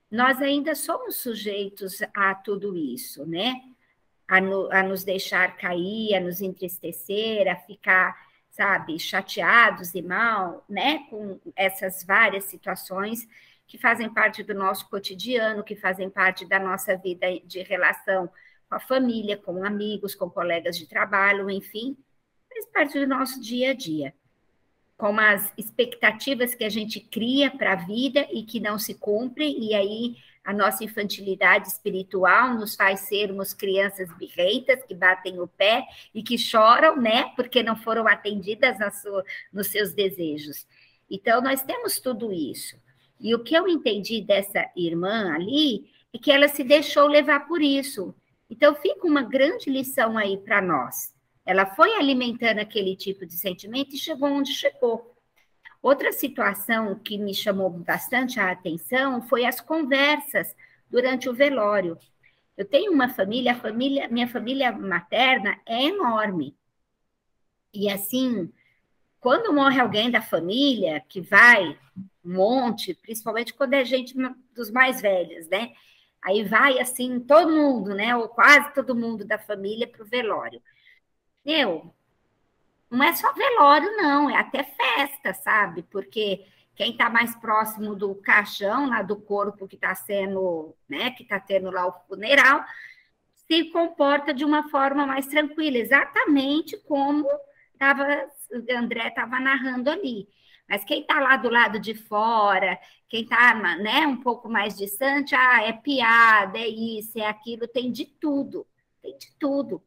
nós 0.09 0.41
ainda 0.41 0.73
somos 0.73 1.17
sujeitos 1.17 1.99
a 2.13 2.33
tudo 2.33 2.75
isso, 2.75 3.25
né? 3.27 3.70
A, 4.31 4.39
no, 4.39 4.71
a 4.71 4.81
nos 4.81 5.03
deixar 5.03 5.57
cair, 5.57 6.15
a 6.15 6.19
nos 6.21 6.39
entristecer, 6.39 7.51
a 7.51 7.55
ficar 7.55 8.15
sabe, 8.51 8.99
chateados 8.99 9.95
e 9.95 10.01
mal, 10.01 10.63
né, 10.69 10.99
com 11.09 11.39
essas 11.55 12.03
várias 12.03 12.43
situações 12.45 13.27
que 13.65 13.77
fazem 13.77 14.13
parte 14.13 14.43
do 14.43 14.53
nosso 14.53 14.89
cotidiano, 14.89 15.63
que 15.63 15.75
fazem 15.75 16.09
parte 16.09 16.45
da 16.45 16.59
nossa 16.59 16.95
vida 16.97 17.27
de 17.45 17.63
relação 17.63 18.29
com 18.69 18.75
a 18.75 18.79
família, 18.79 19.37
com 19.37 19.63
amigos, 19.63 20.13
com 20.13 20.29
colegas 20.29 20.77
de 20.77 20.85
trabalho, 20.85 21.49
enfim, 21.49 21.97
faz 22.49 22.65
parte 22.67 22.99
do 22.99 23.07
nosso 23.07 23.39
dia 23.41 23.71
a 23.71 23.73
dia. 23.73 24.13
Com 24.97 25.17
as 25.17 25.51
expectativas 25.57 26.53
que 26.53 26.65
a 26.65 26.69
gente 26.69 26.99
cria 26.99 27.49
para 27.49 27.73
a 27.73 27.75
vida 27.75 28.27
e 28.31 28.43
que 28.43 28.59
não 28.59 28.77
se 28.77 28.93
cumprem, 28.93 29.63
e 29.63 29.73
aí 29.73 30.17
a 30.43 30.53
nossa 30.53 30.83
infantilidade 30.83 31.67
espiritual 31.67 32.55
nos 32.55 32.75
faz 32.75 33.01
sermos 33.01 33.53
crianças 33.53 34.11
birreitas 34.17 34.83
que 34.83 34.95
batem 34.95 35.39
o 35.39 35.47
pé 35.47 35.85
e 36.13 36.23
que 36.23 36.37
choram, 36.37 36.99
né, 36.99 37.25
porque 37.35 37.61
não 37.61 37.75
foram 37.75 38.07
atendidas 38.07 38.77
sua, 39.01 39.23
nos 39.53 39.67
seus 39.67 39.93
desejos. 39.93 40.65
Então, 41.09 41.41
nós 41.41 41.61
temos 41.61 41.99
tudo 41.99 42.31
isso. 42.31 42.79
E 43.19 43.35
o 43.35 43.43
que 43.43 43.53
eu 43.53 43.67
entendi 43.67 44.21
dessa 44.21 44.69
irmã 44.75 45.33
ali 45.33 45.91
é 46.13 46.17
que 46.17 46.31
ela 46.31 46.47
se 46.47 46.63
deixou 46.63 47.07
levar 47.07 47.47
por 47.47 47.61
isso. 47.61 48.15
Então, 48.49 48.73
fica 48.75 49.05
uma 49.05 49.21
grande 49.21 49.69
lição 49.69 50.17
aí 50.17 50.37
para 50.37 50.61
nós. 50.61 51.13
Ela 51.45 51.65
foi 51.65 51.93
alimentando 51.93 52.59
aquele 52.59 52.95
tipo 52.95 53.25
de 53.25 53.33
sentimento 53.33 53.95
e 53.95 53.99
chegou 53.99 54.29
onde 54.29 54.53
chegou. 54.53 55.10
Outra 55.81 56.11
situação 56.11 56.95
que 56.99 57.17
me 57.17 57.33
chamou 57.33 57.69
bastante 57.69 58.39
a 58.39 58.51
atenção 58.51 59.21
foi 59.21 59.45
as 59.45 59.59
conversas 59.59 60.55
durante 60.89 61.27
o 61.27 61.33
velório. 61.33 61.97
Eu 62.55 62.65
tenho 62.65 62.91
uma 62.91 63.09
família, 63.09 63.55
família, 63.55 64.07
minha 64.07 64.27
família 64.27 64.71
materna 64.71 65.59
é 65.65 65.85
enorme. 65.85 66.55
E 67.73 67.89
assim, 67.89 68.51
quando 69.19 69.53
morre 69.53 69.79
alguém 69.79 70.11
da 70.11 70.21
família, 70.21 71.01
que 71.07 71.21
vai 71.21 71.79
um 72.23 72.33
monte, 72.33 72.93
principalmente 72.93 73.53
quando 73.53 73.73
é 73.73 73.83
gente 73.83 74.15
dos 74.53 74.69
mais 74.69 75.01
velhos, 75.01 75.47
né? 75.47 75.73
Aí 76.21 76.43
vai 76.43 76.79
assim, 76.79 77.19
todo 77.19 77.49
mundo, 77.49 77.95
né? 77.95 78.15
Ou 78.15 78.29
quase 78.29 78.71
todo 78.73 78.95
mundo 78.95 79.25
da 79.25 79.39
família 79.39 79.87
para 79.87 80.03
o 80.03 80.07
velório. 80.07 80.61
Eu, 81.43 81.93
não 82.91 83.05
é 83.05 83.13
só 83.15 83.31
velório, 83.31 83.95
não, 83.95 84.29
é 84.29 84.35
até 84.37 84.63
festa, 84.63 85.33
sabe? 85.33 85.83
Porque 85.83 86.45
quem 86.75 86.91
está 86.91 87.09
mais 87.09 87.33
próximo 87.35 87.95
do 87.95 88.13
caixão, 88.15 88.89
lá 88.89 89.01
do 89.01 89.15
corpo 89.15 89.67
que 89.67 89.75
está 89.75 89.95
sendo, 89.95 90.75
né, 90.89 91.11
que 91.11 91.23
está 91.23 91.39
tendo 91.39 91.71
lá 91.71 91.87
o 91.87 91.93
funeral, 92.07 92.63
se 93.47 93.65
comporta 93.71 94.33
de 94.33 94.43
uma 94.43 94.69
forma 94.69 95.07
mais 95.07 95.25
tranquila, 95.27 95.77
exatamente 95.77 96.77
como 96.79 97.27
tava, 97.79 98.05
André 98.69 99.07
estava 99.07 99.39
narrando 99.39 99.89
ali. 99.89 100.27
Mas 100.67 100.83
quem 100.83 101.01
está 101.01 101.19
lá 101.19 101.37
do 101.37 101.49
lado 101.49 101.79
de 101.79 101.93
fora, 101.93 102.77
quem 103.09 103.23
está 103.23 103.53
né, 103.53 104.05
um 104.07 104.17
pouco 104.17 104.49
mais 104.49 104.77
distante, 104.77 105.33
ah, 105.35 105.63
é 105.63 105.73
piada, 105.73 106.57
é 106.57 106.67
isso, 106.67 107.17
é 107.17 107.25
aquilo, 107.27 107.67
tem 107.67 107.91
de 107.91 108.05
tudo, 108.05 108.65
tem 109.01 109.17
de 109.17 109.31
tudo. 109.37 109.81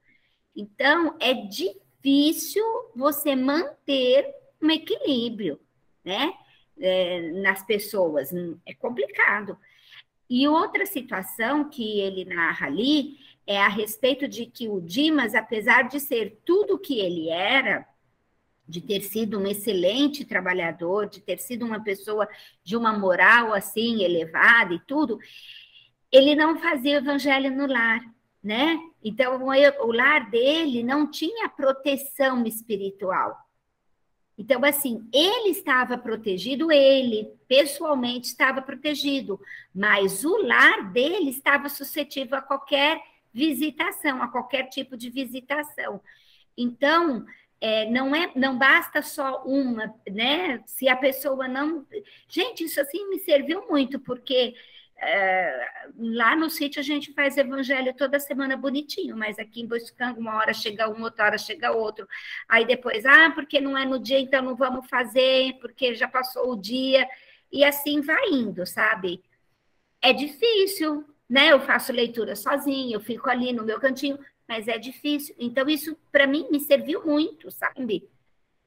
Então, 0.55 1.16
é 1.20 1.34
difícil 1.34 1.84
difícil 2.05 2.62
você 2.94 3.34
manter 3.34 4.26
um 4.61 4.70
equilíbrio, 4.70 5.59
né? 6.05 6.34
É, 6.78 7.30
nas 7.40 7.64
pessoas, 7.64 8.30
é 8.66 8.74
complicado. 8.74 9.57
E 10.28 10.46
outra 10.46 10.84
situação 10.84 11.70
que 11.70 12.00
ele 12.00 12.24
narra 12.24 12.66
ali 12.66 13.18
é 13.46 13.59
a 13.59 13.68
respeito 13.68 14.26
de 14.26 14.46
que 14.46 14.68
o 14.68 14.80
Dimas, 14.80 15.34
apesar 15.34 15.88
de 15.88 16.00
ser 16.00 16.40
tudo 16.44 16.74
o 16.74 16.78
que 16.78 16.98
ele 16.98 17.30
era, 17.30 17.86
de 18.66 18.80
ter 18.80 19.02
sido 19.02 19.38
um 19.38 19.46
excelente 19.46 20.24
trabalhador, 20.24 21.09
de 21.09 21.20
ter 21.20 21.38
sido 21.38 21.64
uma 21.64 21.82
pessoa 21.82 22.28
de 22.62 22.76
uma 22.76 22.98
moral 22.98 23.55
assim 23.55 24.02
elevada 24.02 24.74
e 24.74 24.80
tudo, 24.80 25.18
ele 26.11 26.34
não 26.34 26.59
fazia 26.59 26.96
evangelho 26.96 27.55
no 27.55 27.66
lar 27.66 28.00
né? 28.45 28.78
Então, 29.03 29.42
o 29.42 29.92
lar 29.92 30.28
dele 30.28 30.82
não 30.82 31.11
tinha 31.11 31.49
proteção 31.49 32.45
espiritual. 32.45 33.34
Então, 34.36 34.62
assim, 34.64 35.09
ele 35.12 35.49
estava 35.49 35.97
protegido, 35.97 36.70
ele 36.70 37.32
pessoalmente 37.49 38.26
estava 38.26 38.61
protegido, 38.61 39.40
mas 39.74 40.24
o 40.24 40.36
lar 40.42 40.92
dele 40.92 41.30
estava 41.30 41.70
suscetível 41.70 42.36
a 42.36 42.42
qualquer 42.42 43.01
visitação, 43.32 44.22
a 44.22 44.28
qualquer 44.28 44.68
tipo 44.68 44.95
de 44.97 45.09
visitação. 45.09 46.01
Então, 46.57 47.24
é, 47.61 47.88
não 47.88 48.14
é, 48.14 48.30
não 48.36 48.59
basta 48.59 49.01
só 49.01 49.42
uma, 49.45 49.95
né? 50.11 50.62
Se 50.66 50.86
a 50.86 50.97
pessoa 50.97 51.49
não, 51.49 51.86
gente, 52.28 52.64
isso 52.64 52.78
assim 52.78 53.09
me 53.09 53.20
serviu 53.20 53.66
muito 53.70 53.99
porque 53.99 54.55
lá 55.97 56.34
no 56.36 56.49
sítio 56.49 56.80
a 56.80 56.82
gente 56.82 57.12
faz 57.12 57.36
evangelho 57.36 57.95
toda 57.95 58.18
semana 58.18 58.57
bonitinho, 58.57 59.16
mas 59.16 59.38
aqui 59.38 59.61
em 59.61 59.66
Boiçucanga 59.66 60.18
uma 60.18 60.36
hora 60.36 60.53
chega 60.53 60.88
um, 60.88 61.03
outra 61.03 61.26
hora 61.26 61.38
chega 61.38 61.72
outro. 61.72 62.07
Aí 62.49 62.64
depois, 62.64 63.05
ah, 63.05 63.30
porque 63.34 63.61
não 63.61 63.76
é 63.76 63.84
no 63.84 63.99
dia, 63.99 64.18
então 64.18 64.42
não 64.42 64.57
vamos 64.57 64.88
fazer, 64.88 65.59
porque 65.61 65.95
já 65.95 66.09
passou 66.09 66.53
o 66.53 66.61
dia. 66.61 67.07
E 67.53 67.64
assim 67.64 68.01
vai 68.01 68.30
indo, 68.30 68.66
sabe? 68.66 69.22
É 70.01 70.12
difícil, 70.12 71.05
né? 71.28 71.53
Eu 71.53 71.61
faço 71.61 71.92
leitura 71.92 72.36
sozinha, 72.36 72.97
eu 72.97 73.01
fico 73.01 73.30
ali 73.30 73.53
no 73.53 73.64
meu 73.64 73.80
cantinho, 73.80 74.18
mas 74.49 74.68
é 74.68 74.78
difícil. 74.78 75.34
Então, 75.38 75.68
isso 75.68 75.97
para 76.12 76.26
mim 76.26 76.49
me 76.51 76.61
serviu 76.61 77.05
muito, 77.07 77.51
sabe? 77.51 78.09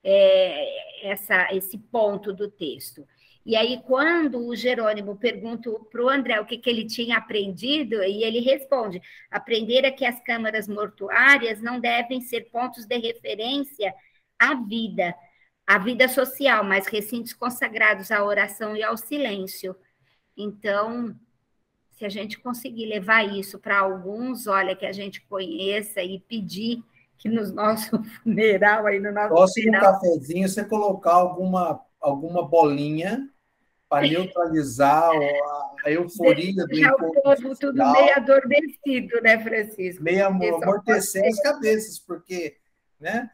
É, 0.04 1.10
essa, 1.10 1.54
esse 1.54 1.78
ponto 1.78 2.32
do 2.34 2.50
texto. 2.50 3.06
E 3.48 3.56
aí, 3.56 3.82
quando 3.88 4.46
o 4.46 4.54
Jerônimo 4.54 5.16
pergunta 5.16 5.72
para 5.90 6.04
o 6.04 6.10
André 6.10 6.38
o 6.38 6.46
que, 6.46 6.58
que 6.58 6.70
ele 6.70 6.86
tinha 6.86 7.18
aprendido, 7.18 8.04
e 8.04 8.22
ele 8.22 8.42
responde: 8.42 9.02
aprender 9.32 9.86
é 9.86 9.92
que 9.92 10.06
as 10.06 10.20
câmaras 10.20 10.68
mortuárias 10.68 11.62
não 11.62 11.80
devem 11.80 12.20
ser 12.20 12.50
pontos 12.52 12.86
de 12.86 12.98
referência 12.98 13.96
à 14.38 14.54
vida, 14.54 15.16
à 15.66 15.78
vida 15.78 16.10
social, 16.10 16.62
mas 16.66 16.88
recintos 16.88 17.32
consagrados 17.32 18.12
à 18.12 18.22
oração 18.22 18.76
e 18.76 18.84
ao 18.84 18.98
silêncio. 18.98 19.74
Então, 20.36 21.16
se 21.92 22.04
a 22.04 22.10
gente 22.10 22.38
conseguir 22.40 22.88
levar 22.88 23.24
isso 23.24 23.58
para 23.60 23.80
alguns, 23.80 24.46
olha, 24.46 24.76
que 24.76 24.86
a 24.86 24.92
gente 24.92 25.22
conheça 25.22 26.04
e 26.04 26.20
pedir 26.20 26.84
que 27.18 27.30
no 27.30 27.50
nosso 27.54 27.98
funeral, 28.22 28.86
aí 28.88 29.00
no 29.00 29.14
nosso 29.14 29.30
Próximo 29.30 29.68
funeral... 29.68 29.94
cafezinho, 29.94 30.50
você 30.50 30.66
colocar 30.66 31.14
alguma, 31.14 31.80
alguma 32.02 32.46
bolinha 32.46 33.26
para 33.90 34.08
neutralizar 34.08 35.12
a 35.86 35.92
euforia 35.92 36.66
do 36.66 36.76
encontro 36.78 37.22
povo 37.22 37.56
tudo 37.56 37.92
meio 37.92 38.16
adormecido, 38.16 39.22
né, 39.22 39.42
Francisco? 39.42 40.04
Meio 40.04 40.28
amortecer 40.28 41.26
as 41.26 41.40
cabeças, 41.42 41.98
porque, 42.00 42.58
né? 43.00 43.30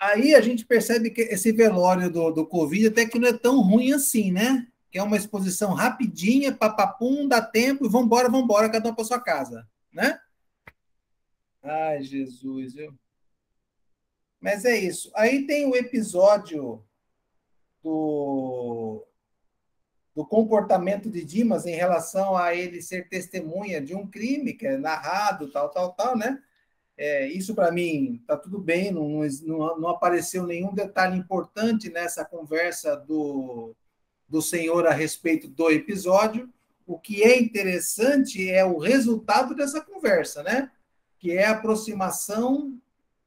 Aí 0.00 0.34
a 0.34 0.40
gente 0.40 0.64
percebe 0.64 1.10
que 1.10 1.22
esse 1.22 1.52
velório 1.52 2.10
do, 2.10 2.30
do 2.30 2.46
Covid 2.46 2.88
até 2.88 3.06
que 3.06 3.18
não 3.18 3.28
é 3.28 3.32
tão 3.32 3.60
ruim 3.60 3.92
assim, 3.92 4.32
né? 4.32 4.66
Que 4.90 4.98
é 4.98 5.02
uma 5.02 5.16
exposição 5.16 5.74
rapidinha, 5.74 6.54
papapum, 6.54 7.26
dá 7.26 7.42
tempo 7.42 7.84
e 7.84 7.88
vambora, 7.88 8.28
vambora, 8.28 8.70
cada 8.70 8.88
um 8.88 8.94
para 8.94 9.04
sua 9.04 9.20
casa, 9.20 9.66
né? 9.92 10.18
Ai, 11.62 12.02
Jesus, 12.02 12.74
viu? 12.74 12.94
Mas 14.40 14.64
é 14.64 14.76
isso. 14.76 15.10
Aí 15.14 15.46
tem 15.46 15.66
o 15.66 15.74
episódio 15.74 16.84
do 17.82 18.85
do 20.16 20.24
comportamento 20.24 21.10
de 21.10 21.22
Dimas 21.22 21.66
em 21.66 21.74
relação 21.74 22.38
a 22.38 22.54
ele 22.54 22.80
ser 22.80 23.06
testemunha 23.06 23.82
de 23.82 23.94
um 23.94 24.06
crime 24.06 24.54
que 24.54 24.66
é 24.66 24.78
narrado, 24.78 25.52
tal, 25.52 25.68
tal, 25.68 25.92
tal, 25.92 26.16
né? 26.16 26.42
É, 26.96 27.28
isso 27.28 27.54
para 27.54 27.70
mim 27.70 28.24
tá 28.26 28.34
tudo 28.34 28.58
bem, 28.58 28.90
não, 28.90 29.20
não, 29.42 29.78
não, 29.78 29.88
apareceu 29.90 30.46
nenhum 30.46 30.72
detalhe 30.72 31.18
importante 31.18 31.90
nessa 31.90 32.24
conversa 32.24 32.96
do, 32.96 33.76
do 34.26 34.40
senhor 34.40 34.86
a 34.86 34.92
respeito 34.92 35.48
do 35.48 35.70
episódio. 35.70 36.48
O 36.86 36.98
que 36.98 37.22
é 37.22 37.38
interessante 37.38 38.48
é 38.48 38.64
o 38.64 38.78
resultado 38.78 39.54
dessa 39.54 39.82
conversa, 39.82 40.42
né? 40.42 40.70
Que 41.18 41.32
é 41.32 41.44
a 41.44 41.50
aproximação 41.50 42.80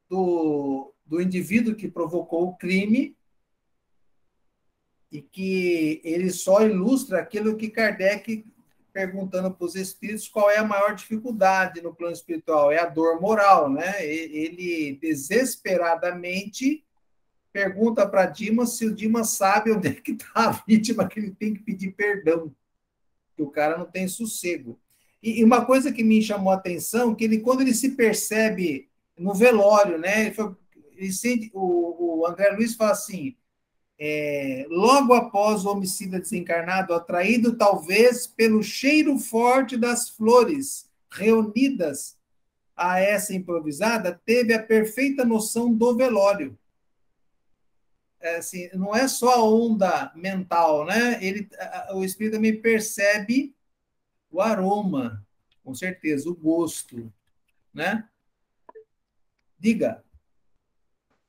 do, 0.08 0.92
do 1.06 1.22
indivíduo 1.22 1.76
que 1.76 1.86
provocou 1.86 2.48
o 2.48 2.56
crime 2.56 3.16
e 5.10 5.20
que 5.20 6.00
ele 6.04 6.30
só 6.30 6.62
ilustra 6.62 7.18
aquilo 7.18 7.56
que 7.56 7.68
Kardec 7.68 8.44
perguntando 8.92 9.50
para 9.52 9.64
os 9.64 9.74
espíritos 9.74 10.28
qual 10.28 10.50
é 10.50 10.58
a 10.58 10.64
maior 10.64 10.94
dificuldade 10.94 11.80
no 11.80 11.94
plano 11.94 12.12
espiritual, 12.12 12.72
é 12.72 12.78
a 12.78 12.86
dor 12.86 13.20
moral, 13.20 13.70
né? 13.70 14.04
Ele 14.04 14.98
desesperadamente 15.00 16.84
pergunta 17.52 18.06
para 18.06 18.26
Dimas 18.26 18.76
se 18.76 18.86
o 18.86 18.94
Dimas 18.94 19.30
sabe 19.30 19.72
onde 19.72 19.88
é 19.88 19.92
que 19.92 20.12
está 20.12 20.30
a 20.34 20.62
vítima 20.66 21.08
que 21.08 21.18
ele 21.18 21.30
tem 21.30 21.54
que 21.54 21.62
pedir 21.62 21.92
perdão, 21.92 22.54
que 23.36 23.42
o 23.42 23.50
cara 23.50 23.76
não 23.76 23.86
tem 23.86 24.06
sossego. 24.06 24.78
E 25.22 25.44
uma 25.44 25.64
coisa 25.64 25.92
que 25.92 26.02
me 26.02 26.22
chamou 26.22 26.52
a 26.52 26.56
atenção, 26.56 27.14
que 27.14 27.24
ele 27.24 27.40
quando 27.40 27.60
ele 27.60 27.74
se 27.74 27.90
percebe 27.90 28.88
no 29.18 29.34
velório, 29.34 29.98
né? 29.98 30.22
Ele 30.22 30.34
foi, 30.34 30.54
ele 30.96 31.12
sente, 31.12 31.50
o, 31.52 32.20
o 32.20 32.26
André 32.26 32.50
Luiz 32.50 32.74
fala 32.74 32.92
assim, 32.92 33.36
é, 34.02 34.66
logo 34.70 35.12
após 35.12 35.66
o 35.66 35.70
homicida 35.70 36.18
desencarnado, 36.18 36.94
atraído 36.94 37.54
talvez 37.58 38.26
pelo 38.26 38.62
cheiro 38.62 39.18
forte 39.18 39.76
das 39.76 40.08
flores 40.08 40.90
reunidas 41.10 42.18
a 42.74 42.98
essa 42.98 43.34
improvisada, 43.34 44.18
teve 44.24 44.54
a 44.54 44.62
perfeita 44.62 45.22
noção 45.22 45.74
do 45.74 45.94
velório. 45.94 46.58
É, 48.18 48.36
assim, 48.36 48.70
não 48.72 48.96
é 48.96 49.06
só 49.06 49.34
a 49.34 49.44
onda 49.44 50.10
mental, 50.14 50.86
né? 50.86 51.22
Ele, 51.22 51.46
o 51.92 52.02
espírito 52.02 52.36
também 52.36 52.58
percebe 52.58 53.54
o 54.30 54.40
aroma, 54.40 55.26
com 55.62 55.74
certeza, 55.74 56.30
o 56.30 56.34
gosto, 56.34 57.12
né? 57.72 58.08
Diga. 59.58 60.02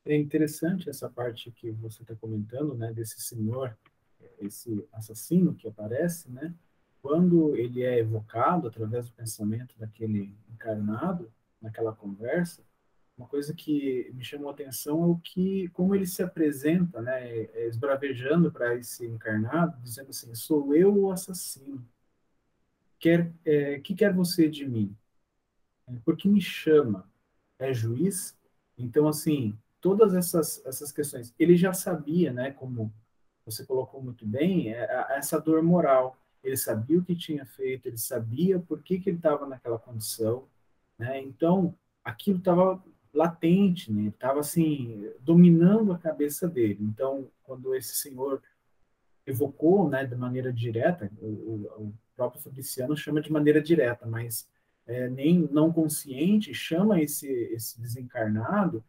É 0.05 0.15
interessante 0.15 0.89
essa 0.89 1.09
parte 1.09 1.51
que 1.51 1.71
você 1.71 2.01
está 2.01 2.15
comentando, 2.15 2.73
né, 2.75 2.91
desse 2.91 3.21
senhor, 3.21 3.77
esse 4.39 4.87
assassino 4.91 5.53
que 5.53 5.67
aparece, 5.67 6.29
né? 6.31 6.53
Quando 7.01 7.55
ele 7.55 7.83
é 7.83 7.99
evocado 7.99 8.67
através 8.67 9.07
do 9.07 9.13
pensamento 9.13 9.77
daquele 9.77 10.35
encarnado, 10.49 11.31
naquela 11.61 11.93
conversa, 11.93 12.63
uma 13.17 13.27
coisa 13.27 13.53
que 13.53 14.11
me 14.15 14.23
chamou 14.23 14.49
a 14.49 14.51
atenção 14.53 15.03
é 15.03 15.05
o 15.05 15.17
que, 15.17 15.69
como 15.69 15.93
ele 15.93 16.07
se 16.07 16.23
apresenta, 16.23 17.01
né, 17.01 17.29
é, 17.29 17.67
esbravejando 17.67 18.51
para 18.51 18.75
esse 18.75 19.05
encarnado, 19.05 19.79
dizendo 19.81 20.09
assim: 20.09 20.33
sou 20.33 20.75
eu 20.75 20.95
o 20.95 21.11
assassino. 21.11 21.85
Quer, 22.99 23.31
é, 23.45 23.79
que 23.79 23.93
quer 23.93 24.13
você 24.13 24.49
de 24.49 24.67
mim? 24.67 24.95
É, 25.87 25.93
por 26.03 26.17
que 26.17 26.27
me 26.27 26.41
chama? 26.41 27.07
É 27.59 27.71
juiz? 27.73 28.35
Então, 28.77 29.07
assim, 29.07 29.55
todas 29.81 30.13
essas, 30.13 30.63
essas 30.65 30.91
questões, 30.91 31.33
ele 31.37 31.57
já 31.57 31.73
sabia, 31.73 32.31
né, 32.31 32.51
como 32.51 32.93
você 33.45 33.65
colocou 33.65 34.01
muito 34.01 34.25
bem, 34.25 34.73
é, 34.73 35.07
essa 35.17 35.39
dor 35.39 35.61
moral. 35.63 36.17
Ele 36.43 36.55
sabia 36.55 36.99
o 36.99 37.03
que 37.03 37.15
tinha 37.15 37.45
feito, 37.45 37.87
ele 37.87 37.97
sabia 37.97 38.59
por 38.59 38.81
que, 38.81 38.99
que 38.99 39.09
ele 39.09 39.17
estava 39.17 39.45
naquela 39.45 39.77
condição, 39.77 40.47
né? 40.97 41.19
Então, 41.21 41.75
aquilo 42.03 42.39
estava 42.39 42.83
latente, 43.13 43.91
né? 43.91 44.07
Estava 44.07 44.39
assim 44.39 45.07
dominando 45.19 45.91
a 45.93 45.99
cabeça 45.99 46.47
dele. 46.47 46.79
Então, 46.81 47.29
quando 47.43 47.75
esse 47.75 47.95
senhor 47.95 48.41
evocou, 49.25 49.87
né, 49.87 50.05
de 50.05 50.15
maneira 50.15 50.51
direta, 50.51 51.11
o, 51.21 51.67
o 51.77 51.93
próprio 52.15 52.41
Fabriciano 52.41 52.97
chama 52.97 53.21
de 53.21 53.31
maneira 53.31 53.61
direta, 53.61 54.07
mas 54.07 54.47
é, 54.87 55.07
nem 55.09 55.47
não 55.51 55.71
consciente 55.71 56.53
chama 56.53 56.99
esse 57.01 57.27
esse 57.27 57.79
desencarnado 57.79 58.83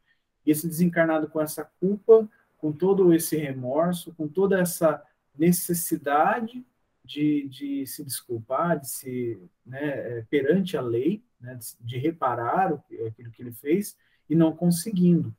e 0.46 0.50
esse 0.50 0.66
desencarnado 0.66 1.28
com 1.28 1.40
essa 1.40 1.64
culpa, 1.80 2.28
com 2.58 2.72
todo 2.72 3.12
esse 3.12 3.36
remorso, 3.36 4.14
com 4.14 4.28
toda 4.28 4.60
essa 4.60 5.02
necessidade 5.36 6.64
de, 7.04 7.48
de 7.48 7.86
se 7.86 8.04
desculpar, 8.04 8.78
de 8.78 8.88
se 8.88 9.38
né, 9.66 10.18
é, 10.18 10.26
perante 10.30 10.76
a 10.76 10.80
lei, 10.80 11.22
né, 11.40 11.58
de 11.80 11.98
reparar 11.98 12.72
aquilo 13.06 13.30
que 13.30 13.42
ele 13.42 13.52
fez 13.52 13.96
e 14.28 14.34
não 14.34 14.54
conseguindo. 14.54 15.34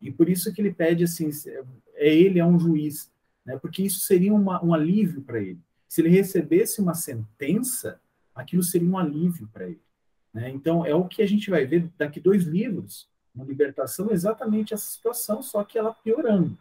E 0.00 0.10
por 0.10 0.28
isso 0.28 0.52
que 0.52 0.60
ele 0.60 0.72
pede 0.72 1.04
assim, 1.04 1.28
é 1.94 2.14
ele 2.14 2.38
é 2.38 2.46
um 2.46 2.58
juiz, 2.58 3.10
né, 3.44 3.58
porque 3.58 3.82
isso 3.82 4.00
seria 4.00 4.32
uma, 4.32 4.64
um 4.64 4.72
alívio 4.72 5.22
para 5.22 5.40
ele. 5.40 5.60
Se 5.88 6.00
ele 6.00 6.10
recebesse 6.10 6.80
uma 6.80 6.94
sentença, 6.94 8.00
aquilo 8.34 8.62
seria 8.62 8.88
um 8.88 8.98
alívio 8.98 9.48
para 9.52 9.66
ele. 9.66 9.82
Né? 10.32 10.50
Então 10.50 10.86
é 10.86 10.94
o 10.94 11.08
que 11.08 11.22
a 11.22 11.26
gente 11.26 11.50
vai 11.50 11.66
ver 11.66 11.90
daqui 11.96 12.20
dois 12.20 12.44
livros, 12.44 13.08
uma 13.38 13.44
libertação, 13.44 14.10
exatamente 14.10 14.74
essa 14.74 14.90
situação, 14.90 15.40
só 15.40 15.62
que 15.62 15.78
ela 15.78 15.94
piorando. 15.94 16.58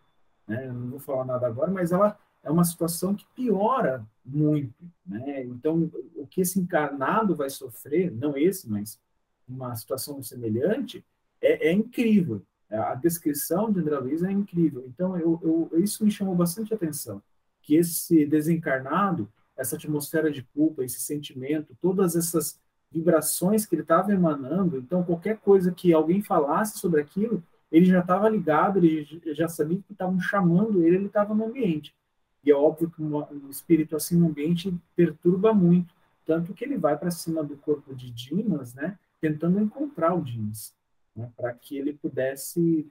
Né? 0.47 0.67
não 0.67 0.91
vou 0.91 0.99
falar 0.99 1.25
nada 1.25 1.47
agora, 1.47 1.71
mas 1.71 1.91
ela 1.91 2.17
é 2.43 2.51
uma 2.51 2.63
situação 2.63 3.15
que 3.15 3.25
piora 3.35 4.05
muito. 4.23 4.73
Né? 5.05 5.43
Então, 5.43 5.91
o 6.15 6.27
que 6.27 6.41
esse 6.41 6.59
encarnado 6.59 7.35
vai 7.35 7.49
sofrer, 7.49 8.11
não 8.11 8.37
esse, 8.37 8.69
mas 8.69 8.99
uma 9.47 9.75
situação 9.75 10.21
semelhante, 10.21 11.03
é, 11.41 11.69
é 11.69 11.73
incrível. 11.73 12.41
A 12.69 12.95
descrição 12.95 13.71
de 13.71 13.79
André 13.79 13.97
Luiz 13.97 14.23
é 14.23 14.31
incrível. 14.31 14.83
Então, 14.87 15.17
eu, 15.17 15.69
eu, 15.71 15.79
isso 15.83 16.05
me 16.05 16.11
chamou 16.11 16.35
bastante 16.35 16.73
atenção, 16.73 17.21
que 17.61 17.75
esse 17.75 18.25
desencarnado, 18.25 19.27
essa 19.55 19.75
atmosfera 19.75 20.31
de 20.31 20.43
culpa, 20.43 20.83
esse 20.83 20.99
sentimento, 20.99 21.75
todas 21.81 22.15
essas 22.15 22.59
vibrações 22.91 23.65
que 23.65 23.75
ele 23.75 23.81
estava 23.81 24.11
emanando, 24.11 24.77
então 24.77 25.03
qualquer 25.03 25.37
coisa 25.37 25.71
que 25.71 25.93
alguém 25.93 26.21
falasse 26.21 26.79
sobre 26.79 27.01
aquilo, 27.01 27.43
ele 27.71 27.85
já 27.85 27.99
estava 27.99 28.29
ligado, 28.29 28.77
ele 28.77 29.05
já 29.33 29.47
sabia 29.47 29.81
que 29.85 29.91
estavam 29.91 30.19
chamando 30.19 30.81
ele, 30.83 30.95
ele 30.95 31.05
estava 31.07 31.35
no 31.35 31.45
ambiente. 31.45 31.93
E 32.43 32.51
é 32.51 32.55
óbvio 32.55 32.89
que 32.89 33.01
um 33.01 33.49
espírito 33.49 33.95
assim 33.95 34.15
no 34.15 34.27
ambiente 34.27 34.73
perturba 34.95 35.53
muito, 35.53 35.93
tanto 36.25 36.53
que 36.53 36.63
ele 36.63 36.77
vai 36.77 36.97
para 36.97 37.11
cima 37.11 37.43
do 37.43 37.57
corpo 37.57 37.93
de 37.93 38.09
Dimas, 38.09 38.73
né, 38.73 38.97
tentando 39.19 39.59
encontrar 39.59 40.13
o 40.13 40.21
Dimas, 40.21 40.73
né, 41.15 41.29
para 41.35 41.53
que 41.53 41.77
ele 41.77 41.93
pudesse, 41.93 42.89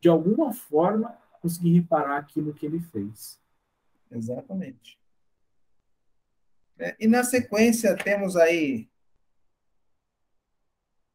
de 0.00 0.08
alguma 0.08 0.52
forma, 0.52 1.16
conseguir 1.40 1.72
reparar 1.72 2.18
aquilo 2.18 2.54
que 2.54 2.66
ele 2.66 2.80
fez. 2.80 3.40
Exatamente. 4.10 4.98
É, 6.78 6.96
e 7.00 7.08
na 7.08 7.24
sequência 7.24 7.96
temos 7.96 8.36
aí, 8.36 8.88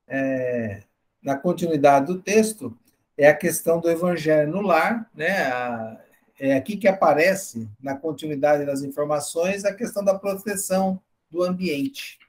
é, 0.07 0.83
na 1.21 1.37
continuidade 1.37 2.07
do 2.07 2.21
texto, 2.21 2.77
é 3.17 3.27
a 3.27 3.35
questão 3.35 3.79
do 3.79 3.89
evangelho 3.89 4.51
no 4.51 4.61
lar, 4.61 5.09
né? 5.13 5.47
A, 5.47 5.99
é 6.39 6.55
aqui 6.55 6.75
que 6.75 6.87
aparece, 6.87 7.69
na 7.81 7.95
continuidade 7.95 8.65
das 8.65 8.81
informações, 8.81 9.63
a 9.63 9.73
questão 9.73 10.03
da 10.03 10.17
proteção 10.17 10.99
do 11.29 11.43
ambiente. 11.43 12.19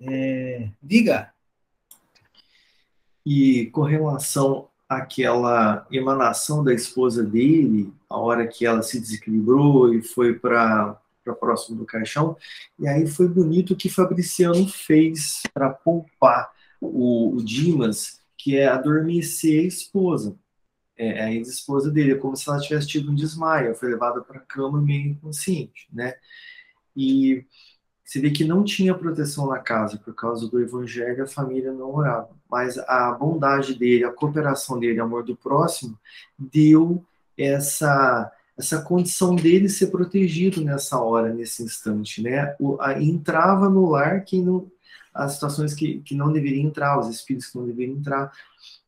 É, 0.00 0.68
diga. 0.82 1.32
E 3.24 3.66
com 3.66 3.82
relação 3.82 4.68
àquela 4.88 5.86
emanação 5.90 6.64
da 6.64 6.72
esposa 6.74 7.22
dele, 7.22 7.92
a 8.08 8.16
hora 8.16 8.48
que 8.48 8.66
ela 8.66 8.82
se 8.82 8.98
desequilibrou 8.98 9.94
e 9.94 10.02
foi 10.02 10.38
para 10.38 10.99
próximo 11.24 11.78
do 11.78 11.86
caixão, 11.86 12.36
e 12.78 12.88
aí 12.88 13.06
foi 13.06 13.28
bonito 13.28 13.72
o 13.72 13.76
que 13.76 13.88
Fabriciano 13.88 14.66
fez 14.66 15.42
para 15.52 15.70
poupar 15.70 16.50
o, 16.80 17.36
o 17.36 17.44
Dimas, 17.44 18.20
que 18.36 18.56
é 18.56 18.68
adormecer 18.68 19.64
a 19.64 19.66
esposa. 19.66 20.36
É, 20.96 21.24
a 21.24 21.32
ex-esposa 21.32 21.90
dele, 21.90 22.12
é 22.12 22.16
como 22.16 22.36
se 22.36 22.48
ela 22.48 22.60
tivesse 22.60 22.88
tido 22.88 23.10
um 23.10 23.14
desmaio, 23.14 23.74
foi 23.74 23.88
levada 23.88 24.20
para 24.20 24.38
a 24.38 24.44
cama 24.44 24.80
meio 24.80 25.12
inconsciente, 25.12 25.88
né? 25.92 26.14
E 26.94 27.46
você 28.04 28.20
vê 28.20 28.30
que 28.30 28.44
não 28.44 28.64
tinha 28.64 28.92
proteção 28.92 29.46
na 29.46 29.60
casa 29.60 29.96
por 29.96 30.14
causa 30.14 30.48
do 30.48 30.60
evangelho, 30.60 31.22
a 31.22 31.28
família 31.28 31.72
não 31.72 31.94
orava, 31.94 32.30
mas 32.50 32.76
a 32.76 33.12
bondade 33.12 33.74
dele, 33.78 34.04
a 34.04 34.12
cooperação 34.12 34.80
dele, 34.80 35.00
amor 35.00 35.22
do 35.22 35.36
próximo, 35.36 35.96
deu 36.36 37.04
essa 37.38 38.30
essa 38.60 38.82
condição 38.82 39.34
dele 39.34 39.68
ser 39.68 39.86
protegido 39.86 40.60
nessa 40.60 41.00
hora, 41.00 41.32
nesse 41.32 41.62
instante, 41.62 42.22
né? 42.22 42.54
O, 42.60 42.80
a, 42.80 43.02
entrava 43.02 43.70
no 43.70 43.88
lar 43.88 44.22
que 44.22 44.40
não, 44.40 44.70
as 45.14 45.32
situações 45.32 45.74
que, 45.74 46.00
que 46.00 46.14
não 46.14 46.30
deveriam 46.30 46.68
entrar, 46.68 46.98
os 46.98 47.08
espíritos 47.08 47.48
que 47.48 47.56
não 47.56 47.66
deveriam 47.66 47.96
entrar, 47.96 48.30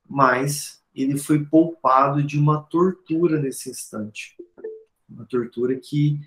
mas 0.08 0.82
ele 0.94 1.16
foi 1.16 1.42
poupado 1.44 2.22
de 2.22 2.38
uma 2.38 2.62
tortura 2.62 3.40
nesse 3.40 3.70
instante. 3.70 4.36
Uma 5.08 5.24
tortura 5.24 5.74
que 5.76 6.20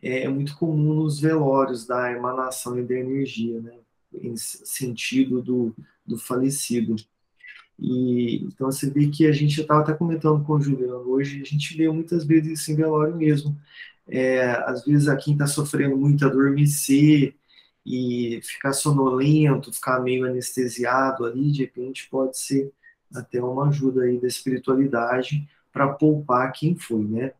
é, 0.00 0.22
é 0.22 0.28
muito 0.28 0.56
comum 0.56 0.94
nos 0.94 1.18
velórios 1.18 1.84
da 1.84 2.12
emanação 2.12 2.78
e 2.78 2.84
da 2.84 2.94
energia, 2.94 3.60
né? 3.60 3.74
em 4.22 4.36
sentido 4.36 5.42
do, 5.42 5.74
do 6.06 6.16
falecido. 6.16 6.94
E, 7.78 8.44
então 8.44 8.70
você 8.70 8.88
vê 8.88 9.08
que 9.08 9.26
a 9.26 9.32
gente 9.32 9.60
estava 9.60 9.80
até 9.80 9.92
comentando 9.94 10.44
com 10.44 10.54
o 10.54 10.60
Juliano 10.60 11.08
hoje, 11.10 11.42
a 11.42 11.44
gente 11.44 11.76
vê 11.76 11.88
muitas 11.90 12.24
vezes 12.24 12.60
isso 12.60 12.72
em 12.72 12.76
velório 12.76 13.16
mesmo. 13.16 13.58
É, 14.06 14.50
às 14.66 14.84
vezes 14.84 15.08
a 15.08 15.16
quem 15.16 15.32
está 15.32 15.46
sofrendo 15.46 15.96
muito 15.96 16.24
adormecer 16.26 17.34
e 17.84 18.40
ficar 18.42 18.72
sonolento, 18.72 19.72
ficar 19.72 20.00
meio 20.00 20.26
anestesiado 20.26 21.24
ali, 21.24 21.50
de 21.52 21.62
repente 21.62 22.08
pode 22.08 22.38
ser 22.38 22.72
até 23.14 23.42
uma 23.42 23.68
ajuda 23.68 24.02
aí 24.02 24.20
da 24.20 24.26
espiritualidade 24.26 25.48
para 25.72 25.92
poupar 25.92 26.52
quem 26.52 26.76
foi, 26.76 27.04
né? 27.04 27.32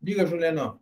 Diga, 0.00 0.26
Juliano. 0.26 0.80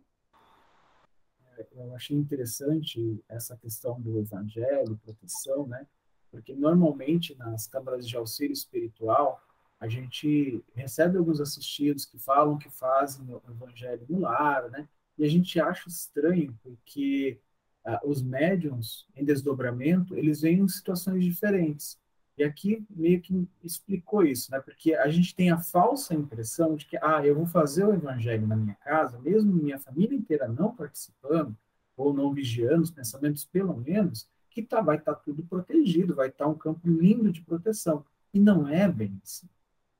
É, 1.57 1.67
eu 1.75 1.95
achei 1.95 2.17
interessante 2.17 3.23
essa 3.29 3.55
questão 3.57 3.99
do 3.99 4.19
evangelho, 4.19 4.99
proteção, 5.03 5.67
né? 5.67 5.87
Porque 6.33 6.51
normalmente 6.51 7.35
nas 7.37 7.67
câmaras 7.67 8.09
de 8.09 8.17
auxílio 8.17 8.53
espiritual, 8.53 9.39
a 9.79 9.87
gente 9.87 10.65
recebe 10.73 11.15
alguns 11.15 11.39
assistidos 11.39 12.05
que 12.05 12.17
falam 12.17 12.57
que 12.57 12.71
fazem 12.71 13.23
o 13.31 13.39
evangelho 13.47 14.03
no 14.09 14.21
lar, 14.21 14.67
né? 14.71 14.89
E 15.15 15.23
a 15.23 15.29
gente 15.29 15.59
acha 15.59 15.87
estranho, 15.87 16.57
porque 16.63 17.39
ah, 17.85 18.01
os 18.03 18.23
médiums 18.23 19.07
em 19.15 19.23
desdobramento, 19.23 20.17
eles 20.17 20.41
vêm 20.41 20.61
em 20.61 20.67
situações 20.67 21.23
diferentes. 21.23 21.99
E 22.35 22.43
aqui 22.43 22.83
meio 22.89 23.21
que 23.21 23.47
explicou 23.63 24.25
isso, 24.25 24.51
né? 24.51 24.59
Porque 24.59 24.95
a 24.95 25.07
gente 25.09 25.35
tem 25.35 25.51
a 25.51 25.59
falsa 25.59 26.15
impressão 26.15 26.75
de 26.75 26.87
que, 26.87 26.97
ah, 26.97 27.23
eu 27.23 27.35
vou 27.35 27.45
fazer 27.45 27.85
o 27.85 27.93
evangelho 27.93 28.47
na 28.47 28.55
minha 28.55 28.75
casa, 28.75 29.19
mesmo 29.19 29.53
minha 29.53 29.77
família 29.77 30.17
inteira 30.17 30.47
não 30.47 30.75
participando, 30.75 31.55
ou 31.95 32.11
não 32.11 32.33
vigiando 32.33 32.81
os 32.81 32.89
pensamentos, 32.89 33.45
pelo 33.45 33.77
menos, 33.77 34.27
que 34.53 34.61
tá, 34.61 34.81
vai 34.81 34.97
estar 34.97 35.15
tá 35.15 35.19
tudo 35.19 35.43
protegido, 35.43 36.15
vai 36.15 36.29
estar 36.29 36.45
tá 36.45 36.51
um 36.51 36.57
campo 36.57 36.87
lindo 36.87 37.31
de 37.31 37.41
proteção. 37.41 38.05
E 38.33 38.39
não 38.39 38.67
é 38.67 38.87
bem 38.87 39.19
assim. 39.23 39.47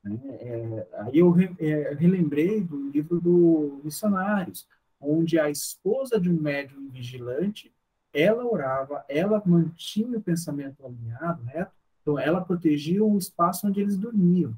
Né? 0.03 0.19
É, 0.23 0.87
aí 0.99 1.17
eu 1.17 1.31
re, 1.31 1.55
é, 1.59 1.93
relembrei 1.93 2.61
do 2.61 2.89
livro 2.89 3.19
do 3.19 3.81
Missionários, 3.83 4.67
onde 4.99 5.39
a 5.39 5.49
esposa 5.49 6.19
de 6.19 6.29
um 6.29 6.39
médium 6.39 6.89
vigilante, 6.89 7.73
ela 8.13 8.45
orava, 8.45 9.03
ela 9.09 9.41
mantinha 9.45 10.17
o 10.17 10.21
pensamento 10.21 10.85
alinhado, 10.85 11.43
reto, 11.43 11.71
então, 12.03 12.19
ela 12.19 12.43
protegia 12.43 13.03
o 13.03 13.17
espaço 13.17 13.65
onde 13.65 13.79
eles 13.79 13.97
dormiam. 13.97 14.53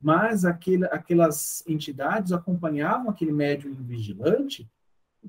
Mas 0.00 0.44
aquele, 0.44 0.86
aquelas 0.86 1.62
entidades 1.66 2.32
acompanhavam 2.32 3.10
aquele 3.10 3.32
médium 3.32 3.74
vigilante 3.74 4.68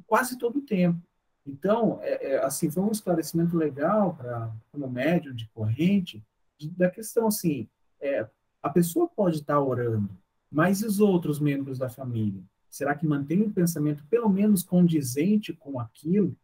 quase 0.07 0.37
todo 0.37 0.59
o 0.59 0.65
tempo. 0.65 1.01
Então, 1.45 1.99
é, 2.01 2.33
é, 2.33 2.45
assim, 2.45 2.69
foi 2.69 2.83
um 2.83 2.91
esclarecimento 2.91 3.57
legal 3.57 4.15
para 4.15 4.51
o 4.73 4.87
médium 4.87 5.33
de 5.33 5.47
corrente 5.49 6.23
de, 6.57 6.69
da 6.69 6.89
questão 6.89 7.27
assim, 7.27 7.67
é, 7.99 8.27
a 8.61 8.69
pessoa 8.69 9.07
pode 9.07 9.37
estar 9.37 9.59
orando, 9.59 10.09
mas 10.51 10.81
e 10.81 10.85
os 10.85 10.99
outros 10.99 11.39
membros 11.39 11.79
da 11.79 11.89
família? 11.89 12.43
Será 12.69 12.93
que 12.93 13.07
mantém 13.07 13.41
o 13.41 13.51
pensamento 13.51 14.03
pelo 14.09 14.29
menos 14.29 14.61
condizente 14.61 15.53
com 15.53 15.79
aquilo? 15.79 16.35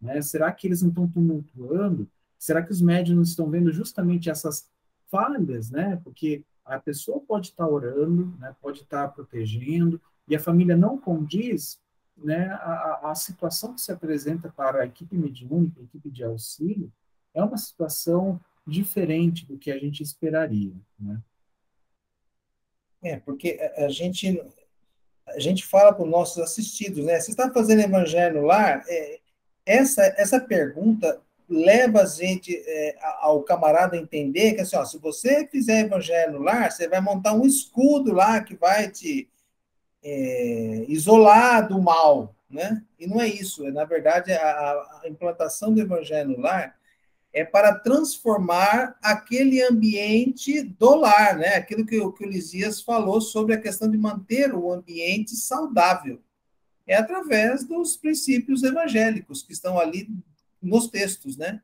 Né? 0.00 0.22
Será 0.22 0.50
que 0.52 0.66
eles 0.66 0.82
não 0.82 0.88
estão 0.90 1.08
tumultuando? 1.08 2.08
Será 2.38 2.62
que 2.62 2.72
os 2.72 2.80
médiums 2.80 3.30
estão 3.30 3.50
vendo 3.50 3.72
justamente 3.72 4.30
essas 4.30 4.68
falhas, 5.10 5.70
né? 5.70 6.00
Porque 6.02 6.44
a 6.64 6.78
pessoa 6.78 7.20
pode 7.20 7.48
estar 7.48 7.66
orando, 7.66 8.34
né? 8.38 8.54
pode 8.60 8.82
estar 8.82 9.08
protegendo, 9.08 10.00
e 10.26 10.34
a 10.34 10.40
família 10.40 10.76
não 10.76 10.96
condiz 10.98 11.78
né, 12.16 12.48
a, 12.60 13.10
a 13.10 13.14
situação 13.14 13.74
que 13.74 13.80
se 13.80 13.92
apresenta 13.92 14.48
para 14.48 14.82
a 14.82 14.86
equipe 14.86 15.16
mediúnica, 15.16 15.80
a 15.80 15.84
equipe 15.84 16.10
de 16.10 16.24
auxílio, 16.24 16.92
é 17.32 17.42
uma 17.42 17.56
situação 17.56 18.40
diferente 18.66 19.44
do 19.46 19.58
que 19.58 19.70
a 19.70 19.78
gente 19.78 20.02
esperaria. 20.02 20.72
Né? 20.98 21.20
É, 23.02 23.16
porque 23.18 23.58
a 23.76 23.88
gente, 23.88 24.42
a 25.26 25.38
gente 25.38 25.66
fala 25.66 25.92
para 25.92 26.04
os 26.04 26.10
nossos 26.10 26.38
assistidos, 26.38 27.04
né? 27.04 27.20
Você 27.20 27.32
está 27.32 27.52
fazendo 27.52 27.82
evangelho 27.82 28.42
lar? 28.42 28.82
É, 28.88 29.20
essa, 29.66 30.02
essa 30.16 30.40
pergunta 30.40 31.20
leva 31.46 32.02
a 32.02 32.06
gente, 32.06 32.56
é, 32.56 32.96
ao 33.20 33.42
camarada 33.42 33.96
entender 33.96 34.54
que, 34.54 34.62
assim, 34.62 34.76
ó, 34.76 34.84
se 34.84 34.98
você 34.98 35.46
fizer 35.48 35.80
evangelho 35.80 36.38
lar, 36.38 36.72
você 36.72 36.88
vai 36.88 37.00
montar 37.00 37.34
um 37.34 37.44
escudo 37.44 38.12
lá 38.12 38.40
que 38.42 38.54
vai 38.54 38.90
te 38.90 39.28
é, 40.04 40.84
isolar 40.86 41.66
do 41.66 41.80
mal, 41.80 42.36
né? 42.48 42.84
E 43.00 43.06
não 43.06 43.20
é 43.20 43.26
isso. 43.26 43.66
É, 43.66 43.70
na 43.70 43.84
verdade, 43.84 44.32
a, 44.32 45.00
a 45.02 45.08
implantação 45.08 45.72
do 45.72 45.80
evangelho 45.80 46.30
no 46.30 46.40
lar 46.40 46.78
é 47.32 47.44
para 47.44 47.74
transformar 47.74 48.96
aquele 49.02 49.60
ambiente 49.62 50.62
do 50.62 50.94
lar, 50.94 51.36
né? 51.36 51.56
Aquilo 51.56 51.84
que, 51.84 51.98
que 52.12 52.24
o 52.24 52.28
Lisias 52.28 52.80
falou 52.80 53.20
sobre 53.20 53.54
a 53.54 53.60
questão 53.60 53.90
de 53.90 53.96
manter 53.98 54.54
o 54.54 54.70
ambiente 54.70 55.34
saudável. 55.34 56.22
É 56.86 56.94
através 56.94 57.64
dos 57.64 57.96
princípios 57.96 58.62
evangélicos 58.62 59.42
que 59.42 59.52
estão 59.52 59.80
ali 59.80 60.08
nos 60.62 60.86
textos, 60.88 61.36
né? 61.36 61.62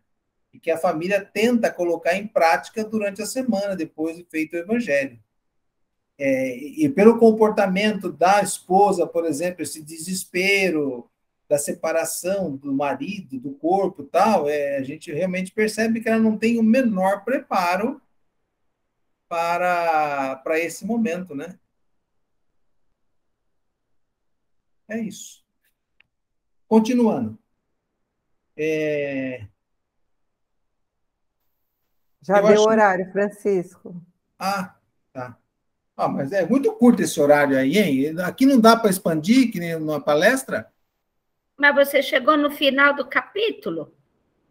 E 0.52 0.58
que 0.58 0.70
a 0.70 0.78
família 0.78 1.24
tenta 1.24 1.70
colocar 1.70 2.16
em 2.16 2.26
prática 2.26 2.82
durante 2.82 3.22
a 3.22 3.26
semana, 3.26 3.76
depois 3.76 4.16
de 4.16 4.24
feito 4.24 4.54
o 4.54 4.58
evangelho. 4.58 5.20
É, 6.22 6.54
e 6.54 6.86
pelo 6.90 7.18
comportamento 7.18 8.12
da 8.12 8.42
esposa, 8.42 9.06
por 9.06 9.24
exemplo, 9.24 9.62
esse 9.62 9.82
desespero 9.82 11.10
da 11.48 11.56
separação 11.56 12.54
do 12.54 12.70
marido, 12.74 13.40
do 13.40 13.52
corpo 13.52 14.04
tal, 14.04 14.46
é, 14.46 14.76
a 14.76 14.82
gente 14.82 15.10
realmente 15.10 15.50
percebe 15.50 15.98
que 16.02 16.10
ela 16.10 16.18
não 16.18 16.36
tem 16.36 16.58
o 16.58 16.62
menor 16.62 17.24
preparo 17.24 18.02
para, 19.26 20.36
para 20.44 20.58
esse 20.58 20.84
momento, 20.84 21.34
né? 21.34 21.58
É 24.86 24.98
isso. 24.98 25.42
Continuando. 26.68 27.38
É... 28.54 29.46
Já 32.20 32.40
Eu 32.40 32.42
deu 32.42 32.52
acho... 32.52 32.68
horário, 32.68 33.10
Francisco. 33.10 33.98
Ah, 34.38 34.76
tá. 35.14 35.38
Ah, 36.00 36.08
mas 36.08 36.32
é 36.32 36.46
muito 36.46 36.72
curto 36.72 37.02
esse 37.02 37.20
horário 37.20 37.58
aí, 37.58 37.76
hein? 37.76 38.18
Aqui 38.20 38.46
não 38.46 38.58
dá 38.58 38.74
para 38.74 38.88
expandir, 38.88 39.52
que 39.52 39.60
nem 39.60 39.78
numa 39.78 40.00
palestra? 40.00 40.66
Mas 41.58 41.74
você 41.74 42.02
chegou 42.02 42.38
no 42.38 42.50
final 42.50 42.94
do 42.94 43.06
capítulo? 43.06 43.92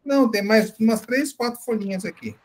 Não, 0.05 0.29
tem 0.29 0.43
mais 0.43 0.77
umas 0.79 1.01
três, 1.01 1.33
quatro 1.33 1.59
folhinhas 1.61 2.05
aqui. 2.05 2.35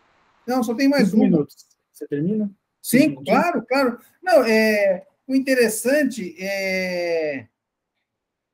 Não, 0.47 0.65
só 0.65 0.75
tem 0.75 0.89
mais 0.89 1.13
um. 1.13 1.19
minutos. 1.19 1.67
Você 1.93 2.07
termina? 2.09 2.51
Sim, 2.81 3.15
claro, 3.23 3.63
claro. 3.69 3.99
Não, 4.23 4.43
é, 4.43 5.07
o 5.27 5.35
interessante 5.35 6.35
é 6.39 7.47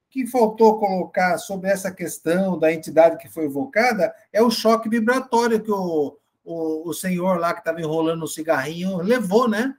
que 0.09 0.27
faltou 0.27 0.81
colocar 0.81 1.39
sobre 1.39 1.71
essa 1.71 1.93
questão 1.93 2.59
da 2.59 2.73
entidade 2.73 3.19
que 3.19 3.29
foi 3.29 3.45
evocada 3.45 4.13
é 4.33 4.43
o 4.43 4.51
choque 4.51 4.89
vibratório 4.89 5.63
que 5.63 5.71
o, 5.71 6.19
o, 6.45 6.89
o 6.89 6.93
senhor 6.93 7.39
lá 7.39 7.53
que 7.53 7.61
estava 7.61 7.81
enrolando 7.81 8.25
o 8.25 8.29
cigarrinho 8.29 8.97
levou, 8.97 9.49
né? 9.49 9.77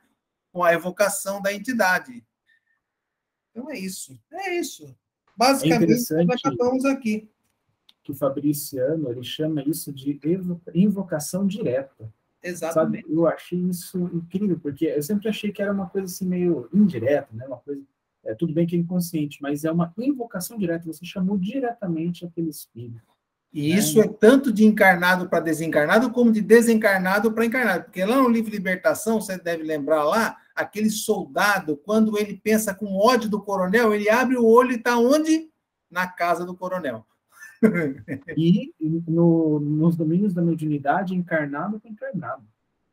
Com 0.51 0.63
a 0.63 0.73
evocação 0.73 1.41
da 1.41 1.53
entidade. 1.53 2.25
Então 3.51 3.69
é 3.69 3.77
isso. 3.77 4.19
É 4.31 4.55
isso. 4.55 4.95
Basicamente, 5.35 6.13
é 6.13 6.23
nós 6.23 6.39
acabamos 6.43 6.85
aqui. 6.85 7.29
Que 8.03 8.11
o 8.11 8.15
Fabriciano 8.15 9.11
ele 9.11 9.23
chama 9.23 9.61
isso 9.63 9.93
de 9.93 10.19
invocação 10.73 11.45
direta. 11.45 12.11
Exatamente. 12.43 13.03
Sabe? 13.03 13.13
Eu 13.13 13.27
achei 13.27 13.59
isso 13.59 14.09
incrível, 14.13 14.59
porque 14.59 14.85
eu 14.85 15.03
sempre 15.03 15.29
achei 15.29 15.51
que 15.51 15.61
era 15.61 15.71
uma 15.71 15.87
coisa 15.87 16.07
assim 16.07 16.25
meio 16.25 16.67
indireta, 16.73 17.29
né? 17.31 17.45
Uma 17.45 17.57
coisa 17.57 17.83
é, 18.23 18.35
tudo 18.35 18.53
bem 18.53 18.67
que 18.67 18.75
é 18.75 18.79
inconsciente, 18.79 19.41
mas 19.41 19.65
é 19.65 19.71
uma 19.71 19.91
invocação 19.97 20.57
direta, 20.57 20.85
você 20.85 21.03
chamou 21.03 21.37
diretamente 21.37 22.25
aquele 22.25 22.49
espírito. 22.49 23.10
E 23.53 23.69
né? 23.69 23.79
isso 23.79 23.99
é 23.99 24.07
tanto 24.07 24.51
de 24.51 24.65
encarnado 24.65 25.27
para 25.27 25.41
desencarnado, 25.41 26.11
como 26.11 26.31
de 26.31 26.41
desencarnado 26.41 27.31
para 27.33 27.45
encarnado. 27.45 27.85
Porque 27.85 28.05
lá 28.05 28.17
no 28.17 28.29
livro 28.29 28.49
Libertação, 28.49 29.19
você 29.19 29.37
deve 29.37 29.63
lembrar 29.63 30.03
lá, 30.03 30.37
aquele 30.55 30.89
soldado, 30.89 31.75
quando 31.77 32.17
ele 32.17 32.37
pensa 32.37 32.73
com 32.73 32.97
ódio 32.97 33.29
do 33.29 33.41
coronel, 33.41 33.93
ele 33.93 34.09
abre 34.09 34.37
o 34.37 34.45
olho 34.45 34.71
e 34.71 34.75
está 34.75 34.97
onde? 34.97 35.49
Na 35.89 36.07
casa 36.07 36.45
do 36.45 36.55
coronel. 36.55 37.05
e 38.37 38.73
no, 39.07 39.59
nos 39.59 39.97
domínios 39.97 40.33
da 40.33 40.41
mediunidade, 40.41 41.13
encarnado 41.13 41.79
com 41.79 41.89
encarnado. 41.89 42.43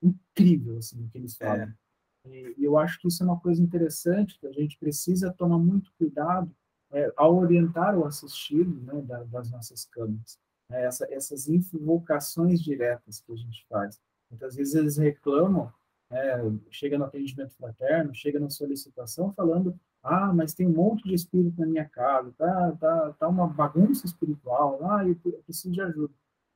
Incrível, 0.03 0.79
assim, 0.79 1.05
o 1.05 1.09
que 1.09 1.19
eles 1.19 1.37
falam. 1.37 1.63
É. 1.63 2.55
E 2.59 2.65
eu 2.65 2.77
acho 2.77 3.01
que 3.01 3.09
isso 3.09 3.23
é 3.23 3.27
uma 3.27 3.39
coisa 3.39 3.63
interessante, 3.63 4.39
que 4.39 4.47
a 4.47 4.53
gente 4.53 4.77
precisa 4.77 5.33
tomar 5.33 5.59
muito 5.59 5.91
cuidado 5.97 6.51
é, 6.91 7.13
ao 7.17 7.37
orientar 7.37 7.97
o 7.97 8.05
assistido 8.05 8.81
né, 8.83 9.01
da, 9.03 9.23
das 9.25 9.51
nossas 9.51 9.85
câmeras. 9.85 10.39
É, 10.71 10.85
essa, 10.85 11.07
essas 11.13 11.49
invocações 11.49 12.61
diretas 12.61 13.21
que 13.21 13.33
a 13.33 13.37
gente 13.37 13.67
faz. 13.69 14.01
Muitas 14.31 14.55
vezes 14.55 14.75
eles 14.75 14.97
reclamam, 14.99 15.73
é, 16.11 16.41
chega 16.71 16.99
no 16.99 17.05
atendimento 17.05 17.55
fraterno, 17.55 18.15
chega 18.15 18.39
na 18.39 18.51
solicitação 18.51 19.33
falando 19.33 19.79
ah, 20.03 20.33
mas 20.33 20.55
tem 20.55 20.67
um 20.67 20.73
monte 20.73 21.05
de 21.05 21.15
espírito 21.15 21.61
na 21.61 21.67
minha 21.67 21.89
casa, 21.89 22.33
tá, 22.33 22.73
tá, 22.73 23.13
tá 23.15 23.29
uma 23.29 23.47
bagunça 23.47 24.07
espiritual, 24.07 24.79
ah, 24.91 25.07
eu 25.07 25.17
preciso 25.43 25.73
de 25.73 25.81
ajuda. 25.81 26.15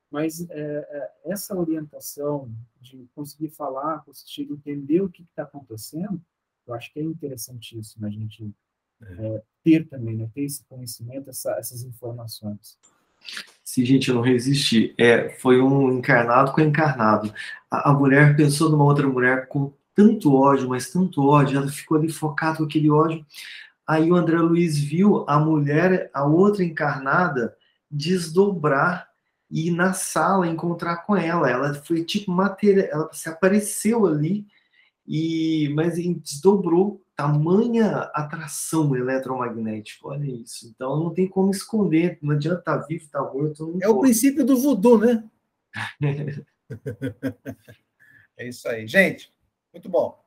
Mas 0.09 0.47
é, 0.49 0.61
é, 0.61 1.11
essa 1.25 1.55
orientação 1.55 2.51
de 2.79 3.07
conseguir 3.15 3.49
falar 3.49 4.03
assistido, 4.07 4.53
entender 4.53 5.01
o 5.01 5.09
que 5.09 5.23
está 5.23 5.43
acontecendo, 5.43 6.21
eu 6.65 6.73
acho 6.73 6.93
que 6.93 6.99
é 6.99 7.03
interessantíssimo 7.03 8.05
a 8.05 8.09
gente 8.09 8.53
é, 9.01 9.43
ter 9.63 9.87
também, 9.89 10.15
né, 10.15 10.29
ter 10.33 10.43
esse 10.43 10.63
conhecimento, 10.65 11.29
essa, 11.29 11.51
essas 11.53 11.83
informações. 11.83 12.77
Se 13.63 13.83
gente 13.83 14.11
não 14.11 14.21
resistir, 14.21 14.93
é, 14.97 15.29
foi 15.29 15.61
um 15.61 15.91
encarnado 15.97 16.51
com 16.51 16.61
encarnado. 16.61 17.33
A, 17.69 17.91
a, 17.91 17.93
mulher 17.93 18.35
pensou 18.35 18.69
numa 18.69 18.83
outra 18.83 19.07
mulher 19.07 19.47
com 19.47 19.73
tanto 19.95 20.33
ódio, 20.35 20.69
mas 20.69 20.91
tanto 20.91 21.27
ódio, 21.27 21.57
ela 21.57 21.67
ficou 21.67 21.97
ali 21.97 22.11
focada 22.11 22.57
com 22.57 22.63
aquele 22.65 22.89
ódio. 22.89 23.25
Aí 23.87 24.11
o 24.11 24.15
André 24.15 24.37
Luiz 24.37 24.77
viu 24.77 25.25
a 25.27 25.39
mulher, 25.39 26.09
a 26.13 26.25
outra 26.25 26.63
encarnada, 26.63 27.55
desdobrar 27.89 29.07
e 29.51 29.67
ir 29.67 29.71
na 29.71 29.93
sala 29.93 30.47
encontrar 30.47 30.97
com 31.05 31.15
ela. 31.15 31.49
Ela 31.49 31.73
foi 31.75 32.03
tipo 32.03 32.31
matéria, 32.31 32.89
ela 32.91 33.09
se 33.13 33.29
apareceu 33.29 34.07
ali 34.07 34.47
E, 35.07 35.71
mas 35.75 35.95
desdobrou 35.95 37.02
tamanha 37.15 38.09
atração 38.13 38.95
eletromagnética, 38.95 40.07
olha 40.07 40.25
isso. 40.25 40.67
Então 40.67 40.99
não 40.99 41.13
tem 41.13 41.27
como 41.27 41.51
esconder, 41.51 42.17
não 42.21 42.33
adianta 42.33 42.59
estar 42.59 42.79
tá 42.79 42.85
vivo, 42.85 43.03
estar 43.03 43.21
morto. 43.21 43.77
é 43.81 43.85
pode. 43.85 43.97
o 43.97 43.99
princípio 44.01 44.45
do 44.45 44.57
voodoo, 44.57 44.97
né? 44.99 45.23
é 48.37 48.47
isso 48.47 48.67
aí. 48.67 48.87
Gente, 48.87 49.33
muito 49.73 49.89
bom. 49.89 50.23